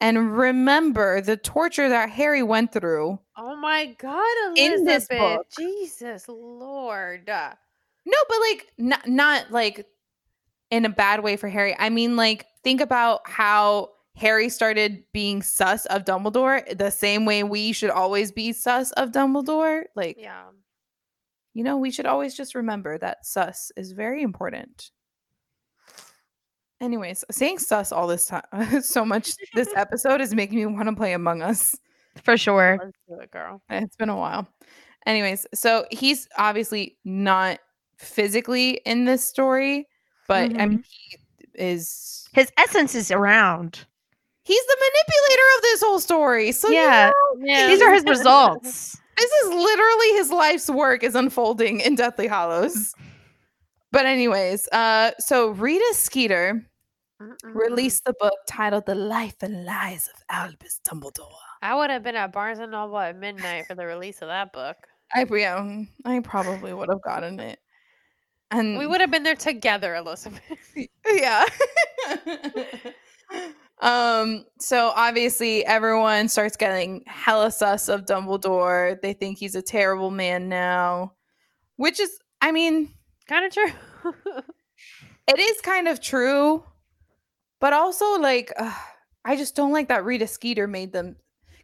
[0.00, 3.18] and remember the torture that Harry went through.
[3.36, 4.24] Oh my God,
[4.56, 5.18] In this Elizabeth!
[5.18, 5.46] book.
[5.56, 7.26] Jesus Lord.
[7.28, 9.86] No, but like not not like
[10.70, 11.74] in a bad way for Harry.
[11.78, 17.42] I mean like think about how Harry started being sus of Dumbledore the same way
[17.42, 19.84] we should always be sus of Dumbledore.
[19.94, 20.46] Like, Yeah.
[21.52, 24.90] you know, we should always just remember that sus is very important.
[26.80, 28.42] Anyways, saying sus all this time
[28.82, 31.76] so much this episode is making me want to play Among Us.
[32.22, 32.92] For sure.
[33.08, 33.62] It, girl.
[33.68, 34.48] It's been a while.
[35.04, 37.60] Anyways, so he's obviously not
[37.98, 39.86] physically in this story,
[40.26, 40.80] but I mean, mm-hmm.
[40.80, 41.18] he
[41.54, 42.28] is.
[42.32, 43.86] His essence is around.
[44.46, 46.52] He's the manipulator of this whole story.
[46.52, 47.10] So Yeah.
[47.40, 47.66] yeah, Yeah.
[47.66, 48.96] These are his results.
[49.18, 52.94] this is literally his life's work is unfolding in Deathly Hallows.
[53.90, 56.64] But anyways, uh, so Rita Skeeter
[57.20, 57.54] Mm-mm.
[57.54, 62.14] released the book titled "The Life and Lies of Albus Dumbledore." I would have been
[62.14, 64.76] at Barnes and Noble at midnight for the release of that book.
[65.12, 67.58] I yeah, I probably would have gotten it,
[68.52, 70.40] and We would have been there together, Elizabeth.
[71.06, 71.46] yeah.
[73.82, 79.00] um, so obviously everyone starts getting hella sus of Dumbledore.
[79.02, 81.12] They think he's a terrible man now.
[81.76, 82.90] Which is I mean,
[83.28, 83.72] kind of true.
[85.28, 86.64] it is kind of true,
[87.60, 88.52] but also like
[89.24, 91.16] I just don't like that Rita Skeeter made them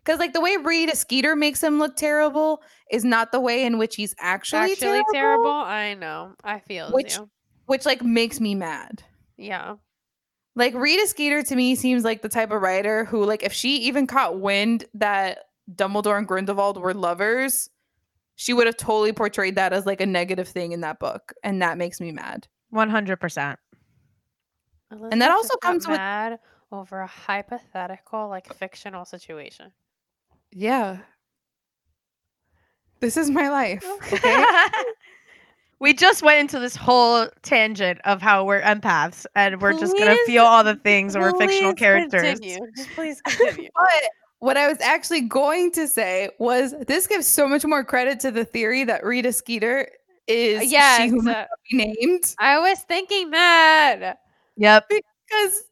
[0.05, 3.79] because like the way Rita Skeeter makes him look terrible is not the way in
[3.79, 5.51] which he's actually, Actually terrible, terrible.
[5.51, 6.35] I know.
[6.45, 7.31] I feel Which- you.
[7.67, 9.03] which like makes me mad.
[9.39, 9.77] Yeah.
[10.55, 13.77] Like Rita Skeeter to me seems like the type of writer who, like, if she
[13.79, 15.39] even caught wind that
[15.75, 17.71] Dumbledore and Grindelwald were lovers,
[18.35, 21.63] she would have totally portrayed that as like a negative thing in that book, and
[21.63, 22.49] that makes me mad.
[22.75, 23.57] 100%.
[24.91, 26.39] And that also comes with- mad
[26.71, 29.73] over a hypothetical, like fictional situation.
[30.51, 30.99] Yeah,
[33.01, 33.83] this is my life.
[34.13, 34.45] Okay,
[35.83, 40.17] we just went into this whole tangent of how we're empaths and we're just going
[40.17, 42.39] to feel all the things and we're fictional Please characters.
[42.39, 42.59] Continue.
[42.77, 43.69] Just please continue.
[43.75, 48.21] but what I was actually going to say was this gives so much more credit
[48.21, 49.89] to the theory that Rita Skeeter
[50.29, 54.21] is yes, she who must uh, not be named I was thinking that.
[54.59, 54.89] Yep.
[54.89, 55.65] because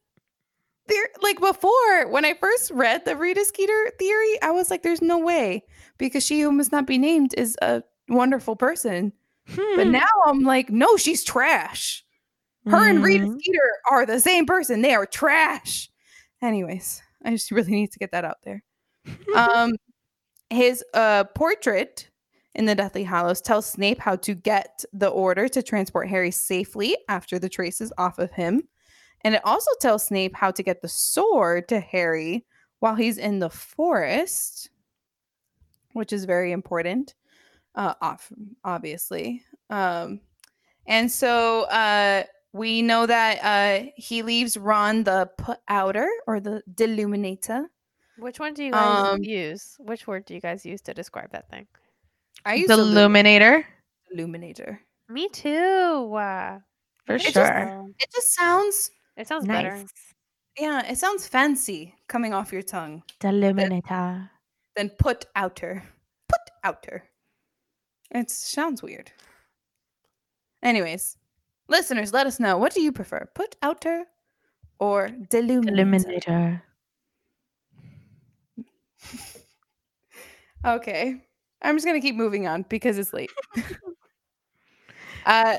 [0.89, 5.03] there like before when I first read the Rita Skeeter theory, I was like, "There's
[5.03, 5.63] no way,"
[5.99, 9.13] because she who must not be named is a wonderful person.
[9.57, 9.93] But Hmm.
[9.93, 12.05] now I'm like, "No, she's trash."
[12.67, 13.27] Her and Rita.
[13.27, 14.83] Skeeter are the same person.
[14.83, 15.91] They are trash.
[16.43, 18.63] Anyways, I just really need to get that out there.
[19.35, 19.73] um,
[20.51, 22.11] his uh, portrait
[22.55, 26.97] in the Deathly Hallows tells Snape how to get the order to transport Harry safely
[27.09, 28.69] after the trace is off of him.
[29.23, 32.45] And it also tells Snape how to get the sword to Harry
[32.81, 34.71] while he's in the forest,
[35.93, 37.15] which is very important,
[37.75, 38.31] uh, off,
[38.65, 39.43] obviously.
[39.71, 40.21] Um,
[40.87, 46.63] and so uh, we know that uh, he leaves Ron the put outer or the
[46.75, 47.67] deluminator.
[48.19, 49.77] Which one do you guys Um, use?
[49.79, 51.67] Which word do you guys use to describe that thing?
[52.45, 53.67] I use The the Illuminator.
[54.13, 54.81] illuminator.
[55.09, 56.15] Me too.
[56.15, 56.59] Uh,
[57.07, 57.47] For I think sure.
[57.47, 57.95] so.
[57.99, 59.85] It just sounds, It sounds better.
[60.59, 64.31] Yeah, it sounds fancy coming off your tongue The Illuminator.
[64.77, 65.83] than put outer.
[66.29, 67.05] Put outer.
[68.11, 69.13] It sounds weird.
[70.63, 71.17] Anyways,
[71.69, 72.59] listeners, let us know.
[72.59, 73.29] What do you prefer?
[73.35, 74.05] Put outer
[74.79, 75.69] or deluminator?
[75.69, 76.63] Illuminator.
[80.65, 81.17] Okay.
[81.63, 83.31] I'm just gonna keep moving on because it's late.
[85.27, 85.57] uh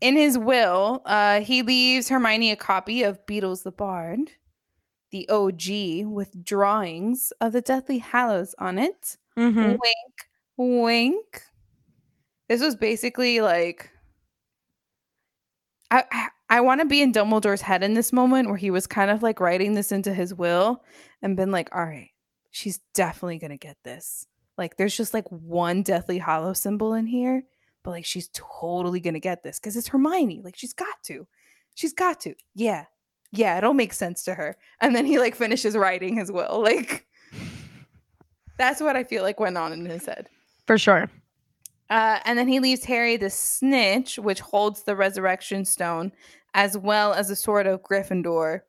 [0.00, 4.32] in his will, uh he leaves Hermione a copy of Beedle the Bard,
[5.10, 9.16] the OG, with drawings of the Deathly Hallows on it.
[9.38, 9.78] Mhm.
[9.80, 10.14] Wink,
[10.56, 11.42] wink.
[12.48, 13.90] This was basically like
[15.90, 18.86] I I, I want to be in Dumbledore's head in this moment where he was
[18.86, 20.82] kind of like writing this into his will
[21.22, 22.10] and been like, all right,
[22.50, 24.26] she's definitely gonna get this.
[24.58, 27.44] Like there's just like one Deathly Hallow symbol in here,
[27.82, 30.42] but like she's totally gonna get this because it's Hermione.
[30.44, 31.26] Like she's got to.
[31.74, 32.34] She's got to.
[32.54, 32.84] Yeah.
[33.34, 34.58] Yeah, it'll make sense to her.
[34.78, 36.62] And then he like finishes writing his will.
[36.62, 37.06] Like
[38.58, 40.28] that's what I feel like went on in his head.
[40.66, 41.10] For sure.
[41.92, 46.10] Uh, and then he leaves Harry the snitch, which holds the resurrection stone,
[46.54, 48.60] as well as a sword of Gryffindor.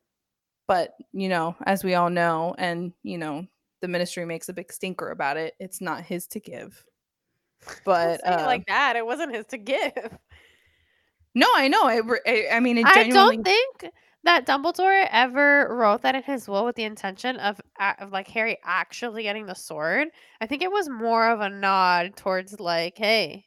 [0.67, 3.47] But, you know, as we all know, and, you know,
[3.79, 6.83] the ministry makes a big stinker about it, it's not his to give.
[7.85, 8.97] But, uh, like that.
[8.97, 10.17] It wasn't his to give.
[11.33, 11.87] no, I know.
[12.01, 13.89] Re- I, I mean, it I don't think
[14.23, 17.59] that Dumbledore ever wrote that in his will with the intention of,
[17.99, 20.07] of like Harry actually getting the sword.
[20.39, 23.45] I think it was more of a nod towards like, hey,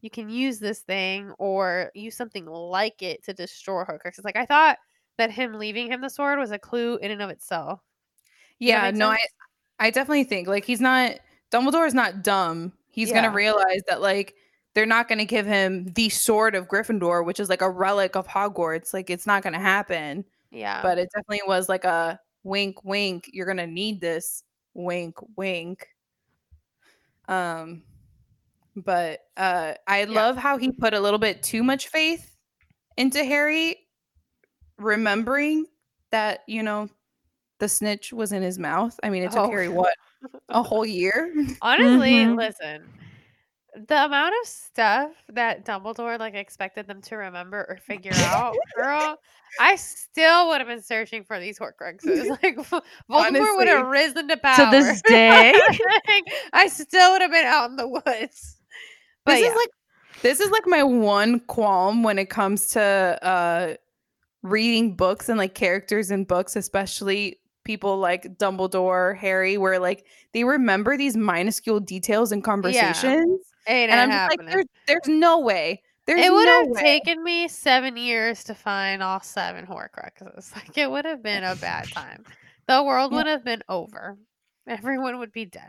[0.00, 4.24] you can use this thing or use something like it to destroy Horcruxes.
[4.24, 4.78] Like I thought
[5.18, 7.80] that him leaving him the sword was a clue in and of itself.
[8.58, 9.32] yeah, no, I, sense?
[9.78, 11.18] I definitely think like he's not,
[11.52, 12.72] Dumbledore is not dumb.
[12.92, 14.34] He's gonna realize that, like,
[14.74, 18.14] they're not going to give him the sword of Gryffindor, which is like a relic
[18.16, 18.94] of Hogwarts.
[18.94, 20.24] Like, it's not going to happen.
[20.52, 20.82] Yeah.
[20.82, 24.42] but it definitely was like a wink wink you're gonna need this
[24.74, 25.86] wink wink
[27.28, 27.82] um
[28.74, 32.34] but uh i love how he put a little bit too much faith
[32.96, 33.76] into harry
[34.78, 35.66] remembering
[36.10, 36.88] that you know
[37.58, 39.50] the snitch was in his mouth i mean it took Oh.
[39.50, 39.94] harry what
[40.48, 41.32] a whole year
[41.62, 42.36] Honestly, Mhm.
[42.36, 42.82] listen.
[43.74, 49.16] The amount of stuff that Dumbledore like expected them to remember or figure out, girl,
[49.60, 52.36] I still would have been searching for these Horcruxes.
[52.42, 54.70] Like Vo- Voldemort would have risen to power.
[54.70, 55.52] To this day.
[56.08, 58.56] Like, I still would have been out in the woods.
[59.24, 59.70] But this yeah, is like
[60.22, 63.74] this is like my one qualm when it comes to uh
[64.42, 70.44] reading books and like characters in books especially people like dumbledore harry where like they
[70.44, 75.82] remember these minuscule details and conversations ain't and i'm just like there's, there's no way
[76.06, 76.80] there's it would no have way.
[76.80, 80.52] taken me seven years to find all seven Horcruxes.
[80.56, 82.24] Like it would have been a bad time.
[82.66, 84.16] The world would have been over.
[84.66, 85.68] Everyone would be dead.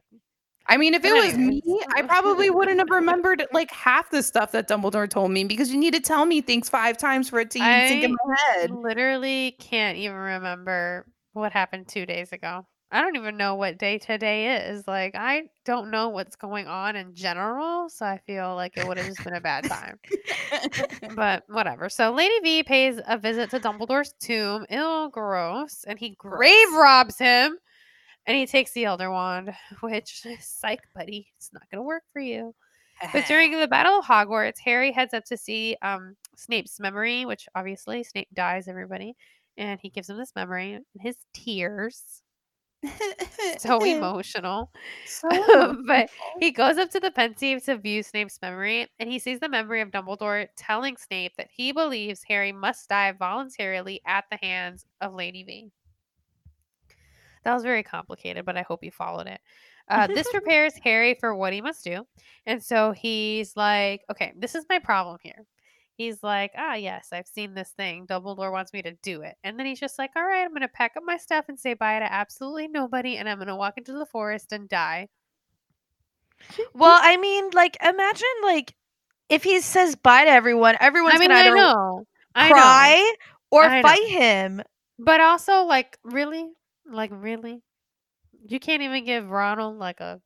[0.68, 1.62] i mean if it was me
[1.96, 5.78] i probably wouldn't have remembered like half the stuff that dumbledore told me because you
[5.80, 8.72] need to tell me things five times for it to even sink in my head
[8.72, 12.66] I literally can't even remember what happened two days ago.
[12.94, 14.86] I don't even know what day today is.
[14.86, 17.90] Like, I don't know what's going on in general.
[17.90, 20.00] So I feel like it would have just been a bad time.
[21.16, 21.90] But whatever.
[21.90, 24.66] So Lady V pays a visit to Dumbledore's tomb.
[24.70, 25.86] Ill gross.
[25.88, 27.58] And he grave robs him.
[28.28, 32.22] And he takes the Elder Wand, which, psych, buddy, it's not going to work for
[32.22, 32.54] you.
[33.14, 37.48] But during the Battle of Hogwarts, Harry heads up to see um, Snape's memory, which
[37.56, 39.16] obviously Snape dies everybody,
[39.58, 40.74] and he gives him this memory.
[40.74, 42.22] And his tears
[43.60, 44.72] so emotional.
[45.06, 46.10] So but
[46.40, 49.82] he goes up to the Pensieve to view Snape's memory, and he sees the memory
[49.82, 55.14] of Dumbledore telling Snape that he believes Harry must die voluntarily at the hands of
[55.14, 55.72] Lady V.
[57.44, 59.42] That was very complicated, but I hope you followed it.
[59.88, 62.06] Uh, this prepares Harry for what he must do.
[62.46, 65.46] And so he's like, okay, this is my problem here.
[65.98, 68.08] He's like, ah, yes, I've seen this thing.
[68.08, 69.36] Dumbledore wants me to do it.
[69.44, 71.60] And then he's just like, all right, I'm going to pack up my stuff and
[71.60, 73.18] say bye to absolutely nobody.
[73.18, 75.10] And I'm going to walk into the forest and die.
[76.74, 78.74] Well, I mean, like, imagine like
[79.30, 82.06] if he says bye to everyone, everyone's I mean, gonna I either know.
[82.34, 82.56] I know.
[82.56, 83.16] cry
[83.52, 83.88] or I know.
[83.88, 84.62] fight him.
[84.98, 86.50] But also, like, really?
[86.86, 87.62] Like, really?
[88.48, 90.20] You can't even give Ronald, like, a.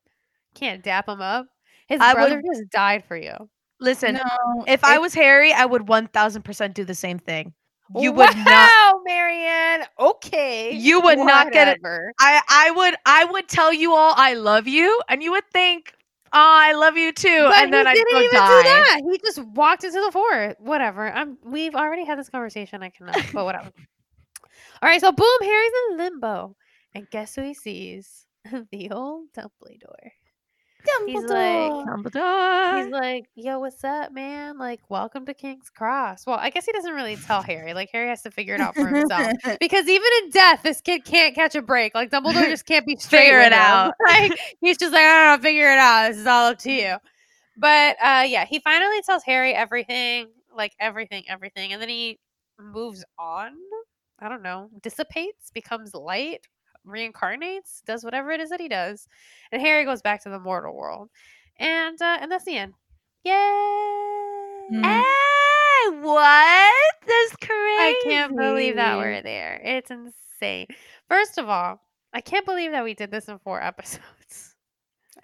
[0.53, 1.47] Can't dap him up?
[1.87, 3.49] His I brother would- just died for you.
[3.79, 7.53] Listen, no, if I was Harry, I would one thousand percent do the same thing.
[7.95, 8.47] You would not.
[8.47, 9.85] Wow, Marianne.
[9.99, 10.71] Okay.
[10.73, 11.81] You would not get it.
[12.19, 15.93] I I would I would tell you all I love you, and you would think,
[16.33, 18.61] oh, I love you too, But and then he I'd didn't go even die.
[18.63, 19.01] do that.
[19.11, 20.59] He just walked into the forest.
[20.59, 21.11] Whatever.
[21.11, 21.37] I'm.
[21.43, 22.81] We've already had this conversation.
[22.81, 23.17] I cannot.
[23.33, 23.71] But whatever.
[24.81, 25.01] All right.
[25.01, 26.55] So boom, Harry's in limbo,
[26.95, 28.25] and guess who he sees?
[28.71, 30.11] the old Dumbledore.
[31.07, 32.83] He's like- Dumbledore.
[32.83, 34.57] He's like, "Yo, what's up, man?
[34.57, 37.73] Like, welcome to King's Cross." Well, I guess he doesn't really tell Harry.
[37.73, 39.33] Like, Harry has to figure it out for himself.
[39.59, 41.93] because even in death, this kid can't catch a break.
[41.95, 43.59] Like Dumbledore just can't be straight Figure it him.
[43.59, 43.93] out.
[44.07, 46.09] Like he's just like, I don't know, figure it out.
[46.09, 46.95] This is all up to you.
[47.57, 52.19] But uh yeah, he finally tells Harry everything, like everything, everything, and then he
[52.59, 53.51] moves on.
[54.19, 56.45] I don't know, dissipates, becomes light,
[56.85, 59.07] reincarnates, does whatever it is that he does,
[59.51, 61.09] and Harry goes back to the mortal world,
[61.57, 62.73] and uh, and that's the end.
[63.23, 63.31] Yay!
[64.71, 64.83] Mm.
[64.83, 66.73] Hey, what?
[67.07, 67.49] That's crazy.
[67.49, 69.61] I can't believe that we're there.
[69.63, 70.67] It's insane.
[71.07, 71.81] First of all,
[72.13, 74.55] I can't believe that we did this in four episodes.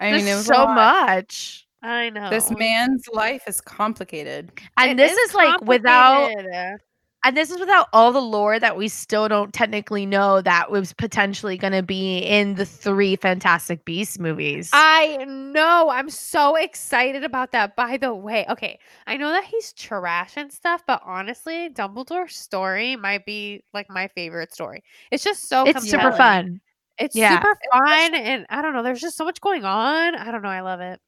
[0.00, 1.66] I mean, it was so much.
[1.82, 2.30] I know.
[2.30, 4.52] This man's life is complicated.
[4.76, 6.80] And It this is, like without complicated.
[7.24, 10.92] And this is without all the lore that we still don't technically know that was
[10.92, 14.70] potentially going to be in the three Fantastic Beasts movies.
[14.72, 15.90] I know.
[15.90, 17.76] I'm so excited about that.
[17.76, 22.96] By the way, okay, I know that he's trash and stuff, but honestly, Dumbledore's story
[22.96, 24.82] might be like my favorite story.
[25.10, 26.60] It's just so it's super fun.
[26.98, 27.38] It's Yeah.
[27.38, 28.82] super fun, and I don't know.
[28.82, 30.14] There's just so much going on.
[30.14, 30.48] I don't know.
[30.48, 31.00] I love it.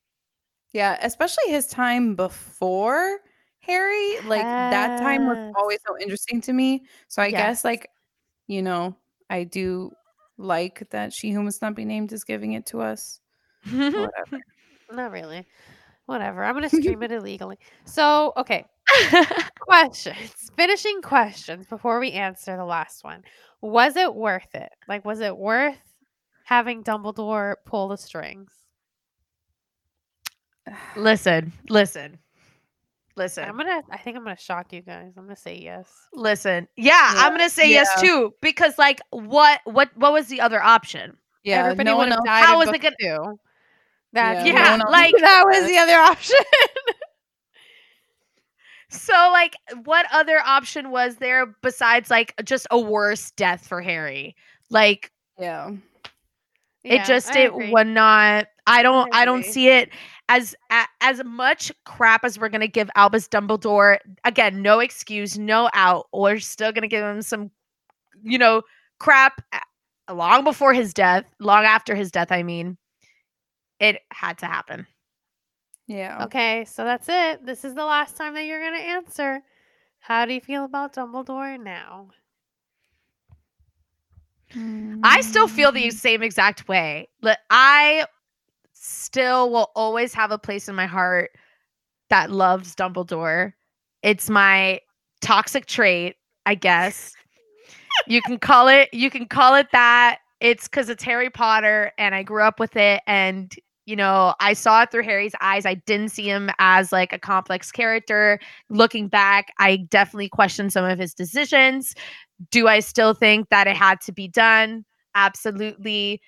[0.72, 3.18] Yeah, especially his time before
[3.66, 4.20] Harry.
[4.24, 6.84] Like that time was always so interesting to me.
[7.08, 7.38] So I Yes.
[7.40, 7.88] guess like,
[8.46, 8.96] you know,
[9.30, 9.92] I do
[10.36, 13.20] like that she who must not be named is giving it to us.
[13.70, 14.40] Whatever.
[14.92, 15.46] Not really.
[16.06, 16.44] Whatever.
[16.44, 17.58] I'm gonna stream it illegally.
[17.86, 18.66] So, okay.
[19.60, 20.50] questions.
[20.56, 23.22] Finishing questions before we answer the last one.
[23.62, 24.70] Was it worth it?
[24.86, 25.78] Like, was it worth
[26.44, 28.52] having Dumbledore pull the strings?
[30.96, 32.18] listen, listen,
[33.16, 33.82] listen, I'm gonna.
[33.90, 35.12] I think I'm gonna shock you guys.
[35.16, 35.90] I'm gonna say yes.
[36.12, 36.68] listen.
[36.76, 41.16] Yeah, I'm gonna say yes too because, like, what, what, what was the other option?
[41.42, 42.44] Yeah, Everybody no would one have died.
[42.44, 43.38] how was it gonna do?
[44.12, 44.72] That yeah.
[44.72, 46.36] one else like that was the other option.
[48.90, 54.36] So, like, what other option was there besides like just a worse death for Harry?
[54.70, 55.72] Like, Yeah.
[56.84, 57.72] Yeah, it just I it agree.
[57.72, 58.46] would not.
[58.66, 59.12] I don't.
[59.14, 59.90] I I, don't see it
[60.28, 60.54] as
[61.00, 63.98] as much crap as we're gonna give Albus Dumbledore.
[64.24, 66.06] Again, no excuse, no out.
[66.12, 67.50] We're still gonna give him some,
[68.22, 68.62] you know,
[68.98, 69.42] crap
[70.10, 72.32] long before his death, long after his death.
[72.32, 72.76] I mean,
[73.80, 74.86] it had to happen.
[75.86, 76.24] Yeah.
[76.24, 77.44] Okay, so that's it.
[77.44, 79.42] This is the last time that you're gonna answer.
[79.98, 82.08] How do you feel about Dumbledore now?
[85.02, 87.08] I still feel the same exact way.
[87.20, 88.06] But I
[88.84, 91.30] still will always have a place in my heart
[92.10, 93.52] that loves Dumbledore.
[94.02, 94.80] It's my
[95.20, 96.16] toxic trait,
[96.46, 97.14] I guess.
[98.06, 100.18] you can call it you can call it that.
[100.40, 103.54] It's cuz it's Harry Potter and I grew up with it and
[103.86, 105.66] you know, I saw it through Harry's eyes.
[105.66, 108.40] I didn't see him as like a complex character.
[108.70, 111.94] Looking back, I definitely questioned some of his decisions.
[112.50, 114.86] Do I still think that it had to be done?
[115.14, 116.20] Absolutely.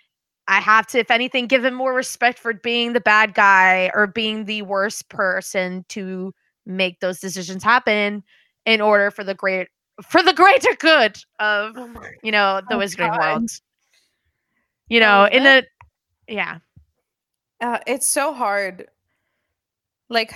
[0.49, 4.07] I have to, if anything, give him more respect for being the bad guy or
[4.07, 6.33] being the worst person to
[6.67, 8.23] make those decisions happen
[8.65, 9.69] in order for the great
[10.03, 11.89] for the greater good of Oh
[12.23, 13.19] you know the Oh, wizarding God.
[13.19, 13.51] world.
[14.89, 15.67] You Oh, know, in the
[16.29, 16.59] yeah.
[17.61, 18.89] uh, it's so hard
[20.09, 20.33] like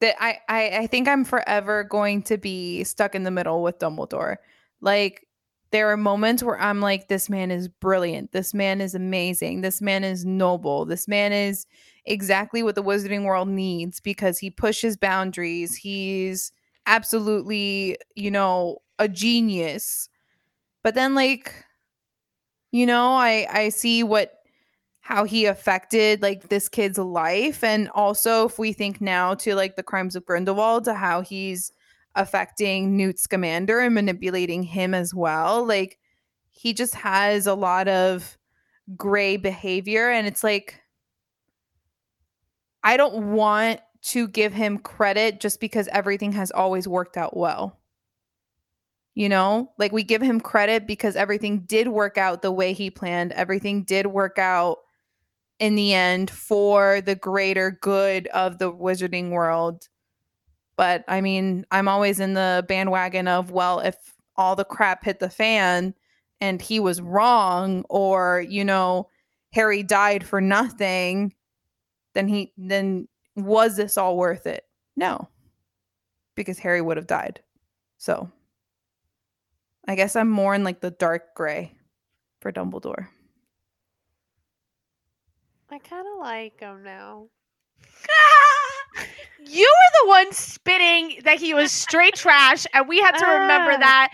[0.00, 3.78] that I, I i think i'm forever going to be stuck in the middle with
[3.78, 4.36] dumbledore
[4.80, 5.26] like
[5.70, 8.32] there are moments where I'm like, this man is brilliant.
[8.32, 9.60] This man is amazing.
[9.60, 10.84] This man is noble.
[10.84, 11.66] This man is
[12.06, 15.76] exactly what the wizarding world needs because he pushes boundaries.
[15.76, 16.52] He's
[16.86, 20.08] absolutely, you know, a genius.
[20.82, 21.52] But then like
[22.70, 24.34] you know, I I see what
[25.00, 29.74] how he affected like this kid's life and also if we think now to like
[29.74, 31.72] the crimes of Grindelwald to how he's
[32.14, 35.64] affecting Newt Scamander and manipulating him as well.
[35.64, 35.98] Like
[36.50, 38.36] he just has a lot of
[38.96, 40.80] gray behavior and it's like
[42.82, 47.78] I don't want to give him credit just because everything has always worked out well.
[49.14, 52.90] You know, like we give him credit because everything did work out the way he
[52.90, 53.32] planned.
[53.32, 54.78] Everything did work out
[55.58, 59.88] in the end for the greater good of the wizarding world.
[60.78, 63.96] But I mean, I'm always in the bandwagon of, well, if
[64.36, 65.92] all the crap hit the fan
[66.40, 69.08] and he was wrong, or, you know,
[69.52, 71.34] Harry died for nothing,
[72.14, 74.66] then he, then was this all worth it?
[74.96, 75.28] No,
[76.36, 77.40] because Harry would have died.
[77.96, 78.30] So
[79.88, 81.72] I guess I'm more in like the dark gray
[82.40, 83.08] for Dumbledore.
[85.70, 87.26] I kind of like him now.
[89.46, 93.72] you were the one spitting that he was straight trash, and we had to remember
[93.72, 93.78] Ah.
[93.78, 94.08] that.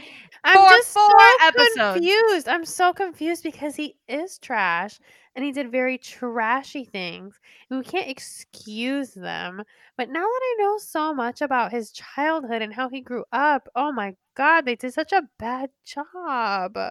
[0.47, 1.95] I'm For just four so episodes.
[1.95, 2.49] confused.
[2.49, 5.01] I'm so confused because he is trash
[5.35, 7.39] and he did very trashy things.
[7.71, 9.63] And we can't excuse them.
[9.97, 13.69] But now that I know so much about his childhood and how he grew up,
[13.75, 16.77] oh my god, they did such a bad job.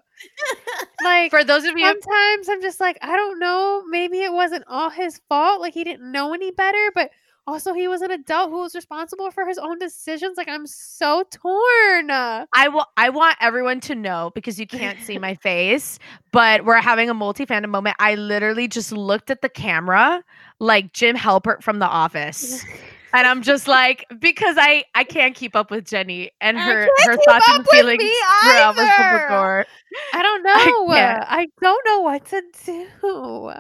[1.02, 3.84] Like For those of you, sometimes I'm just like, I don't know.
[3.90, 5.60] Maybe it wasn't all his fault.
[5.60, 7.12] Like he didn't know any better, but
[7.48, 10.38] also he was an adult who was responsible for his own decisions.
[10.38, 12.10] Like I'm so torn.
[12.12, 12.86] I will.
[12.98, 16.00] I want everyone to know because you can't see my face,
[16.32, 17.96] but we're having a multi fandom moment.
[18.00, 20.24] I literally just looked at the camera
[20.60, 22.64] like Jim Halpert from The Office.
[23.16, 26.90] And I'm just like, because I I can't keep up with Jenny and I her
[27.06, 28.12] her thoughts and feelings me
[28.42, 29.28] for Albus either.
[29.30, 29.66] Dumbledore.
[30.14, 30.90] I don't I know.
[30.90, 31.52] I, can't.
[31.62, 33.54] don't know what to do.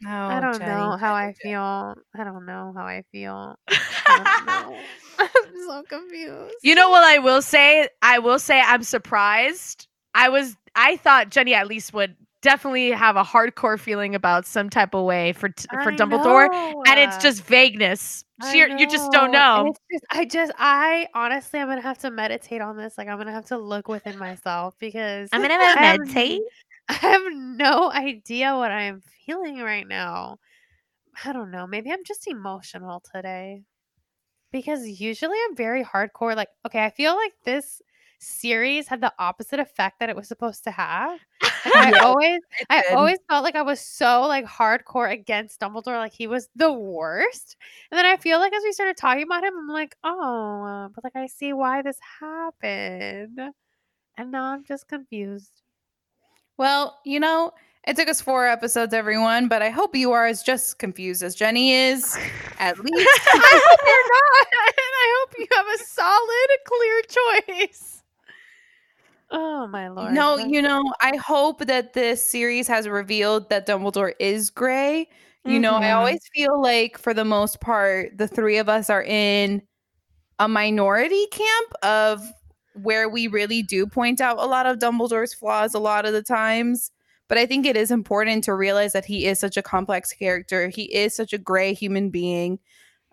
[0.00, 1.94] No, I don't Jenny, know how I feel.
[2.14, 3.56] I don't know how I feel.
[4.06, 4.74] I.
[5.18, 6.54] I'm so confused.
[6.62, 7.88] You know what I will say?
[8.02, 9.88] I will say I'm surprised.
[10.14, 14.70] I was I thought Jenny at least would definitely have a hardcore feeling about some
[14.70, 15.50] type of way for
[15.82, 16.82] for I Dumbledore, know.
[16.86, 18.24] and it's just vagueness.
[18.40, 19.72] I Sheer, you just don't know.
[19.92, 22.96] Just, I just, I honestly, I'm gonna have to meditate on this.
[22.96, 26.40] Like, I'm gonna have to look within myself because I'm gonna I have meditate.
[26.88, 30.38] I have no idea what I am feeling right now.
[31.24, 31.66] I don't know.
[31.66, 33.62] Maybe I'm just emotional today.
[34.52, 36.34] Because usually I'm very hardcore.
[36.34, 37.80] Like, okay, I feel like this
[38.20, 41.18] series had the opposite effect that it was supposed to have.
[41.42, 46.26] I always I always felt like I was so like hardcore against Dumbledore, like he
[46.26, 47.56] was the worst.
[47.90, 51.04] And then I feel like as we started talking about him, I'm like, oh, but
[51.04, 53.40] like I see why this happened.
[54.16, 55.62] And now I'm just confused.
[56.58, 57.52] Well, you know,
[57.86, 61.34] it took us four episodes, everyone, but I hope you are as just confused as
[61.34, 62.18] Jenny is.
[62.58, 63.20] At least.
[63.34, 64.46] I hope you're not.
[64.80, 67.99] And I hope you have a solid, clear choice.
[69.30, 70.12] Oh my lord.
[70.12, 75.08] no, you know, I hope that this series has revealed that Dumbledore is gray.
[75.44, 75.96] You know, I Mhm.
[75.96, 79.62] always feel like for the most part, the three of us are in
[80.38, 82.32] a minority camp of
[82.74, 86.22] where we really do point out a lot of Dumbledore's flaws a lot of the
[86.22, 86.90] times.
[87.28, 90.68] But I think it is important to realize that he is such a complex character.
[90.68, 92.58] He is such a gray human being.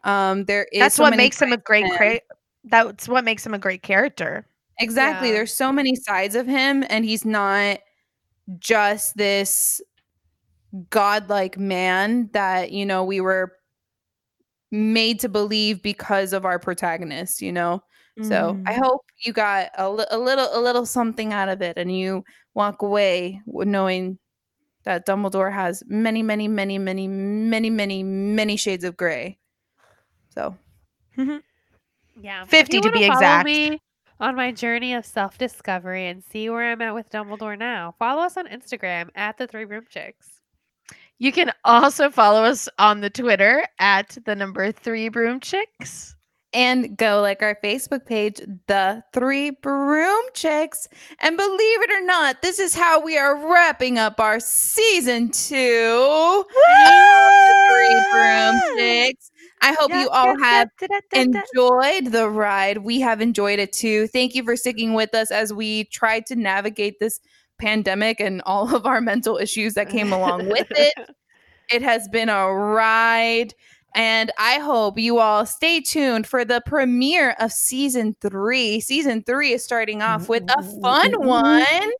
[0.04, 2.22] Um, there is That's so what makes him a great cra-
[2.64, 4.46] That's what makes him a great character.
[4.80, 5.30] Exactly.
[5.30, 5.36] Yeah.
[5.36, 7.80] There's so many sides of him, and he's not
[8.60, 9.82] just this
[10.90, 13.54] godlike man that, you know, we were
[14.72, 17.82] made to believe because of our protagonist, you know?
[18.24, 18.78] So I Mm.
[18.84, 22.24] hope you got a, li- a little a little something out of it and you
[22.56, 24.18] walk away knowing
[24.86, 29.38] that Dumbledore has many, many, many, many, many, many, many shades of gray.
[30.34, 30.56] So
[32.20, 32.46] yeah.
[32.46, 33.46] 50 to be exact.
[33.46, 33.80] me
[34.20, 38.22] on my journey of self discovery and see where I'm at with Dumbledore now, follow
[38.24, 40.42] us on Instagram at the Three Broom Chicks.
[41.20, 46.16] You can also follow us on the Twitter at the number three broom chicks.
[46.54, 50.88] and go like our Facebook page, The Three Broom Chicks.
[51.20, 56.46] And believe it or not, this is how we are wrapping up our season two
[56.46, 59.32] of The Three Broom Chicks.
[59.62, 60.70] I hope Yeah, you all yeah, have
[61.14, 62.80] enjoyed the ride.
[62.80, 64.08] We have enjoyed it too.
[64.08, 67.20] Thank you for sticking with us as we tried to navigate this
[67.58, 70.94] pandemic and all of our mental issues that came along with it.
[71.70, 73.54] It has been a ride.
[73.94, 78.80] And I hope you all stay tuned for the premiere of season three.
[78.80, 81.92] Season three is starting off with a fun one.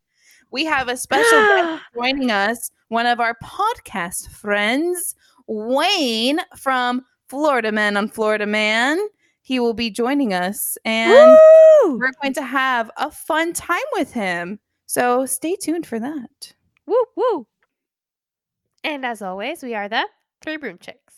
[0.52, 5.16] We have a special guest joining us, one of our podcast friends,
[5.48, 9.00] Wayne from Florida Man on Florida Man.
[9.42, 11.38] He will be joining us, and
[11.84, 11.98] Woo!
[11.98, 14.60] we're going to have a fun time with him.
[14.88, 16.54] So stay tuned for that.
[16.86, 17.48] Woo woo.
[18.84, 20.06] And as always, we are the
[20.42, 21.14] Three Broom Chicks.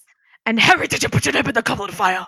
[0.46, 2.28] And Harry, did you put your name in the goblet of fire?